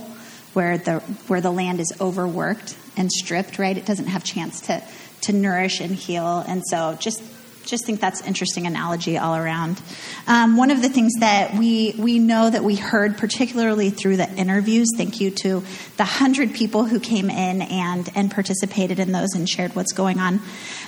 where 0.54 0.78
the 0.78 1.00
where 1.28 1.40
the 1.40 1.50
land 1.50 1.80
is 1.80 1.92
overworked 2.00 2.76
and 2.96 3.10
stripped, 3.10 3.58
right? 3.58 3.76
It 3.76 3.86
doesn't 3.86 4.06
have 4.06 4.24
chance 4.24 4.60
to 4.62 4.82
to 5.22 5.32
nourish 5.32 5.80
and 5.80 5.94
heal, 5.94 6.44
and 6.46 6.62
so 6.66 6.96
just 7.00 7.22
just 7.64 7.84
think 7.86 8.00
that's 8.00 8.20
interesting 8.22 8.66
analogy 8.66 9.18
all 9.18 9.34
around. 9.34 9.80
Um, 10.26 10.56
one 10.56 10.70
of 10.70 10.82
the 10.82 10.88
things 10.88 11.12
that 11.20 11.54
we 11.54 11.94
we 11.98 12.18
know 12.18 12.48
that 12.48 12.64
we 12.64 12.76
heard, 12.76 13.18
particularly 13.18 13.90
through 13.90 14.16
the 14.16 14.30
interviews, 14.34 14.88
thank 14.96 15.20
you 15.20 15.30
to 15.42 15.62
the 15.96 16.04
hundred 16.04 16.54
people 16.54 16.84
who 16.84 17.00
came 17.00 17.30
in 17.30 17.62
and 17.62 18.10
and 18.14 18.30
participated 18.30 18.98
in 18.98 19.12
those 19.12 19.34
and 19.34 19.48
shared 19.48 19.74
what's 19.74 19.92
going 19.92 20.18
on 20.18 20.40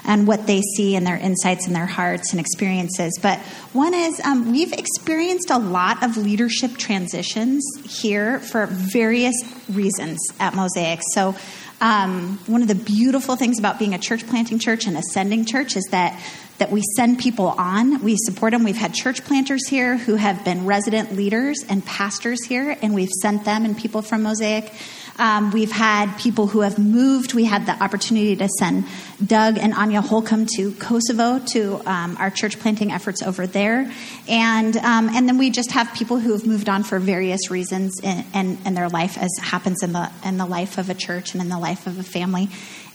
and 0.04 0.26
what 0.26 0.46
they 0.46 0.60
see 0.60 0.96
and 0.96 1.06
their 1.06 1.16
insights 1.16 1.66
and 1.66 1.74
their 1.74 1.86
hearts 1.86 2.32
and 2.32 2.40
experiences. 2.40 3.18
But 3.20 3.38
one 3.72 3.94
is 3.94 4.20
um, 4.20 4.52
we've 4.52 4.72
experienced 4.72 5.50
a 5.50 5.58
lot 5.58 6.02
of 6.02 6.16
leadership 6.16 6.76
transitions 6.76 7.64
here 7.84 8.38
for 8.40 8.66
various 8.66 9.36
reasons 9.68 10.20
at 10.38 10.54
Mosaic. 10.54 11.00
So. 11.12 11.34
Um, 11.78 12.38
one 12.46 12.62
of 12.62 12.68
the 12.68 12.74
beautiful 12.74 13.36
things 13.36 13.58
about 13.58 13.78
being 13.78 13.92
a 13.92 13.98
church 13.98 14.26
planting 14.26 14.58
church 14.58 14.86
and 14.86 14.96
ascending 14.96 15.44
church 15.44 15.76
is 15.76 15.84
that 15.90 16.18
that 16.58 16.70
we 16.70 16.82
send 16.96 17.18
people 17.18 17.48
on. 17.48 18.02
We 18.02 18.16
support 18.16 18.52
them. 18.52 18.64
We've 18.64 18.76
had 18.76 18.94
church 18.94 19.24
planters 19.24 19.66
here 19.66 19.96
who 19.96 20.16
have 20.16 20.44
been 20.44 20.66
resident 20.66 21.14
leaders 21.14 21.64
and 21.68 21.84
pastors 21.84 22.44
here, 22.44 22.76
and 22.82 22.94
we've 22.94 23.10
sent 23.22 23.44
them 23.44 23.64
and 23.64 23.76
people 23.76 24.02
from 24.02 24.22
Mosaic. 24.22 24.72
Um, 25.18 25.50
we've 25.50 25.72
had 25.72 26.18
people 26.18 26.46
who 26.46 26.60
have 26.60 26.78
moved. 26.78 27.32
We 27.32 27.44
had 27.44 27.66
the 27.66 27.82
opportunity 27.82 28.36
to 28.36 28.48
send 28.58 28.84
Doug 29.24 29.56
and 29.56 29.72
Anya 29.72 30.02
Holcomb 30.02 30.46
to 30.56 30.72
Kosovo 30.72 31.38
to 31.52 31.80
um, 31.86 32.16
our 32.18 32.30
church 32.30 32.58
planting 32.58 32.92
efforts 32.92 33.22
over 33.22 33.46
there, 33.46 33.90
and 34.28 34.76
um, 34.76 35.08
and 35.08 35.26
then 35.26 35.38
we 35.38 35.50
just 35.50 35.72
have 35.72 35.92
people 35.94 36.18
who 36.18 36.32
have 36.32 36.46
moved 36.46 36.68
on 36.68 36.82
for 36.82 36.98
various 36.98 37.50
reasons 37.50 37.98
in, 38.02 38.24
in, 38.34 38.58
in 38.66 38.74
their 38.74 38.90
life, 38.90 39.16
as 39.16 39.30
happens 39.40 39.82
in 39.82 39.92
the 39.92 40.10
in 40.24 40.36
the 40.36 40.46
life 40.46 40.76
of 40.76 40.90
a 40.90 40.94
church 40.94 41.32
and 41.32 41.42
in 41.42 41.48
the 41.48 41.58
life 41.58 41.86
of 41.86 41.98
a 41.98 42.02
family, 42.02 42.48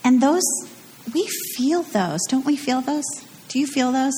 and 0.04 0.22
those 0.22 0.44
we 1.14 1.28
feel 1.56 1.82
those, 1.82 2.20
don't 2.30 2.46
we? 2.46 2.56
Feel 2.56 2.82
those. 2.82 3.31
Do 3.52 3.60
you 3.60 3.68
feel 3.68 3.92
those? 3.92 4.14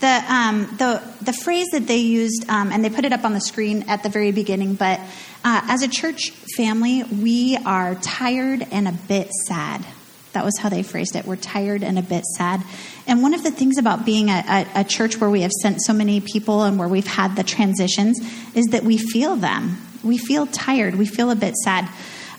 The, 0.00 0.24
um, 0.28 0.76
the, 0.76 1.02
the 1.22 1.32
phrase 1.32 1.68
that 1.72 1.86
they 1.86 1.96
used, 1.96 2.44
um, 2.50 2.70
and 2.70 2.84
they 2.84 2.90
put 2.90 3.06
it 3.06 3.14
up 3.14 3.24
on 3.24 3.32
the 3.32 3.40
screen 3.40 3.86
at 3.88 4.02
the 4.02 4.10
very 4.10 4.30
beginning, 4.30 4.74
but 4.74 5.00
uh, 5.42 5.62
as 5.64 5.82
a 5.82 5.88
church 5.88 6.32
family, 6.54 7.02
we 7.02 7.56
are 7.64 7.94
tired 7.94 8.66
and 8.70 8.86
a 8.86 8.92
bit 8.92 9.30
sad. 9.46 9.86
That 10.34 10.44
was 10.44 10.58
how 10.58 10.68
they 10.68 10.82
phrased 10.82 11.16
it. 11.16 11.24
We're 11.24 11.36
tired 11.36 11.82
and 11.82 11.98
a 11.98 12.02
bit 12.02 12.24
sad. 12.36 12.62
And 13.06 13.22
one 13.22 13.32
of 13.32 13.42
the 13.42 13.50
things 13.50 13.78
about 13.78 14.04
being 14.04 14.28
a, 14.28 14.44
a, 14.46 14.80
a 14.80 14.84
church 14.84 15.18
where 15.18 15.30
we 15.30 15.40
have 15.40 15.52
sent 15.62 15.80
so 15.80 15.94
many 15.94 16.20
people 16.20 16.64
and 16.64 16.78
where 16.78 16.88
we've 16.88 17.06
had 17.06 17.36
the 17.36 17.44
transitions 17.44 18.20
is 18.54 18.66
that 18.66 18.84
we 18.84 18.98
feel 18.98 19.36
them. 19.36 19.78
We 20.04 20.18
feel 20.18 20.46
tired. 20.46 20.94
We 20.96 21.06
feel 21.06 21.30
a 21.30 21.36
bit 21.36 21.54
sad. 21.56 21.88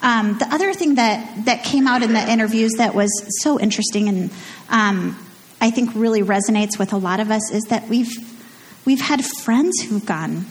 Um, 0.03 0.37
the 0.37 0.47
other 0.53 0.73
thing 0.73 0.95
that, 0.95 1.45
that 1.45 1.63
came 1.63 1.87
out 1.87 2.03
in 2.03 2.13
the 2.13 2.31
interviews 2.31 2.73
that 2.77 2.93
was 2.93 3.09
so 3.41 3.59
interesting 3.59 4.07
and 4.07 4.31
um, 4.69 5.17
I 5.61 5.71
think 5.71 5.91
really 5.93 6.21
resonates 6.21 6.79
with 6.79 6.93
a 6.93 6.97
lot 6.97 7.19
of 7.19 7.31
us 7.31 7.51
is 7.51 7.63
that 7.65 7.89
we've 7.89 8.11
we've 8.85 9.01
had 9.01 9.23
friends 9.25 9.81
who've 9.81 10.05
gone 10.05 10.45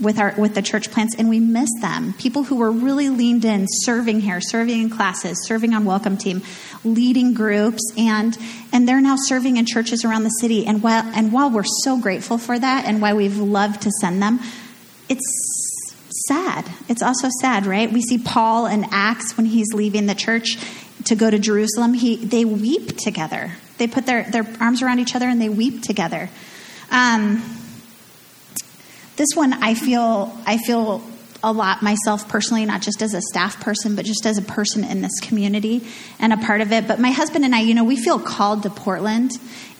with 0.00 0.18
our 0.18 0.34
with 0.36 0.54
the 0.54 0.62
church 0.62 0.90
plants 0.90 1.14
and 1.18 1.28
we 1.28 1.40
miss 1.40 1.68
them. 1.80 2.14
People 2.14 2.44
who 2.44 2.56
were 2.56 2.70
really 2.70 3.08
leaned 3.08 3.44
in 3.44 3.66
serving 3.68 4.20
here 4.20 4.40
serving 4.40 4.80
in 4.82 4.90
classes 4.90 5.44
serving 5.46 5.74
on 5.74 5.84
welcome 5.84 6.16
team 6.16 6.42
leading 6.84 7.34
groups 7.34 7.82
and 7.96 8.36
and 8.72 8.88
they're 8.88 9.00
now 9.00 9.16
serving 9.16 9.56
in 9.56 9.66
churches 9.66 10.04
around 10.04 10.24
the 10.24 10.30
city. 10.30 10.66
And 10.66 10.82
while 10.82 11.04
and 11.14 11.32
while 11.32 11.50
we're 11.50 11.64
so 11.82 12.00
grateful 12.00 12.38
for 12.38 12.58
that 12.58 12.84
and 12.84 13.00
why 13.00 13.14
we've 13.14 13.38
loved 13.38 13.82
to 13.82 13.90
send 14.00 14.22
them 14.22 14.40
it's 15.08 15.88
sad. 16.28 16.66
It's 16.88 17.02
also 17.02 17.28
sad 17.40 17.66
right? 17.66 17.90
We 17.90 18.02
see 18.02 18.18
paul 18.18 18.66
in 18.66 18.86
acts 18.90 19.36
when 19.36 19.46
he's 19.46 19.72
leaving 19.72 20.06
the 20.06 20.14
church 20.14 20.56
to 21.04 21.14
go 21.14 21.30
to 21.30 21.38
jerusalem. 21.38 21.94
He 21.94 22.16
they 22.16 22.44
weep 22.44 22.96
together 22.96 23.52
they 23.82 23.92
put 23.92 24.06
their, 24.06 24.22
their 24.22 24.46
arms 24.60 24.80
around 24.80 25.00
each 25.00 25.16
other 25.16 25.28
and 25.28 25.40
they 25.40 25.48
weep 25.48 25.82
together. 25.82 26.30
Um, 26.90 27.42
this 29.16 29.30
one, 29.34 29.52
I 29.52 29.74
feel, 29.74 30.36
I 30.46 30.58
feel 30.58 31.02
a 31.42 31.52
lot 31.52 31.82
myself 31.82 32.28
personally, 32.28 32.64
not 32.64 32.80
just 32.80 33.02
as 33.02 33.12
a 33.12 33.20
staff 33.20 33.60
person, 33.60 33.96
but 33.96 34.04
just 34.04 34.24
as 34.24 34.38
a 34.38 34.42
person 34.42 34.84
in 34.84 35.02
this 35.02 35.18
community 35.20 35.84
and 36.20 36.32
a 36.32 36.36
part 36.36 36.60
of 36.60 36.70
it. 36.70 36.86
But 36.86 37.00
my 37.00 37.10
husband 37.10 37.44
and 37.44 37.54
I, 37.54 37.60
you 37.62 37.74
know, 37.74 37.82
we 37.82 37.96
feel 37.96 38.20
called 38.20 38.62
to 38.62 38.70
Portland, 38.70 39.32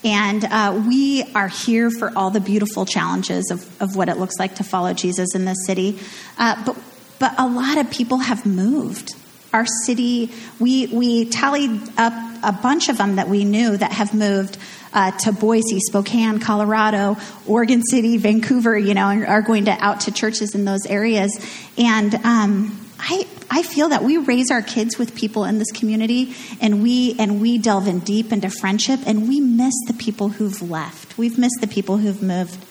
and 0.03 0.45
uh, 0.45 0.83
we 0.89 1.23
are 1.35 1.47
here 1.47 1.89
for 1.91 2.13
all 2.17 2.31
the 2.31 2.41
beautiful 2.41 2.85
challenges 2.85 3.53
of, 3.53 3.81
of 3.81 3.95
what 3.95 4.09
it 4.09 4.19
looks 4.19 4.35
like 4.41 4.57
to 4.57 4.65
follow 4.65 4.93
Jesus 4.93 5.37
in 5.37 5.45
this 5.45 5.65
city. 5.65 6.01
Uh, 6.37 6.61
but 6.67 6.77
but 7.21 7.35
a 7.39 7.47
lot 7.47 7.79
of 7.79 7.89
people 7.89 8.19
have 8.19 8.45
moved 8.45 9.15
our 9.53 9.67
city, 9.85 10.31
we, 10.59 10.87
we 10.89 11.27
tallied 11.27 11.83
up 11.97 12.13
a 12.43 12.53
bunch 12.53 12.89
of 12.89 12.99
them 12.99 13.17
that 13.17 13.29
we 13.29 13.45
knew 13.45 13.77
that 13.77 13.93
have 13.93 14.15
moved 14.15 14.59
uh, 14.93 15.11
to 15.11 15.33
Boise, 15.33 15.79
Spokane, 15.81 16.39
Colorado, 16.39 17.17
Oregon 17.47 17.83
City, 17.83 18.17
Vancouver, 18.17 18.77
you 18.77 18.95
know, 18.95 19.09
and 19.09 19.27
are 19.27 19.43
going 19.43 19.67
to 19.67 19.73
out 19.73 20.01
to 20.01 20.13
churches 20.13 20.55
in 20.55 20.65
those 20.65 20.87
areas. 20.87 21.39
And 21.79 22.15
um, 22.17 22.79
I, 22.99 23.27
I 23.51 23.63
feel 23.63 23.89
that 23.89 24.03
we 24.03 24.19
raise 24.19 24.51
our 24.51 24.63
kids 24.63 24.99
with 24.99 25.15
people 25.15 25.45
in 25.45 25.59
this 25.59 25.73
community 25.73 26.35
and 26.61 26.83
we 26.83 27.17
and 27.19 27.41
we 27.41 27.59
delve 27.59 27.89
in 27.89 27.99
deep 28.01 28.33
into 28.33 28.49
friendship 28.49 29.01
and 29.07 29.29
we 29.29 29.41
miss 29.41 29.75
the 29.87 29.95
people 29.95 30.29
who've 30.29 30.63
left. 30.63 31.19
We've 31.19 31.37
missed 31.37 31.59
the 31.61 31.67
people 31.67 31.97
who've 31.97 32.23
moved. 32.23 32.65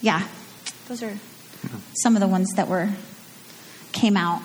Yeah. 0.00 0.26
Those 0.88 1.02
are 1.02 1.18
some 2.02 2.16
of 2.16 2.20
the 2.20 2.28
ones 2.28 2.48
that 2.56 2.68
were 2.68 2.90
came 3.92 4.16
out 4.16 4.40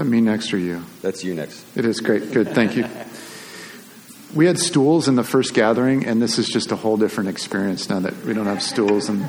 that 0.00 0.06
me 0.06 0.20
next 0.22 0.52
or 0.54 0.58
you? 0.58 0.82
That's 1.02 1.22
you 1.22 1.34
next. 1.34 1.64
It 1.76 1.84
is 1.84 2.00
great. 2.00 2.32
Good. 2.32 2.48
Thank 2.48 2.74
you. 2.74 2.86
we 4.34 4.46
had 4.46 4.58
stools 4.58 5.08
in 5.08 5.14
the 5.14 5.24
first 5.24 5.52
gathering, 5.52 6.06
and 6.06 6.22
this 6.22 6.38
is 6.38 6.48
just 6.48 6.72
a 6.72 6.76
whole 6.76 6.96
different 6.96 7.28
experience 7.28 7.90
now 7.90 8.00
that 8.00 8.16
we 8.24 8.32
don't 8.32 8.46
have 8.46 8.62
stools 8.62 9.08
and. 9.08 9.24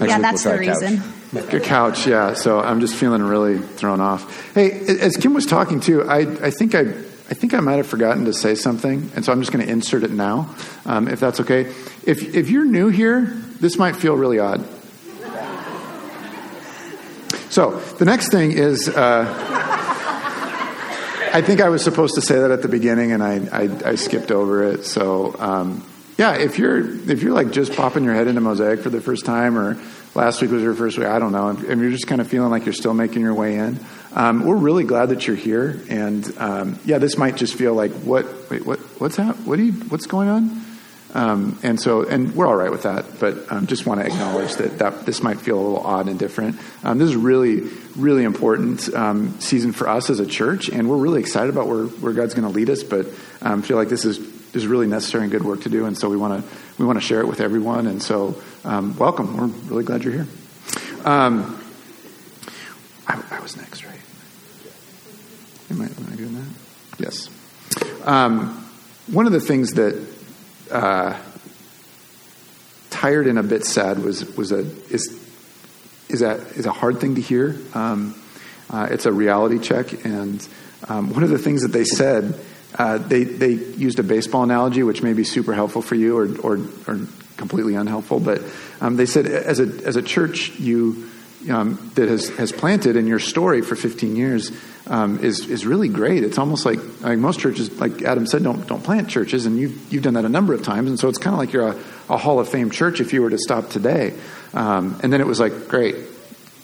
Yeah, 0.00 0.18
that's 0.18 0.42
the 0.42 0.58
reason. 0.58 1.00
A 1.36 1.60
couch, 1.60 2.08
yeah. 2.08 2.34
So 2.34 2.58
I'm 2.58 2.80
just 2.80 2.96
feeling 2.96 3.22
really 3.22 3.58
thrown 3.58 4.00
off. 4.00 4.52
Hey, 4.52 4.72
as 4.72 5.16
Kim 5.16 5.34
was 5.34 5.46
talking 5.46 5.78
too, 5.78 6.02
I, 6.02 6.22
I 6.46 6.50
think 6.50 6.74
I, 6.74 6.80
I 6.80 7.34
think 7.34 7.54
I 7.54 7.60
might 7.60 7.76
have 7.76 7.86
forgotten 7.86 8.24
to 8.24 8.32
say 8.32 8.56
something, 8.56 9.12
and 9.14 9.24
so 9.24 9.30
I'm 9.30 9.38
just 9.40 9.52
going 9.52 9.64
to 9.64 9.70
insert 9.70 10.02
it 10.02 10.10
now, 10.10 10.52
um, 10.84 11.06
if 11.06 11.20
that's 11.20 11.38
okay. 11.40 11.72
If 12.02 12.34
if 12.34 12.50
you're 12.50 12.64
new 12.64 12.88
here, 12.88 13.20
this 13.60 13.78
might 13.78 13.94
feel 13.94 14.16
really 14.16 14.40
odd. 14.40 14.66
So 17.50 17.78
the 17.98 18.04
next 18.04 18.32
thing 18.32 18.50
is. 18.50 18.88
Uh, 18.88 19.73
I 21.34 21.42
think 21.42 21.60
I 21.60 21.68
was 21.68 21.82
supposed 21.82 22.14
to 22.14 22.20
say 22.20 22.38
that 22.38 22.52
at 22.52 22.62
the 22.62 22.68
beginning, 22.68 23.10
and 23.10 23.20
I, 23.20 23.40
I, 23.50 23.90
I 23.90 23.94
skipped 23.96 24.30
over 24.30 24.62
it. 24.62 24.84
So, 24.84 25.34
um, 25.40 25.84
yeah, 26.16 26.36
if 26.36 26.60
you're 26.60 26.78
if 27.10 27.24
you're 27.24 27.32
like 27.32 27.50
just 27.50 27.74
popping 27.74 28.04
your 28.04 28.14
head 28.14 28.28
into 28.28 28.40
Mosaic 28.40 28.78
for 28.78 28.88
the 28.88 29.00
first 29.00 29.26
time, 29.26 29.58
or 29.58 29.76
last 30.14 30.40
week 30.40 30.52
was 30.52 30.62
your 30.62 30.76
first 30.76 30.96
week, 30.96 31.08
I 31.08 31.18
don't 31.18 31.32
know, 31.32 31.48
and 31.48 31.80
you're 31.80 31.90
just 31.90 32.06
kind 32.06 32.20
of 32.20 32.28
feeling 32.28 32.50
like 32.50 32.66
you're 32.66 32.72
still 32.72 32.94
making 32.94 33.22
your 33.22 33.34
way 33.34 33.56
in, 33.56 33.80
um, 34.12 34.46
we're 34.46 34.54
really 34.54 34.84
glad 34.84 35.08
that 35.08 35.26
you're 35.26 35.34
here. 35.34 35.82
And 35.90 36.32
um, 36.38 36.78
yeah, 36.84 36.98
this 36.98 37.18
might 37.18 37.34
just 37.34 37.56
feel 37.56 37.74
like 37.74 37.90
what 37.90 38.48
wait 38.48 38.64
what 38.64 38.78
what's 39.00 39.16
that? 39.16 39.34
What 39.38 39.56
do 39.56 39.64
you 39.64 39.72
what's 39.72 40.06
going 40.06 40.28
on? 40.28 40.64
Um, 41.14 41.56
and 41.62 41.80
so, 41.80 42.02
and 42.02 42.34
we're 42.34 42.46
all 42.46 42.56
right 42.56 42.72
with 42.72 42.82
that, 42.82 43.20
but 43.20 43.50
um, 43.52 43.68
just 43.68 43.86
want 43.86 44.00
to 44.00 44.06
acknowledge 44.06 44.56
that, 44.56 44.78
that 44.80 45.06
this 45.06 45.22
might 45.22 45.38
feel 45.38 45.56
a 45.56 45.62
little 45.62 45.78
odd 45.78 46.08
and 46.08 46.18
different. 46.18 46.58
Um, 46.82 46.98
this 46.98 47.08
is 47.08 47.14
really, 47.14 47.60
really 47.96 48.24
important 48.24 48.92
um, 48.92 49.38
season 49.40 49.70
for 49.70 49.88
us 49.88 50.10
as 50.10 50.18
a 50.18 50.26
church, 50.26 50.68
and 50.68 50.90
we're 50.90 50.96
really 50.96 51.20
excited 51.20 51.50
about 51.50 51.68
where, 51.68 51.84
where 51.84 52.12
God's 52.12 52.34
going 52.34 52.48
to 52.48 52.52
lead 52.52 52.68
us. 52.68 52.82
But 52.82 53.06
um, 53.42 53.62
feel 53.62 53.76
like 53.76 53.88
this 53.88 54.04
is 54.04 54.34
is 54.54 54.68
really 54.68 54.86
necessary 54.86 55.24
and 55.24 55.32
good 55.32 55.44
work 55.44 55.62
to 55.62 55.68
do, 55.68 55.84
and 55.86 55.96
so 55.96 56.08
we 56.08 56.16
want 56.16 56.42
to 56.44 56.56
we 56.78 56.84
want 56.84 56.98
to 56.98 57.04
share 57.04 57.20
it 57.20 57.28
with 57.28 57.40
everyone. 57.40 57.86
And 57.86 58.02
so, 58.02 58.40
um, 58.64 58.96
welcome. 58.96 59.36
We're 59.36 59.46
really 59.46 59.84
glad 59.84 60.02
you're 60.02 60.12
here. 60.12 60.26
I, 63.06 63.22
I, 63.30 63.40
was 63.40 63.56
next, 63.56 63.84
right? 63.84 64.00
Am 65.70 65.80
I, 65.80 65.84
am 65.84 66.12
I 66.12 66.16
doing 66.16 66.34
that? 66.34 66.48
Yes. 66.98 67.28
one 69.06 69.26
of 69.26 69.32
the 69.32 69.40
things 69.40 69.72
that 69.74 70.13
uh, 70.70 71.20
tired 72.90 73.26
and 73.26 73.38
a 73.38 73.42
bit 73.42 73.64
sad 73.64 73.98
was 73.98 74.24
was 74.36 74.52
a 74.52 74.60
is 74.90 75.20
is 76.08 76.22
a 76.22 76.36
is 76.56 76.66
a 76.66 76.72
hard 76.72 77.00
thing 77.00 77.16
to 77.16 77.20
hear. 77.20 77.56
Um, 77.74 78.14
uh, 78.70 78.88
it's 78.90 79.06
a 79.06 79.12
reality 79.12 79.58
check, 79.58 80.04
and 80.04 80.46
um, 80.88 81.10
one 81.10 81.22
of 81.22 81.30
the 81.30 81.38
things 81.38 81.62
that 81.62 81.72
they 81.72 81.84
said, 81.84 82.38
uh, 82.78 82.98
they 82.98 83.24
they 83.24 83.50
used 83.50 83.98
a 83.98 84.02
baseball 84.02 84.42
analogy, 84.42 84.82
which 84.82 85.02
may 85.02 85.12
be 85.12 85.24
super 85.24 85.54
helpful 85.54 85.82
for 85.82 85.94
you, 85.94 86.16
or 86.16 86.28
or, 86.40 86.60
or 86.86 87.00
completely 87.36 87.74
unhelpful. 87.74 88.20
But 88.20 88.42
um, 88.80 88.96
they 88.96 89.06
said, 89.06 89.26
as 89.26 89.60
a 89.60 89.66
as 89.86 89.96
a 89.96 90.02
church, 90.02 90.58
you 90.58 91.10
um, 91.50 91.92
that 91.94 92.08
has 92.08 92.28
has 92.30 92.52
planted 92.52 92.96
in 92.96 93.06
your 93.06 93.18
story 93.18 93.62
for 93.62 93.76
15 93.76 94.16
years 94.16 94.52
um, 94.86 95.18
is 95.20 95.48
is 95.48 95.64
really 95.64 95.88
great. 95.88 96.24
It's 96.24 96.38
almost 96.38 96.66
like, 96.66 96.78
like 97.00 97.18
most 97.18 97.40
churches, 97.40 97.80
like 97.80 98.02
Adam 98.02 98.26
said, 98.26 98.42
don't 98.42 98.66
don't 98.66 98.82
plant 98.82 99.08
churches, 99.08 99.46
and 99.46 99.58
you've 99.58 99.92
you've 99.92 100.02
done 100.02 100.14
that 100.14 100.24
a 100.24 100.28
number 100.28 100.54
of 100.54 100.62
times, 100.62 100.90
and 100.90 100.98
so 100.98 101.08
it's 101.08 101.18
kind 101.18 101.34
of 101.34 101.38
like 101.38 101.52
you're 101.52 101.68
a, 101.68 101.78
a, 102.10 102.16
Hall 102.16 102.38
of 102.38 102.48
Fame 102.48 102.70
church 102.70 103.00
if 103.00 103.12
you 103.12 103.22
were 103.22 103.30
to 103.30 103.38
stop 103.38 103.70
today. 103.70 104.14
Um, 104.52 105.00
and 105.02 105.12
then 105.12 105.20
it 105.20 105.26
was 105.26 105.40
like, 105.40 105.68
great, 105.68 105.96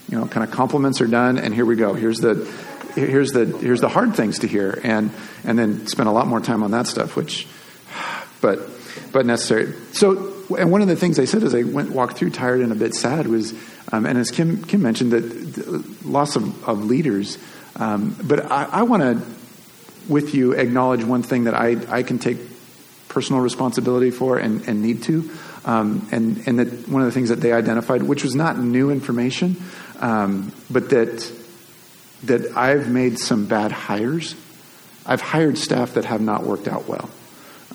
you 0.08 0.18
know, 0.18 0.26
kind 0.26 0.46
of 0.46 0.50
compliments 0.50 1.00
are 1.00 1.06
done, 1.06 1.38
and 1.38 1.54
here 1.54 1.64
we 1.64 1.76
go. 1.76 1.94
Here's 1.94 2.20
the 2.20 2.50
here's 2.94 3.32
the 3.32 3.46
here's 3.46 3.80
the 3.80 3.88
hard 3.88 4.14
things 4.14 4.40
to 4.40 4.46
hear, 4.46 4.78
and 4.82 5.10
and 5.44 5.58
then 5.58 5.86
spend 5.86 6.08
a 6.08 6.12
lot 6.12 6.26
more 6.26 6.40
time 6.40 6.62
on 6.62 6.72
that 6.72 6.86
stuff, 6.86 7.16
which, 7.16 7.46
but 8.40 8.58
but 9.12 9.26
necessary. 9.26 9.72
So, 9.92 10.34
and 10.58 10.70
one 10.70 10.82
of 10.82 10.88
the 10.88 10.96
things 10.96 11.18
I 11.18 11.24
said 11.24 11.42
as 11.42 11.54
I 11.54 11.62
went 11.62 11.90
walked 11.90 12.16
through, 12.16 12.30
tired 12.30 12.60
and 12.60 12.72
a 12.72 12.74
bit 12.74 12.94
sad, 12.94 13.26
was, 13.26 13.52
um, 13.92 14.06
and 14.06 14.18
as 14.18 14.30
Kim 14.30 14.64
Kim 14.64 14.82
mentioned, 14.82 15.12
that 15.12 16.06
loss 16.06 16.36
of, 16.36 16.68
of 16.68 16.84
leaders. 16.84 17.38
Um, 17.76 18.16
but 18.22 18.50
I, 18.50 18.64
I 18.64 18.82
want 18.82 19.02
to, 19.02 19.22
with 20.08 20.34
you, 20.34 20.52
acknowledge 20.52 21.04
one 21.04 21.22
thing 21.22 21.44
that 21.44 21.54
I, 21.54 21.76
I 21.88 22.02
can 22.02 22.18
take 22.18 22.38
personal 23.08 23.42
responsibility 23.42 24.10
for 24.10 24.38
and, 24.38 24.66
and 24.68 24.82
need 24.82 25.02
to. 25.04 25.30
Um, 25.64 26.08
and 26.10 26.42
and 26.46 26.58
that 26.58 26.88
one 26.88 27.02
of 27.02 27.06
the 27.06 27.12
things 27.12 27.28
that 27.28 27.40
they 27.40 27.52
identified, 27.52 28.02
which 28.02 28.22
was 28.22 28.34
not 28.34 28.58
new 28.58 28.90
information, 28.90 29.56
um, 29.98 30.52
but 30.70 30.90
that 30.90 31.30
that 32.24 32.56
I've 32.56 32.90
made 32.90 33.18
some 33.18 33.46
bad 33.46 33.72
hires. 33.72 34.34
I've 35.04 35.20
hired 35.20 35.58
staff 35.58 35.94
that 35.94 36.04
have 36.04 36.20
not 36.20 36.44
worked 36.44 36.68
out 36.68 36.88
well. 36.88 37.10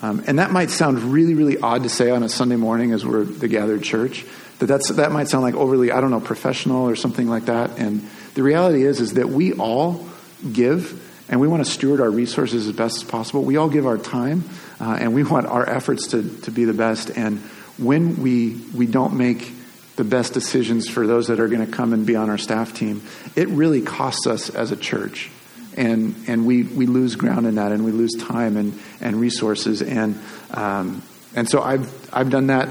Um, 0.02 0.22
and 0.26 0.38
that 0.38 0.50
might 0.50 0.70
sound 0.70 1.00
really, 1.00 1.34
really 1.34 1.58
odd 1.58 1.82
to 1.84 1.88
say 1.88 2.10
on 2.10 2.22
a 2.22 2.28
Sunday 2.28 2.56
morning 2.56 2.92
as 2.92 3.04
we're 3.04 3.24
the 3.24 3.48
gathered 3.48 3.82
church. 3.82 4.26
That 4.58 4.66
that's, 4.66 4.90
that 4.90 5.12
might 5.12 5.28
sound 5.28 5.42
like 5.42 5.54
overly, 5.54 5.90
I 5.90 6.00
don't 6.00 6.10
know, 6.10 6.20
professional 6.20 6.88
or 6.88 6.96
something 6.96 7.28
like 7.28 7.46
that. 7.46 7.78
And 7.78 8.08
the 8.34 8.42
reality 8.42 8.84
is, 8.84 9.00
is 9.00 9.14
that 9.14 9.28
we 9.28 9.52
all 9.54 10.06
give 10.52 11.02
and 11.28 11.40
we 11.40 11.48
want 11.48 11.64
to 11.64 11.70
steward 11.70 12.00
our 12.00 12.10
resources 12.10 12.66
as 12.66 12.74
best 12.74 12.96
as 12.96 13.04
possible. 13.04 13.42
We 13.42 13.56
all 13.56 13.68
give 13.68 13.86
our 13.86 13.98
time 13.98 14.44
uh, 14.80 14.96
and 15.00 15.14
we 15.14 15.24
want 15.24 15.46
our 15.46 15.68
efforts 15.68 16.08
to, 16.08 16.22
to 16.40 16.50
be 16.50 16.64
the 16.64 16.74
best. 16.74 17.10
And 17.10 17.38
when 17.78 18.22
we, 18.22 18.60
we 18.74 18.86
don't 18.86 19.14
make 19.14 19.52
the 19.96 20.04
best 20.04 20.34
decisions 20.34 20.88
for 20.88 21.06
those 21.06 21.28
that 21.28 21.40
are 21.40 21.48
going 21.48 21.64
to 21.64 21.72
come 21.72 21.92
and 21.92 22.06
be 22.06 22.16
on 22.16 22.30
our 22.30 22.38
staff 22.38 22.74
team, 22.74 23.02
it 23.34 23.48
really 23.48 23.80
costs 23.80 24.26
us 24.26 24.50
as 24.50 24.72
a 24.72 24.76
church. 24.76 25.30
And, 25.76 26.14
and 26.26 26.46
we, 26.46 26.62
we 26.62 26.86
lose 26.86 27.16
ground 27.16 27.46
in 27.46 27.56
that 27.56 27.70
and 27.72 27.84
we 27.84 27.92
lose 27.92 28.14
time 28.14 28.56
and, 28.56 28.78
and 29.00 29.20
resources. 29.20 29.82
And, 29.82 30.18
um, 30.52 31.02
and 31.34 31.48
so 31.48 31.60
I've, 31.60 32.14
I've 32.14 32.30
done 32.30 32.46
that 32.46 32.68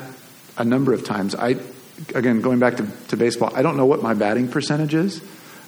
a 0.58 0.64
number 0.64 0.94
of 0.94 1.04
times. 1.04 1.36
I, 1.36 1.58
again, 2.14 2.42
going 2.42 2.60
back 2.60 2.78
to, 2.78 2.88
to 3.10 3.18
baseball, 3.18 3.52
I 3.56 3.62
don't 3.62 3.78
know 3.78 3.86
what 3.86 4.02
my 4.02 4.14
batting 4.14 4.48
percentage 4.48 4.94
is, 4.94 5.22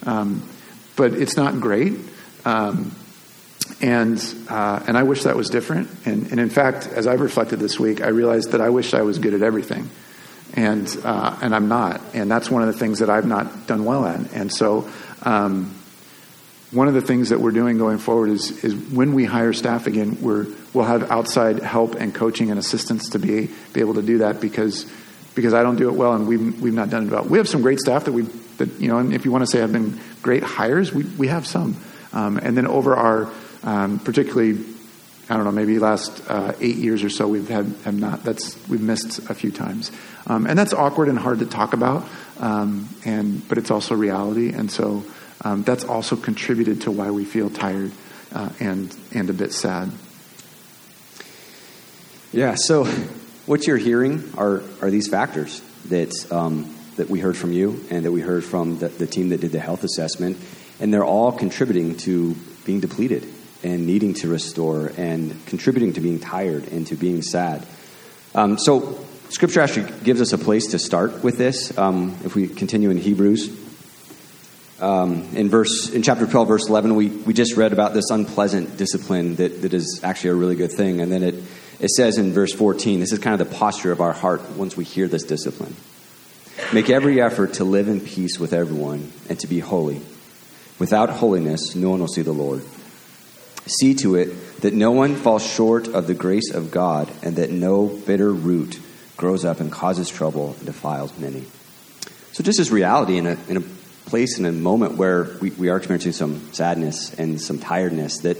um, 0.06 0.48
but 0.96 1.14
it's 1.14 1.38
not 1.38 1.60
great. 1.60 1.94
Um, 2.46 2.96
and 3.82 4.18
uh, 4.50 4.82
and 4.88 4.98
I 4.98 5.04
wish 5.04 5.24
that 5.24 5.36
was 5.36 5.50
different. 5.50 5.90
And, 6.06 6.32
and 6.32 6.40
in 6.40 6.50
fact, 6.50 6.88
as 6.88 7.06
I've 7.06 7.22
reflected 7.22 7.60
this 7.60 7.80
week, 7.80 8.02
I 8.02 8.08
realized 8.08 8.52
that 8.52 8.62
I 8.62 8.70
wish 8.70 8.94
I 8.94 9.02
was 9.02 9.20
good 9.20 9.34
at 9.34 9.42
everything, 9.42 9.90
and 10.54 10.88
uh, 11.04 11.38
and 11.42 11.54
I'm 11.54 11.68
not. 11.68 12.02
And 12.14 12.32
that's 12.32 12.50
one 12.50 12.62
of 12.62 12.68
the 12.68 12.80
things 12.80 13.00
that 13.00 13.10
I've 13.10 13.28
not 13.28 13.68
done 13.68 13.86
well 13.86 14.06
at. 14.06 14.34
And 14.34 14.52
so. 14.52 14.90
Um, 15.24 15.77
one 16.72 16.88
of 16.88 16.94
the 16.94 17.02
things 17.02 17.30
that 17.30 17.40
we're 17.40 17.52
doing 17.52 17.78
going 17.78 17.98
forward 17.98 18.30
is, 18.30 18.64
is 18.64 18.76
when 18.76 19.14
we 19.14 19.24
hire 19.24 19.54
staff 19.54 19.88
again, 19.88 20.18
we're, 20.22 20.48
we'll 20.74 20.86
have 20.86 21.10
outside 21.12 21.60
help 21.60 21.96
and 21.96 22.14
coaching 22.14 22.52
and 22.52 22.60
assistance 22.60 23.10
to 23.12 23.20
be, 23.20 23.50
be 23.74 23.80
able 23.80 23.94
to 23.94 24.02
do 24.02 24.20
that 24.20 24.42
because 24.42 24.92
because 25.38 25.54
I 25.54 25.62
don't 25.62 25.76
do 25.76 25.88
it 25.88 25.94
well 25.94 26.14
and 26.14 26.28
we've, 26.28 26.60
we've 26.60 26.74
not 26.74 26.90
done 26.90 27.06
it 27.06 27.12
well. 27.12 27.24
We 27.24 27.38
have 27.38 27.48
some 27.48 27.62
great 27.62 27.80
staff 27.80 28.06
that 28.06 28.12
we, 28.12 28.24
that, 28.58 28.70
you 28.82 28.88
know, 28.88 28.98
and 28.98 29.14
if 29.14 29.24
you 29.24 29.32
want 29.32 29.44
to 29.44 29.48
say 29.48 29.60
have 29.60 29.72
been 29.72 30.00
great 30.24 30.42
hires, 30.42 30.92
we, 30.92 31.04
we 31.04 31.28
have 31.28 31.46
some. 31.46 31.78
Um, 32.12 32.38
and 32.38 32.58
then 32.58 32.66
over 32.66 32.96
our, 32.96 33.32
um, 33.62 34.00
particularly, 34.00 34.58
I 35.30 35.36
don't 35.36 35.44
know, 35.44 35.52
maybe 35.52 35.78
last 35.78 36.24
uh, 36.28 36.54
eight 36.60 36.78
years 36.78 37.04
or 37.04 37.12
so, 37.12 37.28
we've 37.28 37.50
had 37.50 37.66
have 37.84 37.94
not. 37.94 38.24
That's 38.24 38.58
we've 38.68 38.82
missed 38.82 39.30
a 39.30 39.36
few 39.36 39.52
times, 39.52 39.92
um, 40.26 40.48
and 40.48 40.58
that's 40.58 40.74
awkward 40.74 41.10
and 41.10 41.20
hard 41.20 41.40
to 41.40 41.46
talk 41.46 41.74
about. 41.74 42.08
Um, 42.40 42.88
and 43.04 43.48
but 43.50 43.58
it's 43.58 43.70
also 43.70 43.94
reality, 43.94 44.54
and 44.54 44.72
so 44.72 45.04
um, 45.42 45.64
that's 45.64 45.84
also 45.84 46.16
contributed 46.16 46.82
to 46.82 46.92
why 46.92 47.12
we 47.12 47.26
feel 47.26 47.50
tired 47.50 47.92
uh, 48.34 48.50
and 48.60 48.96
and 49.14 49.30
a 49.30 49.34
bit 49.34 49.54
sad. 49.54 49.92
Yeah. 52.34 52.56
So 52.56 52.86
what 53.46 53.66
you're 53.66 53.78
hearing 53.78 54.32
are, 54.38 54.62
are 54.82 54.92
these 54.92 55.08
factors 55.08 55.62
that, 55.86 56.14
um, 56.32 56.76
that 56.98 57.10
we 57.10 57.20
heard 57.20 57.38
from 57.38 57.54
you 57.54 57.84
and 57.90 58.04
that 58.04 58.12
we 58.12 58.20
heard 58.20 58.44
from 58.44 58.78
the, 58.80 58.90
the 58.90 59.08
team 59.08 59.30
that 59.30 59.40
did 59.40 59.54
the 59.54 59.60
health 59.60 59.84
assessment. 59.84 60.38
And 60.80 60.94
they're 60.94 61.06
all 61.06 61.32
contributing 61.32 61.96
to 62.00 62.36
being 62.66 62.82
depleted 62.82 63.26
and 63.64 63.88
needing 63.88 64.14
to 64.16 64.28
restore 64.28 64.92
and 64.98 65.44
contributing 65.46 65.94
to 65.94 66.02
being 66.02 66.20
tired 66.20 66.68
and 66.68 66.86
to 66.88 66.96
being 66.96 67.22
sad. 67.22 67.66
Um, 68.36 68.58
so, 68.58 69.04
Scripture 69.30 69.60
actually 69.60 69.92
gives 70.04 70.22
us 70.22 70.32
a 70.32 70.38
place 70.38 70.68
to 70.68 70.80
start 70.80 71.24
with 71.24 71.38
this. 71.38 71.78
Um, 71.78 72.16
if 72.24 72.36
we 72.36 72.48
continue 72.48 72.92
in 72.92 72.98
Hebrews, 72.98 73.50
um, 74.80 75.36
in 75.36 75.50
verse 75.50 75.90
in 75.90 76.04
chapter 76.04 76.28
12, 76.28 76.48
verse 76.48 76.70
11, 76.70 76.96
we, 76.96 77.08
we 77.10 77.34
just 77.34 77.58
read 77.58 77.74
about 77.74 77.94
this 77.94 78.10
unpleasant 78.10 78.78
discipline 78.78 79.36
that, 79.36 79.62
that 79.62 79.74
is 79.74 80.02
actually 80.04 80.32
a 80.32 80.36
really 80.36 80.56
good 80.56 80.72
thing. 80.72 81.02
And 81.02 81.12
then 81.12 81.24
it 81.24 81.36
it 81.80 81.92
says 81.92 82.18
in 82.18 82.34
verse 82.34 82.54
14, 82.54 83.00
this 83.00 83.12
is 83.12 83.20
kind 83.20 83.40
of 83.40 83.48
the 83.48 83.56
posture 83.56 83.92
of 83.92 84.02
our 84.02 84.14
heart 84.14 84.50
once 84.52 84.76
we 84.76 84.84
hear 84.84 85.08
this 85.08 85.24
discipline. 85.24 85.76
Make 86.74 86.90
every 86.90 87.22
effort 87.22 87.54
to 87.56 87.64
live 87.64 87.88
in 87.88 88.02
peace 88.02 88.40
with 88.40 88.52
everyone 88.52 89.12
and 89.30 89.40
to 89.40 89.48
be 89.48 89.60
holy. 89.60 90.02
Without 90.80 91.10
holiness, 91.10 91.76
no 91.76 91.92
one 91.92 92.00
will 92.00 92.08
see 92.08 92.24
the 92.24 92.34
Lord. 92.34 92.64
See 93.68 93.94
to 93.96 94.16
it 94.16 94.62
that 94.62 94.74
no 94.74 94.92
one 94.92 95.16
falls 95.16 95.46
short 95.46 95.88
of 95.88 96.08
the 96.08 96.16
grace 96.16 96.52
of 96.52 96.72
God 96.72 97.12
and 97.22 97.36
that 97.36 97.52
no 97.52 97.86
bitter 97.86 98.32
root 98.32 98.80
grows 99.16 99.46
up 99.46 99.60
and 99.60 99.72
causes 99.72 100.10
trouble 100.10 100.56
and 100.58 100.66
defiles 100.66 101.18
many. 101.20 101.46
So, 102.32 102.44
just 102.44 102.60
as 102.60 102.72
reality 102.72 103.18
in 103.18 103.28
a, 103.28 103.38
in 103.48 103.58
a 103.58 103.64
place, 104.08 104.40
in 104.40 104.46
a 104.46 104.52
moment 104.52 104.96
where 104.96 105.26
we, 105.42 105.52
we 105.52 105.70
are 105.70 105.78
experiencing 105.78 106.14
some 106.14 106.54
sadness 106.54 107.14
and 107.14 107.40
some 107.40 107.60
tiredness, 107.60 108.20
that, 108.20 108.38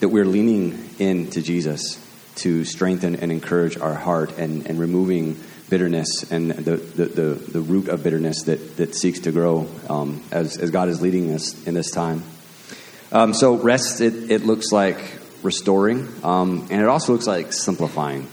that 0.00 0.08
we're 0.08 0.24
leaning 0.24 0.88
into 0.98 1.42
Jesus 1.42 2.04
to 2.36 2.64
strengthen 2.64 3.16
and 3.16 3.30
encourage 3.30 3.76
our 3.76 3.94
heart 3.94 4.38
and, 4.38 4.66
and 4.66 4.78
removing 4.78 5.38
bitterness 5.68 6.30
and 6.30 6.50
the, 6.50 6.76
the, 6.76 7.04
the, 7.04 7.22
the, 7.34 7.60
root 7.60 7.88
of 7.88 8.02
bitterness 8.02 8.44
that, 8.44 8.76
that 8.76 8.94
seeks 8.94 9.20
to 9.20 9.32
grow 9.32 9.68
um, 9.88 10.22
as, 10.32 10.56
as 10.56 10.70
God 10.70 10.88
is 10.88 11.00
leading 11.00 11.32
us 11.32 11.64
in 11.66 11.74
this 11.74 11.90
time. 11.90 12.24
Um, 13.12 13.34
so, 13.34 13.56
rest, 13.56 14.00
it, 14.00 14.30
it 14.30 14.44
looks 14.44 14.72
like 14.72 14.98
restoring, 15.42 16.08
um, 16.22 16.66
and 16.70 16.80
it 16.80 16.88
also 16.88 17.12
looks 17.12 17.26
like 17.26 17.52
simplifying. 17.52 18.28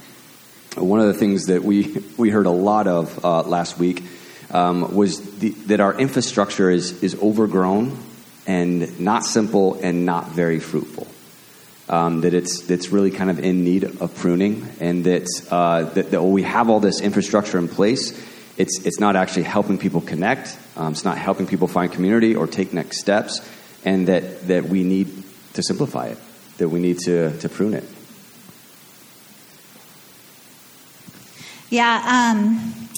One 0.76 1.00
of 1.00 1.08
the 1.08 1.16
things 1.16 1.48
that 1.48 1.64
we, 1.64 2.04
we 2.18 2.30
heard 2.30 2.46
a 2.46 2.52
lot 2.52 2.88
of 2.88 3.26
uh, 3.26 3.42
last 3.42 3.80
week 3.80 4.04
um, 4.52 4.96
was 4.96 5.40
the, 5.40 5.50
that 5.68 5.80
our 5.80 5.94
infrastructure 6.00 6.70
is, 6.70 7.04
is 7.04 7.16
overgrown 7.22 7.98
and 8.46 9.00
not 9.00 9.26
simple 9.26 9.76
and 9.82 10.06
not 10.06 10.30
very 10.30 10.60
fruitful 10.60 11.08
um, 11.90 12.22
that 12.22 12.34
it's 12.34 12.62
that's 12.64 12.90
really 12.90 13.12
kind 13.12 13.30
of 13.30 13.40
in 13.40 13.64
need 13.64 13.84
of 13.84 14.14
pruning, 14.16 14.68
and 14.80 15.06
that, 15.06 15.28
uh, 15.50 15.84
that, 15.84 16.12
that 16.12 16.22
we 16.22 16.44
have 16.44 16.70
all 16.70 16.80
this 16.80 17.02
infrastructure 17.02 17.58
in 17.58 17.68
place, 17.68 18.12
it's 18.58 18.86
it's 18.86 19.00
not 19.00 19.16
actually 19.16 19.44
helping 19.44 19.78
people 19.78 20.02
connect. 20.02 20.58
Um, 20.76 20.92
it's 20.92 21.06
not 21.06 21.18
helping 21.18 21.48
people 21.48 21.68
find 21.68 21.92
community 21.92 22.36
or 22.36 22.48
take 22.48 22.74
next 22.74 23.00
steps, 23.00 23.48
and 23.86 24.08
that 24.08 24.48
that 24.48 24.66
we 24.66 24.84
need 24.84 25.08
to 25.54 25.64
simplify 25.64 26.08
it. 26.08 26.18
That 26.58 26.70
we 26.70 26.80
need 26.80 27.00
to 27.06 27.38
to 27.40 27.50
prune 27.50 27.74
it. 27.74 27.86
Yeah, 31.70 32.34
um, 32.36 32.90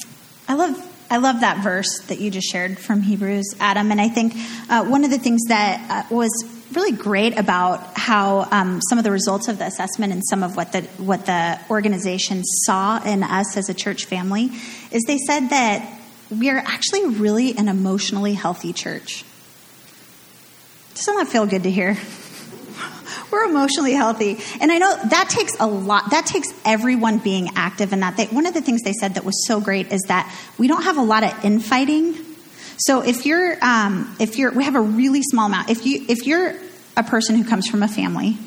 I 0.47 0.54
love 0.54 0.89
I 1.12 1.18
love 1.18 1.39
that 1.41 1.64
verse 1.64 2.01
that 2.07 2.20
you 2.20 2.30
just 2.30 2.51
shared 2.51 2.78
from 2.78 3.01
Hebrews, 3.01 3.55
Adam. 3.60 3.91
And 3.91 3.99
I 3.99 4.10
think 4.10 4.34
uh, 4.70 4.86
one 4.86 5.03
of 5.03 5.10
the 5.10 5.18
things 5.18 5.41
that 5.47 6.05
uh, 6.12 6.14
was 6.14 6.30
really 6.74 6.91
great 6.91 7.38
about 7.38 7.97
how 7.97 8.47
um, 8.51 8.80
some 8.89 8.99
of 8.99 9.03
the 9.03 9.10
results 9.12 9.47
of 9.47 9.57
the 9.57 9.66
assessment 9.66 10.14
and 10.14 10.24
some 10.24 10.43
of 10.43 10.55
what 10.55 10.72
the 10.72 10.82
what 10.97 11.26
the 11.26 11.60
organization 11.70 12.43
saw 12.43 13.01
in 13.03 13.24
us 13.24 13.57
as 13.57 13.70
a 13.70 13.74
church 13.74 14.05
family 14.05 14.51
is 14.91 15.03
they 15.07 15.18
said 15.18 15.49
that 15.49 15.99
we 16.30 16.51
are 16.51 16.60
actually 16.60 17.07
really 17.07 17.57
an 17.57 17.68
emotionally 17.68 18.34
healthy 18.34 18.72
church. 18.72 19.26
Doesn't 20.93 21.16
that 21.16 21.28
feel 21.28 21.47
good 21.47 21.64
to 21.64 21.72
hear? 21.72 21.97
We're 23.32 23.44
emotionally 23.44 23.94
healthy. 23.94 24.40
And 24.60 24.72
I 24.72 24.78
know 24.78 24.96
that 25.10 25.30
takes 25.30 25.54
a 25.60 25.68
lot, 25.68 26.12
that 26.12 26.26
takes 26.26 26.50
everyone 26.66 27.20
being 27.20 27.50
active 27.56 27.94
in 27.94 28.00
that. 28.00 28.18
They, 28.18 28.26
one 28.28 28.46
of 28.46 28.54
the 28.54 28.62
things 28.62 28.82
they 28.84 28.94
said 28.94 29.16
that 29.16 29.26
was 29.26 29.46
so 29.48 29.62
great 29.62 29.92
is 29.92 30.02
that 30.08 30.34
we 30.58 30.68
don't 30.68 30.84
have 30.84 30.98
a 30.98 31.04
lot 31.04 31.24
of 31.24 31.46
infighting. 31.46 32.16
So 32.78 33.02
if 33.02 33.26
you're, 33.26 33.58
um, 33.64 34.16
if 34.20 34.38
you're, 34.38 34.52
we 34.52 34.64
have 34.64 34.76
a 34.76 34.82
really 34.82 35.22
small 35.22 35.48
amount. 35.48 35.70
If 35.70 35.86
you, 35.86 36.06
if 36.08 36.26
you're 36.26 36.56
a 36.98 37.04
person 37.04 37.36
who 37.36 37.44
comes 37.44 37.68
from 37.68 37.84
a 37.84 37.88
family, 37.88 38.38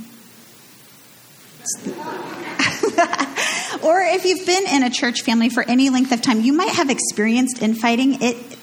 or 3.83 4.01
if 4.01 4.24
you've 4.24 4.45
been 4.45 4.66
in 4.66 4.83
a 4.83 4.91
church 4.91 5.22
family 5.22 5.49
for 5.49 5.62
any 5.62 5.91
length 5.91 6.11
of 6.12 6.20
time, 6.20 6.41
you 6.41 6.53
might 6.53 6.70
have 6.70 6.91
experienced 6.91 7.62
infighting. 7.62 8.20
It 8.20 8.59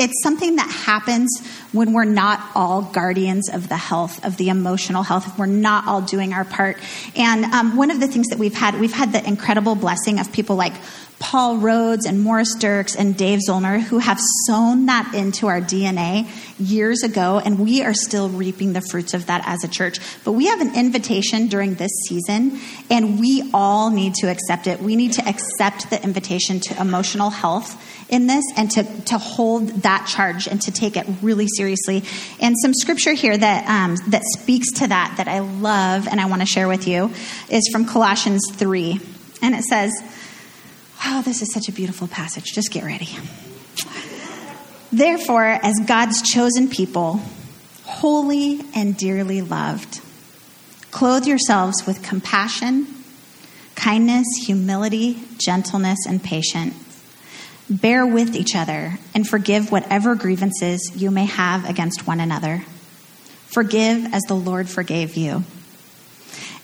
it's 0.00 0.22
something 0.22 0.56
that 0.56 0.70
happens 0.70 1.46
when 1.72 1.92
we're 1.92 2.04
not 2.04 2.40
all 2.54 2.82
guardians 2.82 3.50
of 3.50 3.68
the 3.68 3.76
health, 3.76 4.24
of 4.24 4.38
the 4.38 4.48
emotional 4.48 5.02
health, 5.02 5.26
if 5.26 5.38
we're 5.38 5.46
not 5.46 5.86
all 5.86 6.00
doing 6.00 6.32
our 6.32 6.44
part. 6.44 6.78
And 7.14 7.44
um, 7.44 7.76
one 7.76 7.90
of 7.90 8.00
the 8.00 8.08
things 8.08 8.28
that 8.28 8.38
we've 8.38 8.54
had, 8.54 8.80
we've 8.80 8.94
had 8.94 9.12
the 9.12 9.26
incredible 9.26 9.74
blessing 9.74 10.18
of 10.18 10.32
people 10.32 10.56
like 10.56 10.72
Paul 11.20 11.58
Rhodes 11.58 12.06
and 12.06 12.22
Morris 12.22 12.54
Dirks 12.54 12.96
and 12.96 13.14
Dave 13.14 13.40
Zollner 13.46 13.78
who 13.78 13.98
have 13.98 14.18
sown 14.46 14.86
that 14.86 15.14
into 15.14 15.46
our 15.48 15.60
DNA 15.60 16.26
years 16.58 17.02
ago, 17.02 17.38
and 17.44 17.58
we 17.58 17.84
are 17.84 17.92
still 17.92 18.30
reaping 18.30 18.72
the 18.72 18.80
fruits 18.80 19.12
of 19.12 19.26
that 19.26 19.42
as 19.46 19.62
a 19.62 19.68
church. 19.68 19.98
But 20.24 20.32
we 20.32 20.46
have 20.46 20.62
an 20.62 20.74
invitation 20.74 21.48
during 21.48 21.74
this 21.74 21.92
season, 22.08 22.58
and 22.90 23.20
we 23.20 23.48
all 23.52 23.90
need 23.90 24.14
to 24.14 24.30
accept 24.30 24.66
it. 24.66 24.80
We 24.80 24.96
need 24.96 25.12
to 25.12 25.28
accept 25.28 25.90
the 25.90 26.02
invitation 26.02 26.58
to 26.60 26.80
emotional 26.80 27.28
health 27.28 27.76
in 28.08 28.26
this 28.26 28.44
and 28.56 28.70
to, 28.72 28.84
to 29.02 29.18
hold 29.18 29.68
that 29.82 30.06
charge 30.08 30.48
and 30.48 30.60
to 30.62 30.72
take 30.72 30.96
it 30.96 31.06
really 31.20 31.46
seriously. 31.48 32.02
And 32.40 32.56
some 32.62 32.72
scripture 32.72 33.12
here 33.12 33.36
that, 33.36 33.68
um, 33.68 33.96
that 34.08 34.22
speaks 34.38 34.72
to 34.80 34.88
that 34.88 35.14
that 35.18 35.28
I 35.28 35.40
love 35.40 36.08
and 36.08 36.18
I 36.18 36.26
want 36.26 36.40
to 36.40 36.46
share 36.46 36.66
with 36.66 36.88
you 36.88 37.12
is 37.50 37.68
from 37.70 37.84
Colossians 37.84 38.42
3. 38.54 38.98
And 39.42 39.54
it 39.54 39.64
says, 39.64 39.92
Oh, 41.04 41.22
this 41.22 41.42
is 41.42 41.52
such 41.52 41.68
a 41.68 41.72
beautiful 41.72 42.08
passage. 42.08 42.44
Just 42.52 42.70
get 42.70 42.84
ready. 42.84 43.08
Therefore, 44.92 45.44
as 45.44 45.78
God's 45.86 46.20
chosen 46.22 46.68
people, 46.68 47.20
holy 47.84 48.60
and 48.74 48.96
dearly 48.96 49.40
loved, 49.40 50.00
clothe 50.90 51.26
yourselves 51.26 51.86
with 51.86 52.02
compassion, 52.02 52.86
kindness, 53.74 54.26
humility, 54.44 55.22
gentleness, 55.38 55.98
and 56.06 56.22
patience. 56.22 56.74
Bear 57.70 58.04
with 58.04 58.34
each 58.34 58.56
other 58.56 58.98
and 59.14 59.26
forgive 59.26 59.70
whatever 59.70 60.16
grievances 60.16 60.90
you 60.96 61.12
may 61.12 61.26
have 61.26 61.68
against 61.68 62.06
one 62.06 62.18
another. 62.18 62.64
Forgive 63.46 64.12
as 64.12 64.22
the 64.22 64.34
Lord 64.34 64.68
forgave 64.68 65.16
you. 65.16 65.44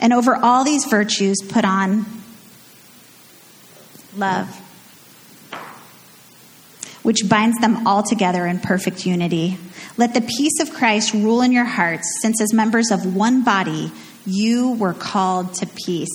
And 0.00 0.12
over 0.12 0.34
all 0.34 0.64
these 0.64 0.84
virtues, 0.84 1.36
put 1.48 1.64
on 1.64 2.06
love, 4.18 4.48
which 7.02 7.28
binds 7.28 7.58
them 7.60 7.86
all 7.86 8.02
together 8.02 8.46
in 8.46 8.58
perfect 8.58 9.06
unity. 9.06 9.58
Let 9.96 10.14
the 10.14 10.20
peace 10.20 10.60
of 10.60 10.74
Christ 10.74 11.14
rule 11.14 11.40
in 11.40 11.52
your 11.52 11.64
hearts, 11.64 12.18
since 12.20 12.40
as 12.40 12.52
members 12.52 12.90
of 12.90 13.14
one 13.14 13.44
body, 13.44 13.92
you 14.26 14.72
were 14.72 14.94
called 14.94 15.54
to 15.54 15.66
peace. 15.66 16.10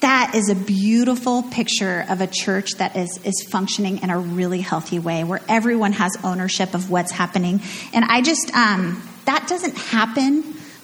That 0.00 0.34
is 0.34 0.48
a 0.48 0.54
beautiful 0.54 1.44
picture 1.44 2.04
of 2.08 2.20
a 2.20 2.26
church 2.26 2.72
that 2.78 2.96
is, 2.96 3.20
is 3.24 3.46
functioning 3.50 4.02
in 4.02 4.10
a 4.10 4.18
really 4.18 4.60
healthy 4.60 4.98
way, 4.98 5.24
where 5.24 5.40
everyone 5.48 5.92
has 5.92 6.16
ownership 6.24 6.74
of 6.74 6.90
what's 6.90 7.12
happening. 7.12 7.62
And 7.94 8.04
I 8.04 8.20
just, 8.20 8.52
um, 8.54 9.02
that 9.24 9.46
doesn't 9.48 9.76
happen 9.76 10.42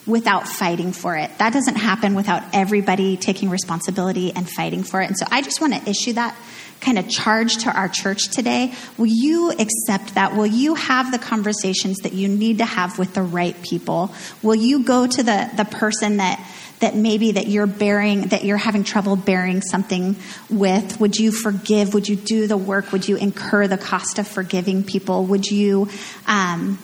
without 0.09 0.49
fighting 0.49 0.91
for 0.93 1.15
it. 1.17 1.31
That 1.39 1.53
doesn't 1.53 1.77
happen 1.77 2.15
without 2.15 2.43
everybody 2.53 3.17
taking 3.17 3.51
responsibility 3.51 4.33
and 4.35 4.49
fighting 4.49 4.83
for 4.83 5.03
it. 5.03 5.07
And 5.07 5.19
so 5.19 5.27
I 5.31 5.43
just 5.43 5.61
want 5.61 5.75
to 5.75 5.89
issue 5.89 6.15
that 6.15 6.35
kind 6.81 6.99
of 6.99 7.09
charge 7.09 7.59
to 7.59 7.77
our 7.77 7.89
church 7.89 8.31
today. 8.31 8.73
Will 8.97 9.07
you 9.07 9.51
accept 9.51 10.15
that? 10.15 10.35
Will 10.35 10.47
you 10.47 10.75
have 10.75 11.13
the 11.13 11.19
conversations 11.19 11.99
that 11.99 12.15
you 12.15 12.29
need 12.29 12.59
to 12.59 12.65
have 12.65 12.99
with 12.99 13.15
the 13.15 13.23
right 13.23 13.61
people? 13.63 14.13
Will 14.43 14.55
you 14.55 14.85
go 14.85 15.07
to 15.07 15.23
the, 15.23 15.51
the 15.57 15.65
person 15.65 16.17
that 16.19 16.45
that 16.81 16.95
maybe 16.95 17.33
that 17.33 17.49
you're 17.49 17.67
bearing 17.67 18.29
that 18.29 18.45
you're 18.45 18.57
having 18.57 18.85
trouble 18.85 19.17
bearing 19.17 19.61
something 19.61 20.15
with 20.49 21.01
would 21.01 21.17
you 21.17 21.33
forgive 21.33 21.93
would 21.93 22.09
you 22.09 22.15
do 22.15 22.47
the 22.47 22.57
work 22.57 22.93
would 22.93 23.09
you 23.09 23.17
incur 23.17 23.67
the 23.67 23.77
cost 23.77 24.21
of 24.21 24.29
forgiving 24.29 24.85
people 24.85 25.25
would 25.25 25.45
you 25.45 25.89
um, 26.29 26.79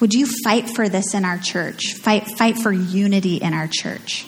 would 0.00 0.14
you 0.14 0.26
fight 0.44 0.68
for 0.70 0.88
this 0.88 1.14
in 1.14 1.24
our 1.24 1.38
church? 1.38 1.94
Fight, 1.94 2.26
fight 2.26 2.58
for 2.58 2.72
unity 2.72 3.36
in 3.36 3.52
our 3.52 3.68
church. 3.68 4.26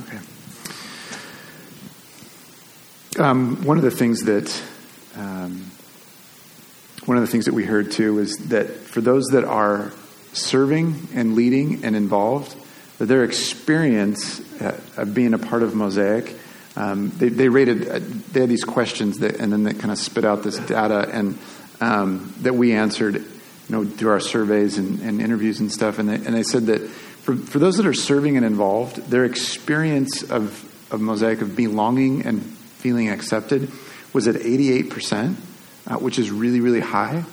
Okay. 0.00 0.18
Um, 3.18 3.64
one 3.64 3.76
of 3.76 3.84
the 3.84 3.90
things 3.90 4.20
that 4.22 4.62
um, 5.16 5.70
one 7.04 7.16
of 7.16 7.22
the 7.22 7.26
things 7.30 7.46
that 7.46 7.54
we 7.54 7.64
heard 7.64 7.90
too 7.90 8.18
is 8.18 8.36
that 8.48 8.68
for 8.68 9.00
those 9.00 9.24
that 9.32 9.44
are 9.44 9.92
serving 10.32 11.08
and 11.14 11.34
leading 11.34 11.84
and 11.84 11.96
involved, 11.96 12.56
that 12.98 13.06
their 13.06 13.24
experience 13.24 14.40
uh, 14.62 14.80
of 14.96 15.12
being 15.12 15.34
a 15.34 15.38
part 15.38 15.62
of 15.62 15.74
Mosaic, 15.74 16.34
um, 16.76 17.10
they, 17.16 17.28
they, 17.28 17.48
rated, 17.48 17.88
uh, 17.88 18.00
they 18.32 18.40
had 18.40 18.48
these 18.48 18.64
questions 18.64 19.18
that, 19.18 19.36
and 19.36 19.52
then 19.52 19.64
they 19.64 19.74
kind 19.74 19.90
of 19.90 19.98
spit 19.98 20.24
out 20.24 20.42
this 20.42 20.58
data, 20.60 21.08
and 21.12 21.38
um, 21.82 22.32
that 22.42 22.54
we 22.54 22.72
answered, 22.74 23.16
you 23.16 23.24
know, 23.68 23.84
through 23.84 24.10
our 24.10 24.20
surveys 24.20 24.78
and, 24.78 25.00
and 25.00 25.20
interviews 25.20 25.58
and 25.58 25.70
stuff. 25.70 25.98
And 25.98 26.08
they, 26.08 26.14
and 26.14 26.32
they 26.34 26.44
said 26.44 26.66
that 26.66 26.80
for, 26.80 27.34
for 27.34 27.58
those 27.58 27.76
that 27.78 27.86
are 27.86 27.94
serving 27.94 28.36
and 28.36 28.46
involved, 28.46 28.96
their 29.10 29.24
experience 29.24 30.22
of, 30.22 30.62
of 30.92 31.00
Mosaic, 31.00 31.42
of 31.42 31.56
belonging 31.56 32.24
and 32.24 32.40
feeling 32.42 33.10
accepted, 33.10 33.68
was 34.12 34.28
at 34.28 34.36
88%, 34.36 35.34
uh, 35.88 35.96
which 35.96 36.20
is 36.20 36.30
really, 36.30 36.60
really 36.60 36.80
high. 36.80 37.24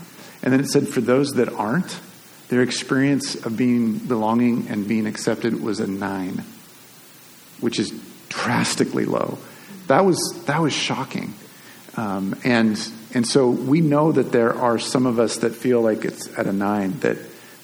And 0.42 0.52
then 0.52 0.60
it 0.60 0.68
said 0.68 0.88
for 0.88 1.02
those 1.02 1.34
that 1.34 1.50
aren't, 1.50 2.00
their 2.48 2.64
experience 2.64 3.36
of 3.46 3.56
being 3.56 4.00
belonging 4.00 4.68
and 4.70 4.88
being 4.88 5.06
accepted 5.06 5.62
was 5.62 5.80
a 5.80 5.86
nine, 5.86 6.44
which 7.60 7.78
is 7.78 7.92
drastically 8.30 9.06
low. 9.06 9.38
That 9.86 10.06
was 10.06 10.44
that 10.46 10.60
was 10.60 10.74
shocking, 10.74 11.36
um, 11.96 12.40
and 12.44 12.76
and 13.14 13.28
so 13.28 13.50
we 13.50 13.82
know 13.82 14.12
that 14.12 14.32
there 14.32 14.54
are 14.54 14.78
some 14.78 15.06
of 15.06 15.20
us 15.20 15.38
that 15.38 15.56
feel 15.56 15.82
like 15.82 16.06
it's 16.06 16.32
at 16.38 16.46
a 16.46 16.54
nine 16.54 17.00
that 17.00 17.18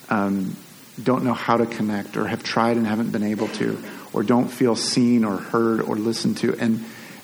um, 0.10 0.56
don't 1.02 1.24
know 1.24 1.34
how 1.34 1.58
to 1.58 1.66
connect 1.66 2.18
or 2.18 2.28
have 2.28 2.44
tried 2.44 2.78
and 2.78 2.88
haven't 2.88 3.12
been 3.12 3.24
able 3.24 3.48
to, 3.50 3.82
or 4.14 4.24
don't 4.24 4.48
feel 4.48 4.76
seen 4.76 5.24
or 5.24 5.38
heard 5.38 5.82
or 5.82 5.96
listened 5.96 6.38
to. 6.38 6.56
And, 6.56 6.84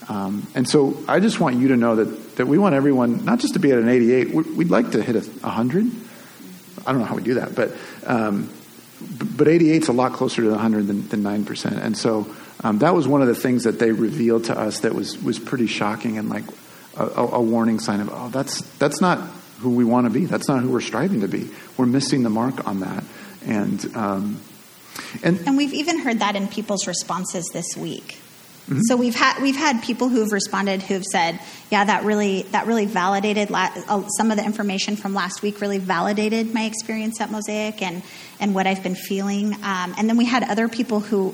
um, 0.09 0.45
and 0.53 0.67
so 0.67 0.97
I 1.07 1.19
just 1.19 1.39
want 1.39 1.57
you 1.57 1.69
to 1.69 1.77
know 1.77 1.95
that, 1.95 2.35
that 2.35 2.47
we 2.47 2.57
want 2.57 2.75
everyone 2.75 3.25
not 3.25 3.39
just 3.39 3.53
to 3.53 3.59
be 3.59 3.71
at 3.71 3.79
an 3.79 3.89
88, 3.89 4.33
we'd 4.33 4.69
like 4.69 4.91
to 4.91 5.01
hit 5.01 5.15
a 5.15 5.21
100. 5.21 5.85
I 6.85 6.91
don't 6.91 6.99
know 6.99 7.07
how 7.07 7.15
we 7.15 7.23
do 7.23 7.35
that, 7.35 7.55
but, 7.55 7.71
um, 8.05 8.51
but 9.37 9.47
88 9.47 9.83
is 9.83 9.87
a 9.87 9.93
lot 9.93 10.13
closer 10.13 10.41
to 10.41 10.47
the 10.47 10.55
100 10.55 10.87
than, 10.87 11.07
than 11.07 11.23
9%. 11.23 11.83
And 11.83 11.97
so 11.97 12.27
um, 12.63 12.79
that 12.79 12.93
was 12.93 13.07
one 13.07 13.21
of 13.21 13.27
the 13.27 13.35
things 13.35 13.63
that 13.63 13.79
they 13.79 13.91
revealed 13.91 14.45
to 14.45 14.59
us 14.59 14.81
that 14.81 14.93
was, 14.93 15.21
was 15.23 15.39
pretty 15.39 15.67
shocking 15.67 16.17
and 16.17 16.29
like, 16.29 16.43
a, 17.07 17.35
a 17.35 17.41
warning 17.41 17.79
sign 17.79 17.99
of, 17.99 18.09
oh, 18.11 18.29
that's, 18.29 18.61
that's 18.77 19.01
not 19.01 19.19
who 19.59 19.69
we 19.69 19.83
want 19.83 20.05
to 20.05 20.09
be. 20.09 20.25
That's 20.25 20.47
not 20.47 20.61
who 20.61 20.69
we're 20.69 20.81
striving 20.81 21.21
to 21.21 21.27
be. 21.27 21.49
We're 21.77 21.85
missing 21.85 22.23
the 22.23 22.29
mark 22.29 22.67
on 22.67 22.79
that. 22.81 23.03
And, 23.45 23.95
um, 23.95 24.41
and, 25.23 25.39
and 25.47 25.57
we've 25.57 25.73
even 25.73 25.99
heard 25.99 26.19
that 26.19 26.35
in 26.35 26.47
people's 26.47 26.87
responses 26.87 27.49
this 27.53 27.77
week. 27.77 28.17
Mm-hmm. 28.71 28.81
So 28.81 28.95
we've 28.95 29.15
had 29.15 29.41
we've 29.41 29.55
had 29.55 29.83
people 29.83 30.07
who've 30.07 30.31
responded 30.31 30.83
who've 30.83 31.03
said, 31.03 31.39
"Yeah, 31.71 31.83
that 31.83 32.03
really 32.03 32.43
that 32.51 32.67
really 32.67 32.85
validated 32.85 33.49
la- 33.49 33.71
uh, 33.87 34.07
some 34.09 34.29
of 34.29 34.37
the 34.37 34.45
information 34.45 34.95
from 34.95 35.15
last 35.15 35.41
week. 35.41 35.61
Really 35.61 35.79
validated 35.79 36.53
my 36.53 36.65
experience 36.65 37.19
at 37.19 37.31
Mosaic 37.31 37.81
and 37.81 38.03
and 38.39 38.53
what 38.53 38.67
I've 38.67 38.83
been 38.83 38.95
feeling." 38.95 39.55
Um, 39.55 39.95
and 39.97 40.07
then 40.07 40.15
we 40.15 40.25
had 40.25 40.43
other 40.43 40.69
people 40.69 40.99
who 40.99 41.33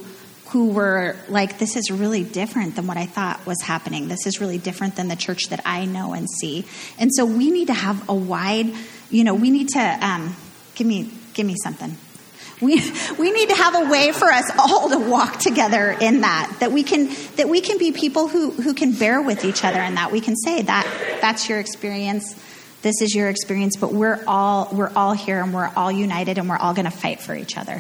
who 0.50 0.70
were 0.70 1.16
like, 1.28 1.58
this 1.58 1.76
is 1.76 1.92
really 1.92 2.24
different 2.24 2.76
than 2.76 2.88
what 2.88 2.98
I 2.98 3.06
thought 3.06 3.46
was 3.46 3.62
happening. 3.62 4.08
This 4.08 4.26
is 4.26 4.40
really 4.40 4.58
different 4.58 4.96
than 4.96 5.08
the 5.08 5.16
church 5.16 5.50
that 5.50 5.62
I 5.66 5.86
know 5.86 6.14
and 6.14 6.30
see. 6.30 6.66
And 6.98 7.14
so 7.14 7.26
we 7.26 7.52
need 7.52 7.68
to 7.68 7.74
have 7.74 8.08
a 8.10 8.14
wide, 8.14 8.74
you 9.10 9.24
know, 9.24 9.36
we 9.36 9.50
need 9.50 9.70
to, 9.70 9.80
um, 9.80 10.36
give 10.76 10.88
me, 10.88 11.12
give 11.34 11.46
me 11.46 11.56
something. 11.62 11.98
We, 12.62 12.82
we 13.20 13.32
need 13.32 13.50
to 13.50 13.56
have 13.56 13.76
a 13.76 13.90
way 13.90 14.12
for 14.14 14.32
us 14.32 14.50
all 14.58 14.90
to 14.90 15.00
walk 15.00 15.40
together 15.40 15.96
in 16.00 16.22
that, 16.22 16.56
that 16.62 16.72
we 16.72 16.84
can, 16.84 17.10
that 17.36 17.50
we 17.50 17.60
can 17.60 17.78
be 17.78 17.92
people 17.92 18.28
who, 18.28 18.52
who 18.52 18.74
can 18.74 18.94
bear 18.94 19.22
with 19.22 19.44
each 19.44 19.66
other 19.66 19.82
in 19.82 19.96
that. 19.96 20.12
We 20.12 20.22
can 20.22 20.36
say 20.36 20.62
that 20.62 21.20
that's 21.22 21.50
your 21.50 21.60
experience, 21.60 22.36
this 22.84 23.02
is 23.02 23.14
your 23.14 23.30
experience, 23.30 23.76
but 23.76 23.92
we're 23.92 24.24
all, 24.28 24.70
we're 24.72 24.92
all 24.96 25.14
here 25.14 25.42
and 25.42 25.54
we're 25.54 25.70
all 25.76 25.92
united 25.92 26.38
and 26.38 26.48
we're 26.48 26.58
all 26.58 26.74
going 26.74 26.86
to 26.86 26.92
fight 26.92 27.20
for 27.20 27.36
each 27.36 27.58
other. 27.58 27.80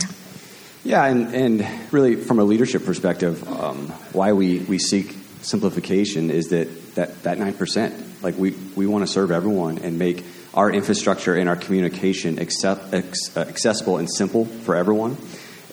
Yeah, 0.83 1.03
and, 1.05 1.33
and 1.33 1.93
really 1.93 2.15
from 2.15 2.39
a 2.39 2.43
leadership 2.43 2.85
perspective, 2.85 3.47
um, 3.47 3.87
why 4.13 4.33
we, 4.33 4.59
we 4.59 4.79
seek 4.79 5.15
simplification 5.41 6.31
is 6.31 6.49
that, 6.49 6.95
that, 6.95 7.23
that 7.23 7.37
9%, 7.37 8.23
like 8.23 8.37
we, 8.37 8.51
we 8.75 8.87
want 8.87 9.05
to 9.05 9.11
serve 9.11 9.31
everyone 9.31 9.79
and 9.79 9.99
make 9.99 10.23
our 10.53 10.71
infrastructure 10.71 11.35
and 11.35 11.49
our 11.49 11.55
communication 11.55 12.39
accept, 12.39 12.93
ex, 12.93 13.35
accessible 13.35 13.97
and 13.97 14.09
simple 14.11 14.45
for 14.45 14.75
everyone. 14.75 15.17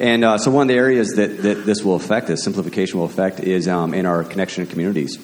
And 0.01 0.25
uh, 0.25 0.39
so, 0.39 0.51
one 0.51 0.63
of 0.63 0.69
the 0.69 0.75
areas 0.75 1.11
that, 1.15 1.43
that 1.43 1.65
this 1.65 1.85
will 1.85 1.95
affect, 1.95 2.27
this 2.27 2.43
simplification 2.43 2.99
will 2.99 3.07
affect, 3.07 3.39
is 3.41 3.69
um, 3.69 3.95
in 3.95 4.07
our 4.07 4.25
connection 4.25 4.67
to 4.67 4.71
communities. 4.71 5.19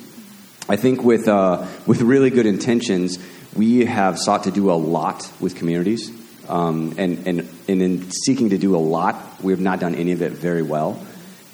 I 0.69 0.77
think 0.77 1.03
with, 1.03 1.27
uh, 1.27 1.67
with 1.87 2.03
really 2.03 2.31
good 2.31 2.47
intentions, 2.47 3.19
we 3.57 3.85
have 3.87 4.17
sought 4.17 4.45
to 4.45 4.53
do 4.53 4.71
a 4.71 4.75
lot 4.75 5.29
with 5.41 5.57
communities. 5.57 6.13
Um, 6.51 6.95
and, 6.99 7.29
and, 7.29 7.49
and 7.69 7.83
in 7.83 8.11
seeking 8.11 8.51
to 8.51 8.59
do 8.59 8.75
a 8.75 8.79
lot, 8.79 9.43
we 9.43 9.53
have 9.53 9.61
not 9.61 9.79
done 9.79 9.95
any 9.95 10.11
of 10.13 10.21
it 10.21 10.33
very 10.33 10.63
well. 10.63 11.01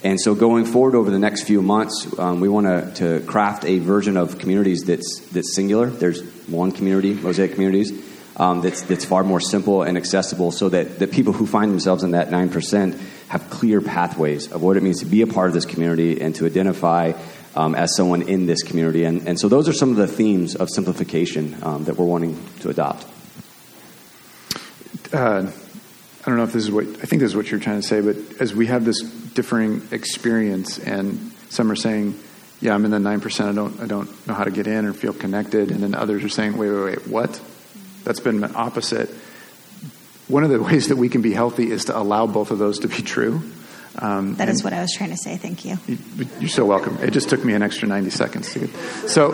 And 0.03 0.21
so, 0.21 0.35
going 0.35 0.65
forward 0.65 0.95
over 0.95 1.11
the 1.11 1.19
next 1.19 1.45
few 1.45 1.61
months, 1.61 2.07
um, 2.19 2.41
we 2.41 2.49
want 2.49 2.97
to 2.97 3.23
craft 3.27 3.65
a 3.65 3.79
version 3.79 4.17
of 4.17 4.39
communities 4.39 4.85
that's, 4.85 5.21
that's 5.33 5.55
singular. 5.55 5.87
There's 5.87 6.23
one 6.47 6.73
community, 6.73 7.13
Mosaic 7.13 7.53
Communities, 7.53 7.93
um, 8.37 8.61
that's, 8.61 8.83
that's 8.83 9.05
far 9.05 9.25
more 9.25 9.41
simple 9.41 9.83
and 9.83 9.97
accessible 9.97 10.51
so 10.51 10.69
that, 10.69 10.99
that 10.99 11.13
people 11.13 11.33
who 11.33 11.47
find 11.47 11.73
themselves 11.73 12.03
in 12.03 12.13
that 12.13 12.29
9% 12.29 13.01
have 13.29 13.51
clear 13.51 13.81
pathways 13.81 14.53
of 14.53 14.63
what 14.63 14.77
it 14.77 14.83
means 14.83 15.01
to 15.01 15.07
be 15.07 15.23
a 15.23 15.27
part 15.27 15.49
of 15.49 15.55
this 15.55 15.65
community 15.65 16.21
and 16.21 16.35
to 16.37 16.47
identify 16.47 17.13
um, 17.55 17.75
as 17.75 17.97
someone 17.97 18.23
in 18.23 18.47
this 18.47 18.63
community. 18.63 19.05
And, 19.05 19.27
and 19.27 19.41
so, 19.41 19.49
those 19.49 19.69
are 19.69 19.73
some 19.73 19.91
of 19.91 19.97
the 19.97 20.07
themes 20.07 20.55
of 20.55 20.71
simplification 20.71 21.57
um, 21.63 21.85
that 21.85 21.97
we're 21.97 22.07
wanting 22.07 22.39
to 22.61 22.69
adopt. 22.71 23.07
Uh, 25.13 25.51
I 26.27 26.29
don't 26.29 26.39
know 26.39 26.45
if 26.45 26.53
this 26.53 26.65
is 26.65 26.71
what 26.71 26.87
I 26.87 27.07
think 27.07 27.21
this 27.21 27.31
is 27.31 27.37
what 27.37 27.51
you're 27.51 27.61
trying 27.61 27.81
to 27.81 27.87
say, 27.87 28.01
but 28.01 28.17
as 28.41 28.55
we 28.55 28.67
have 28.67 28.85
this 28.85 29.01
differing 29.01 29.83
experience, 29.93 30.79
and 30.79 31.33
some 31.51 31.71
are 31.71 31.77
saying, 31.77 32.19
"Yeah, 32.61 32.75
I'm 32.75 32.85
in 32.85 32.91
the 32.91 32.99
nine 32.99 33.21
percent. 33.21 33.49
I 33.49 33.53
don't, 33.53 33.81
I 33.81 33.87
don't 33.87 34.27
know 34.27 34.35
how 34.35 34.45
to 34.45 34.51
get 34.51 34.67
in 34.67 34.87
or 34.87 34.93
feel 34.93 35.13
connected," 35.13 35.71
and 35.71 35.83
then 35.83 35.95
others 35.95 36.25
are 36.25 36.29
saying, 36.29 36.57
"Wait, 36.57 36.71
wait, 36.71 36.85
wait, 36.85 37.07
what?" 37.07 37.41
That's 38.03 38.21
been 38.21 38.41
the 38.41 38.53
opposite. 38.53 39.09
One 40.27 40.43
of 40.43 40.51
the 40.51 40.61
ways 40.71 40.89
that 40.89 40.97
we 40.97 41.09
can 41.09 41.23
be 41.23 41.33
healthy 41.33 41.71
is 41.71 41.85
to 41.87 41.97
allow 41.97 42.27
both 42.27 42.51
of 42.51 42.59
those 42.59 42.81
to 42.81 42.89
be 42.89 43.03
true. 43.03 43.43
Um, 43.99 44.35
that 44.37 44.49
is 44.49 44.63
what 44.63 44.73
I 44.73 44.81
was 44.83 44.93
trying 44.93 45.11
to 45.11 45.17
say. 45.17 45.37
Thank 45.37 45.65
you. 45.65 45.79
You're 46.39 46.51
so 46.51 46.67
welcome. 46.67 46.99
It 46.99 47.13
just 47.13 47.31
took 47.31 47.43
me 47.45 47.55
an 47.55 47.63
extra 47.63 47.89
90 47.89 48.11
seconds 48.11 48.53
to 48.53 48.59
get. 48.61 48.71
So 49.09 49.33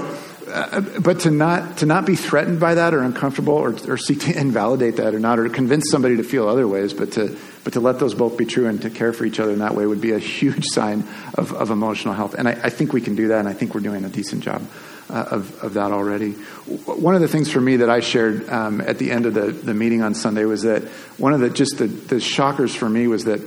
uh, 0.52 0.80
but 1.00 1.20
to 1.20 1.30
not 1.30 1.78
to 1.78 1.86
not 1.86 2.04
be 2.04 2.14
threatened 2.14 2.60
by 2.60 2.74
that 2.74 2.94
or 2.94 3.02
uncomfortable 3.02 3.54
or, 3.54 3.74
or 3.88 3.96
seek 3.96 4.20
to 4.20 4.38
invalidate 4.38 4.96
that 4.96 5.14
or 5.14 5.18
not 5.18 5.38
or 5.38 5.48
convince 5.48 5.90
somebody 5.90 6.16
to 6.16 6.22
feel 6.22 6.48
other 6.48 6.68
ways, 6.68 6.92
but 6.92 7.12
to 7.12 7.38
but 7.64 7.72
to 7.74 7.80
let 7.80 7.98
those 7.98 8.14
both 8.14 8.36
be 8.36 8.44
true 8.44 8.66
and 8.66 8.82
to 8.82 8.90
care 8.90 9.12
for 9.12 9.24
each 9.24 9.40
other 9.40 9.52
in 9.52 9.60
that 9.60 9.74
way 9.74 9.86
would 9.86 10.00
be 10.00 10.12
a 10.12 10.18
huge 10.18 10.66
sign 10.72 11.04
of, 11.34 11.52
of 11.52 11.70
emotional 11.70 12.14
health. 12.14 12.34
And 12.34 12.48
I, 12.48 12.52
I 12.52 12.70
think 12.70 12.92
we 12.92 13.00
can 13.00 13.14
do 13.14 13.28
that, 13.28 13.38
and 13.38 13.48
I 13.48 13.52
think 13.52 13.74
we're 13.74 13.80
doing 13.80 14.04
a 14.04 14.08
decent 14.08 14.42
job 14.42 14.62
uh, 15.08 15.24
of, 15.30 15.62
of 15.62 15.74
that 15.74 15.92
already. 15.92 16.32
One 16.32 17.14
of 17.14 17.20
the 17.20 17.28
things 17.28 17.50
for 17.50 17.60
me 17.60 17.76
that 17.76 17.90
I 17.90 18.00
shared 18.00 18.48
um, 18.48 18.80
at 18.80 18.98
the 18.98 19.10
end 19.10 19.26
of 19.26 19.34
the, 19.34 19.52
the 19.52 19.74
meeting 19.74 20.02
on 20.02 20.14
Sunday 20.14 20.44
was 20.44 20.62
that 20.62 20.82
one 21.18 21.32
of 21.32 21.40
the 21.40 21.50
just 21.50 21.78
the, 21.78 21.86
the 21.86 22.20
shockers 22.20 22.74
for 22.74 22.88
me 22.88 23.06
was 23.06 23.24
that 23.24 23.40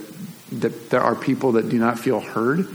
that 0.60 0.90
there 0.90 1.00
are 1.00 1.16
people 1.16 1.52
that 1.52 1.68
do 1.68 1.78
not 1.78 1.98
feel 1.98 2.20
heard 2.20 2.68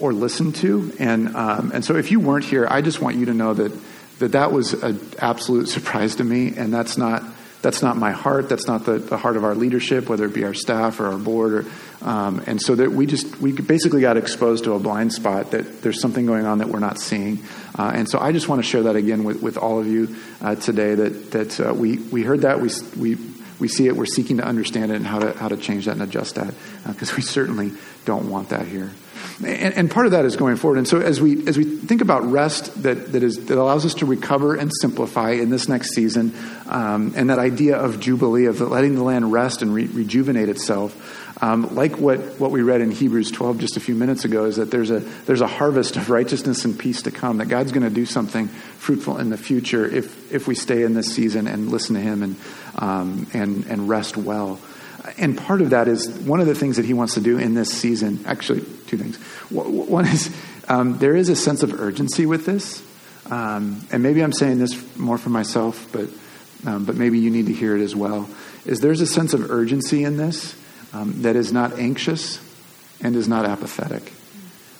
or 0.00 0.12
listened 0.12 0.56
to. 0.56 0.92
And, 0.98 1.34
um, 1.34 1.72
and 1.74 1.84
so 1.84 1.96
if 1.96 2.10
you 2.10 2.20
weren't 2.20 2.44
here, 2.44 2.66
I 2.70 2.82
just 2.82 3.00
want 3.00 3.16
you 3.16 3.26
to 3.26 3.34
know 3.34 3.54
that 3.54 3.72
that, 4.18 4.32
that 4.32 4.52
was 4.52 4.74
an 4.74 5.00
absolute 5.18 5.68
surprise 5.68 6.16
to 6.16 6.24
me. 6.24 6.56
And 6.56 6.72
that's 6.72 6.98
not, 6.98 7.22
that's 7.62 7.82
not 7.82 7.96
my 7.96 8.12
heart. 8.12 8.48
That's 8.48 8.66
not 8.66 8.84
the, 8.84 8.98
the 8.98 9.16
heart 9.16 9.36
of 9.36 9.44
our 9.44 9.54
leadership, 9.54 10.08
whether 10.08 10.26
it 10.26 10.34
be 10.34 10.44
our 10.44 10.54
staff 10.54 11.00
or 11.00 11.06
our 11.06 11.18
board. 11.18 11.52
Or, 11.52 11.64
um, 12.02 12.42
and 12.46 12.60
so 12.60 12.74
that 12.74 12.90
we 12.92 13.06
just, 13.06 13.40
we 13.40 13.52
basically 13.52 14.00
got 14.00 14.16
exposed 14.16 14.64
to 14.64 14.74
a 14.74 14.78
blind 14.78 15.12
spot 15.12 15.52
that 15.52 15.82
there's 15.82 16.00
something 16.00 16.26
going 16.26 16.46
on 16.46 16.58
that 16.58 16.68
we're 16.68 16.78
not 16.78 17.00
seeing. 17.00 17.40
Uh, 17.78 17.92
and 17.94 18.08
so 18.08 18.18
I 18.18 18.32
just 18.32 18.48
want 18.48 18.62
to 18.62 18.68
share 18.68 18.84
that 18.84 18.96
again 18.96 19.24
with, 19.24 19.42
with 19.42 19.56
all 19.56 19.80
of 19.80 19.86
you 19.86 20.16
uh, 20.40 20.54
today 20.56 20.94
that, 20.94 21.30
that 21.32 21.60
uh, 21.60 21.74
we, 21.74 21.98
we 21.98 22.22
heard 22.22 22.42
that, 22.42 22.60
we, 22.60 22.70
we, 22.96 23.14
we 23.58 23.68
see 23.68 23.86
it, 23.86 23.96
we're 23.96 24.06
seeking 24.06 24.38
to 24.38 24.44
understand 24.44 24.92
it 24.92 24.96
and 24.96 25.06
how 25.06 25.18
to, 25.18 25.32
how 25.32 25.48
to 25.48 25.56
change 25.56 25.86
that 25.86 25.92
and 25.92 26.02
adjust 26.02 26.36
that 26.36 26.54
because 26.86 27.10
uh, 27.12 27.14
we 27.16 27.22
certainly 27.22 27.72
don't 28.04 28.30
want 28.30 28.50
that 28.50 28.66
here. 28.66 28.90
And, 29.44 29.74
and, 29.74 29.90
part 29.90 30.06
of 30.06 30.12
that 30.12 30.24
is 30.24 30.36
going 30.36 30.56
forward. 30.56 30.78
And 30.78 30.88
so 30.88 31.00
as 31.00 31.20
we 31.20 31.46
as 31.46 31.56
we 31.56 31.64
think 31.64 32.00
about 32.00 32.24
rest 32.24 32.82
that 32.82 33.12
that 33.12 33.22
is 33.22 33.46
that 33.46 33.58
allows 33.58 33.84
us 33.84 33.94
to 33.94 34.06
recover 34.06 34.56
and 34.56 34.72
simplify 34.80 35.30
in 35.30 35.50
this 35.50 35.68
next 35.68 35.90
season, 35.94 36.34
um, 36.66 37.12
and 37.14 37.30
that 37.30 37.38
idea 37.38 37.76
of 37.76 38.00
jubilee 38.00 38.46
of 38.46 38.60
letting 38.60 38.96
the 38.96 39.02
land 39.04 39.30
rest 39.32 39.62
and 39.62 39.72
re- 39.72 39.86
rejuvenate 39.86 40.48
itself. 40.48 41.27
Um, 41.40 41.74
like 41.74 41.98
what, 41.98 42.18
what 42.40 42.50
we 42.50 42.62
read 42.62 42.80
in 42.80 42.90
Hebrews 42.90 43.30
12 43.30 43.58
just 43.58 43.76
a 43.76 43.80
few 43.80 43.94
minutes 43.94 44.24
ago, 44.24 44.46
is 44.46 44.56
that 44.56 44.70
there's 44.70 44.90
a, 44.90 44.98
there's 44.98 45.40
a 45.40 45.46
harvest 45.46 45.96
of 45.96 46.10
righteousness 46.10 46.64
and 46.64 46.76
peace 46.76 47.02
to 47.02 47.12
come, 47.12 47.38
that 47.38 47.46
God's 47.46 47.70
going 47.70 47.84
to 47.84 47.94
do 47.94 48.06
something 48.06 48.48
fruitful 48.48 49.18
in 49.18 49.30
the 49.30 49.36
future 49.36 49.86
if, 49.86 50.32
if 50.32 50.48
we 50.48 50.56
stay 50.56 50.82
in 50.82 50.94
this 50.94 51.14
season 51.14 51.46
and 51.46 51.70
listen 51.70 51.94
to 51.94 52.00
Him 52.00 52.22
and, 52.22 52.36
um, 52.76 53.26
and, 53.32 53.66
and 53.66 53.88
rest 53.88 54.16
well 54.16 54.58
and 55.16 55.38
part 55.38 55.62
of 55.62 55.70
that 55.70 55.88
is 55.88 56.08
one 56.08 56.40
of 56.40 56.46
the 56.46 56.54
things 56.54 56.76
that 56.76 56.84
he 56.84 56.92
wants 56.92 57.14
to 57.14 57.20
do 57.20 57.38
in 57.38 57.54
this 57.54 57.70
season. 57.70 58.20
Actually, 58.26 58.60
two 58.86 58.98
things. 58.98 59.16
One 59.50 60.06
is 60.06 60.34
um, 60.68 60.98
there 60.98 61.16
is 61.16 61.28
a 61.28 61.36
sense 61.36 61.62
of 61.62 61.80
urgency 61.80 62.26
with 62.26 62.44
this, 62.44 62.84
um, 63.30 63.86
and 63.90 64.02
maybe 64.02 64.22
I'm 64.22 64.32
saying 64.32 64.58
this 64.58 64.96
more 64.96 65.18
for 65.18 65.30
myself, 65.30 65.88
but 65.92 66.08
um, 66.66 66.84
but 66.84 66.96
maybe 66.96 67.18
you 67.18 67.30
need 67.30 67.46
to 67.46 67.52
hear 67.52 67.76
it 67.76 67.82
as 67.82 67.94
well. 67.94 68.28
Is 68.66 68.80
there's 68.80 69.00
a 69.00 69.06
sense 69.06 69.32
of 69.32 69.50
urgency 69.50 70.04
in 70.04 70.16
this 70.16 70.54
um, 70.92 71.22
that 71.22 71.36
is 71.36 71.52
not 71.52 71.78
anxious 71.78 72.40
and 73.00 73.14
is 73.14 73.28
not 73.28 73.44
apathetic. 73.44 74.12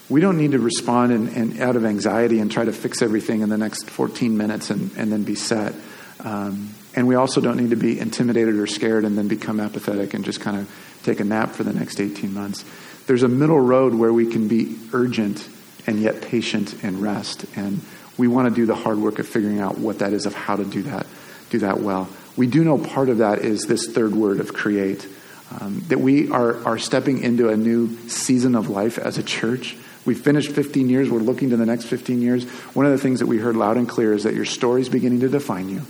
We 0.09 0.21
don't 0.21 0.37
need 0.37 0.51
to 0.51 0.59
respond 0.59 1.11
in, 1.11 1.61
out 1.61 1.75
of 1.75 1.85
anxiety 1.85 2.39
and 2.39 2.51
try 2.51 2.65
to 2.65 2.73
fix 2.73 3.01
everything 3.01 3.41
in 3.41 3.49
the 3.49 3.57
next 3.57 3.89
14 3.89 4.35
minutes 4.35 4.71
and, 4.71 4.91
and 4.97 5.11
then 5.11 5.23
be 5.23 5.35
set. 5.35 5.73
Um, 6.21 6.73
and 6.95 7.07
we 7.07 7.15
also 7.15 7.39
don't 7.39 7.57
need 7.57 7.69
to 7.69 7.75
be 7.75 7.99
intimidated 7.99 8.55
or 8.55 8.65
scared 8.65 9.05
and 9.05 9.17
then 9.17 9.27
become 9.27 9.59
apathetic 9.59 10.13
and 10.15 10.25
just 10.25 10.41
kind 10.41 10.57
of 10.57 10.99
take 11.03 11.19
a 11.19 11.23
nap 11.23 11.51
for 11.51 11.63
the 11.63 11.73
next 11.73 12.01
18 12.01 12.33
months. 12.33 12.65
There's 13.05 13.23
a 13.23 13.27
middle 13.27 13.59
road 13.59 13.93
where 13.93 14.11
we 14.11 14.25
can 14.25 14.47
be 14.47 14.77
urgent 14.93 15.47
and 15.85 15.99
yet 15.99 16.21
patient 16.21 16.83
and 16.83 17.01
rest. 17.01 17.45
And 17.55 17.81
we 18.17 18.27
want 18.27 18.49
to 18.49 18.53
do 18.53 18.65
the 18.65 18.75
hard 18.75 18.97
work 18.97 19.19
of 19.19 19.27
figuring 19.27 19.59
out 19.59 19.77
what 19.77 19.99
that 19.99 20.13
is, 20.13 20.25
of 20.25 20.33
how 20.33 20.55
to 20.55 20.65
do 20.65 20.83
that, 20.83 21.05
do 21.49 21.59
that 21.59 21.79
well. 21.79 22.09
We 22.35 22.47
do 22.47 22.63
know 22.63 22.77
part 22.77 23.09
of 23.09 23.19
that 23.19 23.39
is 23.39 23.63
this 23.63 23.87
third 23.87 24.13
word 24.13 24.39
of 24.39 24.53
create. 24.53 25.07
Um, 25.51 25.83
that 25.87 25.99
we 25.99 26.29
are, 26.29 26.63
are 26.65 26.77
stepping 26.77 27.23
into 27.23 27.49
a 27.49 27.57
new 27.57 27.97
season 28.07 28.53
of 28.55 28.69
life 28.69 28.99
as 28.99 29.17
a 29.17 29.23
church. 29.23 29.75
We've 30.05 30.19
finished 30.19 30.51
15 30.51 30.89
years. 30.89 31.09
We're 31.09 31.19
looking 31.19 31.49
to 31.49 31.57
the 31.57 31.65
next 31.65 31.85
15 31.85 32.21
years. 32.21 32.45
One 32.75 32.85
of 32.85 32.91
the 32.91 32.99
things 32.99 33.19
that 33.19 33.25
we 33.25 33.39
heard 33.39 33.55
loud 33.55 33.77
and 33.77 33.89
clear 33.89 34.13
is 34.13 34.23
that 34.23 34.35
your 34.35 34.45
story 34.45 34.81
is 34.81 34.89
beginning 34.89 35.21
to 35.21 35.29
define 35.29 35.69
you. 35.69 35.81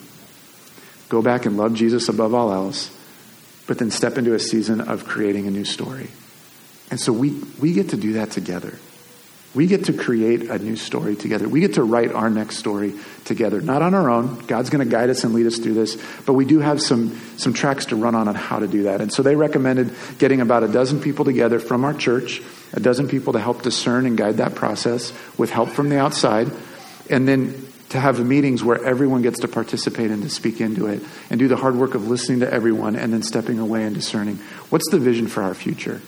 Go 1.09 1.21
back 1.21 1.45
and 1.45 1.57
love 1.57 1.73
Jesus 1.73 2.07
above 2.07 2.33
all 2.33 2.53
else, 2.53 2.95
but 3.67 3.79
then 3.79 3.91
step 3.91 4.17
into 4.17 4.33
a 4.33 4.39
season 4.39 4.79
of 4.79 5.05
creating 5.05 5.47
a 5.47 5.51
new 5.51 5.65
story. 5.65 6.09
And 6.89 6.99
so 6.99 7.11
we, 7.11 7.31
we 7.59 7.73
get 7.73 7.89
to 7.89 7.97
do 7.97 8.13
that 8.13 8.31
together. 8.31 8.77
We 9.55 9.65
get 9.65 9.85
to 9.85 9.93
create 9.93 10.43
a 10.43 10.59
new 10.59 10.75
story 10.75 11.15
together. 11.15 11.49
We 11.49 11.59
get 11.59 11.73
to 11.75 11.83
write 11.83 12.11
our 12.11 12.29
next 12.29 12.57
story 12.57 12.93
together, 13.25 13.61
not 13.61 13.81
on 13.81 13.95
our 13.95 14.07
own. 14.07 14.37
God's 14.45 14.69
going 14.69 14.87
to 14.87 14.91
guide 14.91 15.09
us 15.09 15.23
and 15.23 15.33
lead 15.33 15.47
us 15.47 15.57
through 15.57 15.73
this, 15.73 15.97
but 16.25 16.33
we 16.33 16.45
do 16.45 16.59
have 16.59 16.79
some, 16.79 17.19
some 17.37 17.53
tracks 17.53 17.87
to 17.87 17.95
run 17.95 18.13
on 18.13 18.27
on 18.27 18.35
how 18.35 18.59
to 18.59 18.67
do 18.67 18.83
that. 18.83 19.01
And 19.01 19.11
so 19.11 19.23
they 19.23 19.35
recommended 19.35 19.91
getting 20.19 20.41
about 20.41 20.63
a 20.63 20.67
dozen 20.67 21.01
people 21.01 21.25
together 21.25 21.59
from 21.59 21.83
our 21.83 21.95
church, 21.95 22.43
a 22.73 22.79
dozen 22.79 23.07
people 23.07 23.33
to 23.33 23.39
help 23.39 23.63
discern 23.63 24.05
and 24.05 24.15
guide 24.15 24.37
that 24.37 24.53
process 24.53 25.11
with 25.35 25.49
help 25.49 25.69
from 25.69 25.89
the 25.89 25.97
outside, 25.97 26.51
and 27.09 27.27
then 27.27 27.67
to 27.89 27.99
have 27.99 28.23
meetings 28.23 28.63
where 28.63 28.83
everyone 28.85 29.23
gets 29.23 29.39
to 29.39 29.47
participate 29.47 30.11
and 30.11 30.21
to 30.21 30.29
speak 30.29 30.61
into 30.61 30.85
it 30.85 31.01
and 31.31 31.39
do 31.39 31.47
the 31.47 31.57
hard 31.57 31.75
work 31.75 31.95
of 31.95 32.07
listening 32.07 32.41
to 32.41 32.53
everyone 32.53 32.95
and 32.95 33.11
then 33.11 33.23
stepping 33.23 33.57
away 33.57 33.83
and 33.83 33.95
discerning 33.95 34.35
what's 34.69 34.87
the 34.91 34.99
vision 34.99 35.27
for 35.27 35.41
our 35.41 35.55
future? 35.55 35.99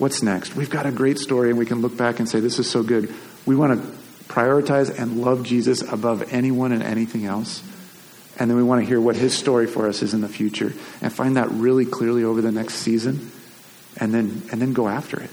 What's 0.00 0.22
next? 0.22 0.56
We've 0.56 0.70
got 0.70 0.86
a 0.86 0.90
great 0.90 1.18
story 1.18 1.50
and 1.50 1.58
we 1.58 1.66
can 1.66 1.82
look 1.82 1.94
back 1.94 2.20
and 2.20 2.26
say, 2.26 2.40
this 2.40 2.58
is 2.58 2.68
so 2.68 2.82
good. 2.82 3.14
We 3.44 3.54
want 3.54 3.82
to 3.82 3.88
prioritize 4.32 4.98
and 4.98 5.20
love 5.20 5.42
Jesus 5.42 5.82
above 5.82 6.32
anyone 6.32 6.72
and 6.72 6.82
anything 6.82 7.26
else. 7.26 7.62
And 8.38 8.48
then 8.48 8.56
we 8.56 8.62
want 8.62 8.80
to 8.80 8.86
hear 8.86 8.98
what 8.98 9.14
his 9.14 9.36
story 9.36 9.66
for 9.66 9.86
us 9.86 10.00
is 10.00 10.14
in 10.14 10.22
the 10.22 10.28
future 10.28 10.72
and 11.02 11.12
find 11.12 11.36
that 11.36 11.50
really 11.50 11.84
clearly 11.84 12.24
over 12.24 12.40
the 12.40 12.50
next 12.50 12.76
season 12.76 13.30
and 13.98 14.14
then, 14.14 14.42
and 14.50 14.62
then 14.62 14.72
go 14.72 14.88
after 14.88 15.20
it. 15.20 15.28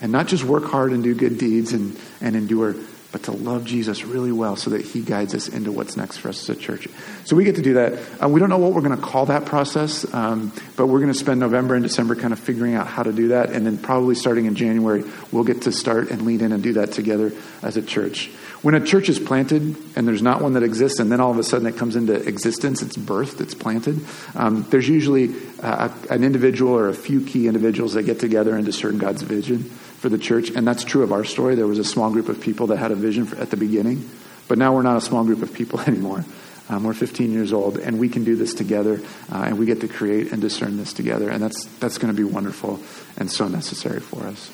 And 0.00 0.10
not 0.12 0.28
just 0.28 0.44
work 0.44 0.64
hard 0.64 0.92
and 0.92 1.02
do 1.04 1.14
good 1.14 1.36
deeds 1.36 1.74
and, 1.74 1.94
and 2.22 2.36
endure, 2.36 2.76
but 3.12 3.24
to 3.24 3.32
love 3.32 3.64
Jesus 3.64 4.04
really 4.04 4.32
well 4.32 4.56
so 4.56 4.70
that 4.70 4.82
he 4.82 5.00
guides 5.00 5.34
us 5.34 5.48
into 5.48 5.72
what's 5.72 5.96
next 5.96 6.18
for 6.18 6.28
us 6.28 6.48
as 6.48 6.56
a 6.56 6.58
church. 6.58 6.88
So 7.24 7.34
we 7.34 7.44
get 7.44 7.56
to 7.56 7.62
do 7.62 7.74
that. 7.74 7.98
Uh, 8.22 8.28
we 8.28 8.38
don't 8.38 8.50
know 8.50 8.58
what 8.58 8.72
we're 8.72 8.82
going 8.82 8.96
to 8.96 9.02
call 9.02 9.26
that 9.26 9.46
process, 9.46 10.12
um, 10.14 10.52
but 10.76 10.86
we're 10.86 11.00
going 11.00 11.12
to 11.12 11.18
spend 11.18 11.40
November 11.40 11.74
and 11.74 11.82
December 11.82 12.14
kind 12.14 12.32
of 12.32 12.38
figuring 12.38 12.74
out 12.74 12.86
how 12.86 13.02
to 13.02 13.12
do 13.12 13.28
that. 13.28 13.50
And 13.50 13.66
then 13.66 13.78
probably 13.78 14.14
starting 14.14 14.46
in 14.46 14.54
January, 14.54 15.04
we'll 15.32 15.44
get 15.44 15.62
to 15.62 15.72
start 15.72 16.10
and 16.10 16.22
lead 16.22 16.42
in 16.42 16.52
and 16.52 16.62
do 16.62 16.74
that 16.74 16.92
together 16.92 17.32
as 17.62 17.76
a 17.76 17.82
church. 17.82 18.30
When 18.62 18.74
a 18.74 18.84
church 18.84 19.08
is 19.08 19.18
planted 19.18 19.74
and 19.96 20.06
there's 20.06 20.22
not 20.22 20.42
one 20.42 20.52
that 20.52 20.62
exists, 20.62 21.00
and 21.00 21.10
then 21.10 21.18
all 21.18 21.30
of 21.30 21.38
a 21.38 21.42
sudden 21.42 21.66
it 21.66 21.76
comes 21.78 21.96
into 21.96 22.14
existence, 22.14 22.82
it's 22.82 22.96
birthed, 22.96 23.40
it's 23.40 23.54
planted, 23.54 24.04
um, 24.34 24.66
there's 24.70 24.88
usually 24.88 25.34
uh, 25.62 25.88
an 26.10 26.22
individual 26.22 26.74
or 26.74 26.88
a 26.88 26.94
few 26.94 27.24
key 27.24 27.48
individuals 27.48 27.94
that 27.94 28.02
get 28.02 28.20
together 28.20 28.54
and 28.54 28.66
discern 28.66 28.98
God's 28.98 29.22
vision 29.22 29.70
for 30.00 30.08
the 30.08 30.18
church. 30.18 30.50
And 30.50 30.66
that's 30.66 30.82
true 30.82 31.02
of 31.02 31.12
our 31.12 31.24
story. 31.24 31.54
There 31.54 31.66
was 31.66 31.78
a 31.78 31.84
small 31.84 32.10
group 32.10 32.28
of 32.28 32.40
people 32.40 32.68
that 32.68 32.78
had 32.78 32.90
a 32.90 32.94
vision 32.94 33.26
for, 33.26 33.36
at 33.36 33.50
the 33.50 33.56
beginning, 33.56 34.08
but 34.48 34.56
now 34.58 34.74
we're 34.74 34.82
not 34.82 34.96
a 34.96 35.00
small 35.00 35.24
group 35.24 35.42
of 35.42 35.52
people 35.52 35.78
anymore. 35.86 36.24
Um, 36.70 36.84
we're 36.84 36.94
15 36.94 37.32
years 37.32 37.52
old, 37.52 37.78
and 37.78 37.98
we 37.98 38.08
can 38.08 38.22
do 38.24 38.36
this 38.36 38.54
together, 38.54 39.00
uh, 39.30 39.42
and 39.46 39.58
we 39.58 39.66
get 39.66 39.80
to 39.80 39.88
create 39.88 40.30
and 40.30 40.40
discern 40.40 40.76
this 40.76 40.92
together, 40.92 41.28
and 41.28 41.42
that's 41.42 41.64
that's 41.80 41.98
going 41.98 42.14
to 42.14 42.16
be 42.16 42.22
wonderful 42.22 42.78
and 43.16 43.28
so 43.28 43.48
necessary 43.48 43.98
for 43.98 44.22
us. 44.22 44.52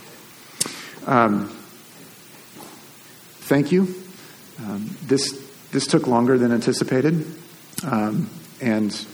Um, 1.06 1.48
thank 3.40 3.70
you. 3.70 3.94
Um, 4.60 4.96
this 5.02 5.46
this 5.72 5.86
took 5.86 6.06
longer 6.06 6.38
than 6.38 6.52
anticipated, 6.52 7.26
um, 7.84 8.30
and 8.62 9.06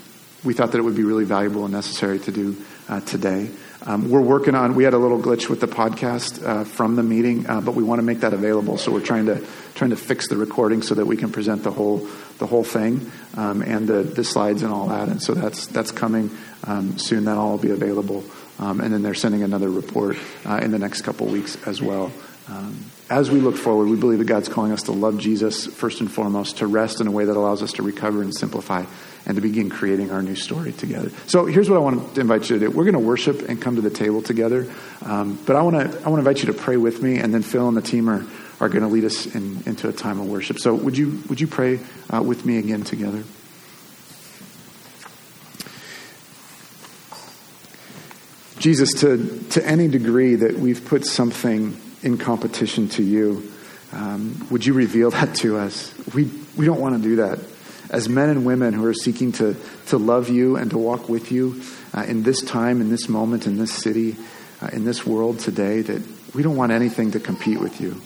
we 0.44 0.54
thought 0.54 0.70
that 0.70 0.78
it 0.78 0.82
would 0.82 0.94
be 0.94 1.02
really 1.02 1.24
valuable 1.24 1.64
and 1.64 1.72
necessary 1.72 2.20
to 2.20 2.30
do 2.30 2.56
uh, 2.88 3.00
today. 3.00 3.50
Um, 3.84 4.10
we're 4.10 4.20
working 4.20 4.54
on. 4.54 4.74
We 4.74 4.84
had 4.84 4.94
a 4.94 4.98
little 4.98 5.20
glitch 5.20 5.48
with 5.48 5.60
the 5.60 5.66
podcast 5.66 6.44
uh, 6.44 6.64
from 6.64 6.94
the 6.94 7.02
meeting, 7.02 7.48
uh, 7.48 7.60
but 7.60 7.74
we 7.74 7.82
want 7.82 7.98
to 7.98 8.04
make 8.04 8.20
that 8.20 8.32
available. 8.32 8.78
So 8.78 8.92
we're 8.92 9.00
trying 9.00 9.26
to 9.26 9.44
trying 9.74 9.90
to 9.90 9.96
fix 9.96 10.28
the 10.28 10.36
recording 10.36 10.82
so 10.82 10.94
that 10.94 11.06
we 11.06 11.16
can 11.16 11.32
present 11.32 11.64
the 11.64 11.72
whole 11.72 12.06
the 12.38 12.46
whole 12.46 12.64
thing 12.64 13.10
um, 13.36 13.62
and 13.62 13.88
the, 13.88 14.02
the 14.02 14.22
slides 14.22 14.62
and 14.62 14.72
all 14.72 14.88
that. 14.88 15.08
And 15.08 15.20
so 15.20 15.34
that's 15.34 15.66
that's 15.66 15.90
coming 15.90 16.30
um, 16.64 16.96
soon. 16.98 17.24
That 17.24 17.38
all 17.38 17.52
will 17.52 17.58
be 17.58 17.70
available. 17.70 18.24
Um, 18.58 18.80
and 18.80 18.94
then 18.94 19.02
they're 19.02 19.14
sending 19.14 19.42
another 19.42 19.68
report 19.68 20.16
uh, 20.44 20.60
in 20.62 20.70
the 20.70 20.78
next 20.78 21.02
couple 21.02 21.26
weeks 21.26 21.56
as 21.66 21.82
well. 21.82 22.12
Um, 22.48 22.84
as 23.10 23.30
we 23.30 23.40
look 23.40 23.56
forward, 23.56 23.88
we 23.88 23.96
believe 23.96 24.18
that 24.18 24.26
God's 24.26 24.48
calling 24.48 24.72
us 24.72 24.84
to 24.84 24.92
love 24.92 25.18
Jesus 25.18 25.66
first 25.66 26.00
and 26.00 26.10
foremost, 26.10 26.58
to 26.58 26.66
rest 26.66 27.00
in 27.00 27.06
a 27.06 27.10
way 27.10 27.24
that 27.24 27.36
allows 27.36 27.62
us 27.62 27.72
to 27.74 27.82
recover 27.82 28.22
and 28.22 28.34
simplify, 28.34 28.84
and 29.26 29.36
to 29.36 29.40
begin 29.40 29.70
creating 29.70 30.10
our 30.10 30.22
new 30.22 30.34
story 30.34 30.72
together. 30.72 31.10
So 31.26 31.46
here's 31.46 31.70
what 31.70 31.76
I 31.76 31.80
want 31.80 32.14
to 32.14 32.20
invite 32.20 32.50
you 32.50 32.58
to 32.58 32.66
do. 32.66 32.70
We're 32.70 32.84
going 32.84 32.94
to 32.94 33.00
worship 33.00 33.48
and 33.48 33.60
come 33.60 33.76
to 33.76 33.82
the 33.82 33.90
table 33.90 34.22
together, 34.22 34.70
um, 35.04 35.38
but 35.46 35.56
I 35.56 35.62
want 35.62 35.76
to 35.76 35.82
I 35.82 36.08
want 36.08 36.22
to 36.22 36.28
invite 36.28 36.40
you 36.40 36.52
to 36.52 36.58
pray 36.58 36.76
with 36.76 37.02
me, 37.02 37.18
and 37.18 37.32
then 37.32 37.42
Phil 37.42 37.68
and 37.68 37.76
the 37.76 37.82
team 37.82 38.08
are 38.08 38.24
are 38.60 38.68
going 38.68 38.82
to 38.82 38.88
lead 38.88 39.04
us 39.04 39.26
in, 39.26 39.62
into 39.66 39.88
a 39.88 39.92
time 39.92 40.20
of 40.20 40.28
worship. 40.28 40.58
So 40.58 40.74
would 40.74 40.96
you 40.96 41.22
would 41.28 41.40
you 41.40 41.46
pray 41.46 41.80
uh, 42.10 42.22
with 42.22 42.44
me 42.44 42.58
again 42.58 42.82
together? 42.82 43.22
Jesus, 48.62 49.00
to, 49.00 49.40
to 49.50 49.66
any 49.66 49.88
degree 49.88 50.36
that 50.36 50.56
we've 50.56 50.84
put 50.84 51.04
something 51.04 51.76
in 52.04 52.16
competition 52.16 52.88
to 52.90 53.02
you. 53.02 53.50
Um, 53.92 54.46
would 54.52 54.64
you 54.64 54.72
reveal 54.72 55.10
that 55.10 55.34
to 55.38 55.58
us? 55.58 55.92
We, 56.14 56.30
we 56.56 56.64
don't 56.64 56.80
want 56.80 56.94
to 56.96 57.02
do 57.02 57.16
that. 57.16 57.40
As 57.92 58.08
men 58.08 58.30
and 58.30 58.44
women 58.44 58.72
who 58.72 58.84
are 58.86 58.94
seeking 58.94 59.32
to, 59.32 59.54
to 59.86 59.98
love 59.98 60.28
you 60.28 60.56
and 60.56 60.70
to 60.70 60.78
walk 60.78 61.08
with 61.08 61.30
you 61.30 61.62
uh, 61.94 62.02
in 62.02 62.22
this 62.22 62.42
time, 62.42 62.80
in 62.80 62.88
this 62.90 63.08
moment, 63.08 63.46
in 63.46 63.58
this 63.58 63.72
city, 63.72 64.16
uh, 64.60 64.68
in 64.72 64.84
this 64.84 65.06
world 65.06 65.38
today, 65.38 65.82
that 65.82 66.02
we 66.34 66.42
don't 66.42 66.56
want 66.56 66.72
anything 66.72 67.12
to 67.12 67.20
compete 67.20 67.60
with 67.60 67.80
you. 67.80 68.00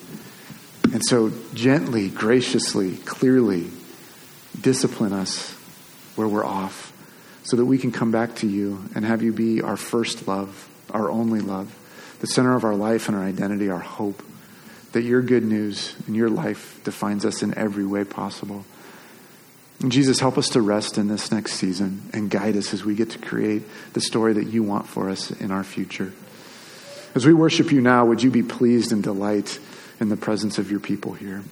And 0.93 1.03
so, 1.05 1.33
gently, 1.55 2.09
graciously, 2.09 2.97
clearly, 2.97 3.71
discipline 4.61 5.13
us 5.13 5.53
where 6.17 6.29
we're 6.29 6.45
off 6.45 6.93
so 7.45 7.57
that 7.57 7.65
we 7.65 7.79
can 7.79 7.93
come 7.93 8.11
back 8.11 8.35
to 8.37 8.47
you 8.47 8.85
and 8.95 9.05
have 9.05 9.23
you 9.23 9.33
be 9.33 9.63
our 9.63 9.77
first 9.77 10.27
love, 10.27 10.69
our 10.91 11.11
only 11.11 11.41
love 11.41 11.73
the 12.21 12.27
center 12.27 12.55
of 12.55 12.65
our 12.65 12.75
life 12.75 13.09
and 13.09 13.17
our 13.17 13.25
identity, 13.25 13.69
our 13.69 13.79
hope, 13.79 14.23
that 14.93 15.03
your 15.03 15.21
good 15.21 15.45
news 15.45 15.95
and 16.07 16.17
your 16.17 16.31
life 16.31 16.81
defines 16.85 17.25
us 17.25 17.43
in 17.43 17.57
every 17.57 17.85
way 17.85 18.05
possible. 18.05 18.65
Jesus, 19.87 20.21
help 20.21 20.39
us 20.39 20.49
to 20.51 20.63
rest 20.63 20.97
in 20.97 21.09
this 21.09 21.31
next 21.31 21.55
season 21.55 22.09
and 22.15 22.31
guide 22.31 22.57
us 22.57 22.73
as 22.73 22.85
we 22.85 22.95
get 22.95 23.11
to 23.11 23.19
create 23.19 23.63
the 23.93 24.01
story 24.01 24.33
that 24.33 24.47
you 24.47 24.63
want 24.63 24.87
for 24.89 25.11
us 25.11 25.31
in 25.31 25.51
our 25.51 25.65
future. 25.65 26.13
As 27.15 27.27
we 27.27 27.35
worship 27.35 27.71
you 27.71 27.81
now, 27.81 28.07
would 28.07 28.23
you 28.23 28.31
be 28.31 28.43
pleased 28.43 28.91
and 28.93 29.03
delight 29.03 29.59
in 30.01 30.09
the 30.09 30.17
presence 30.17 30.59
of 30.59 30.71
your 30.71 30.81
people 30.81 31.13
here? 31.13 31.43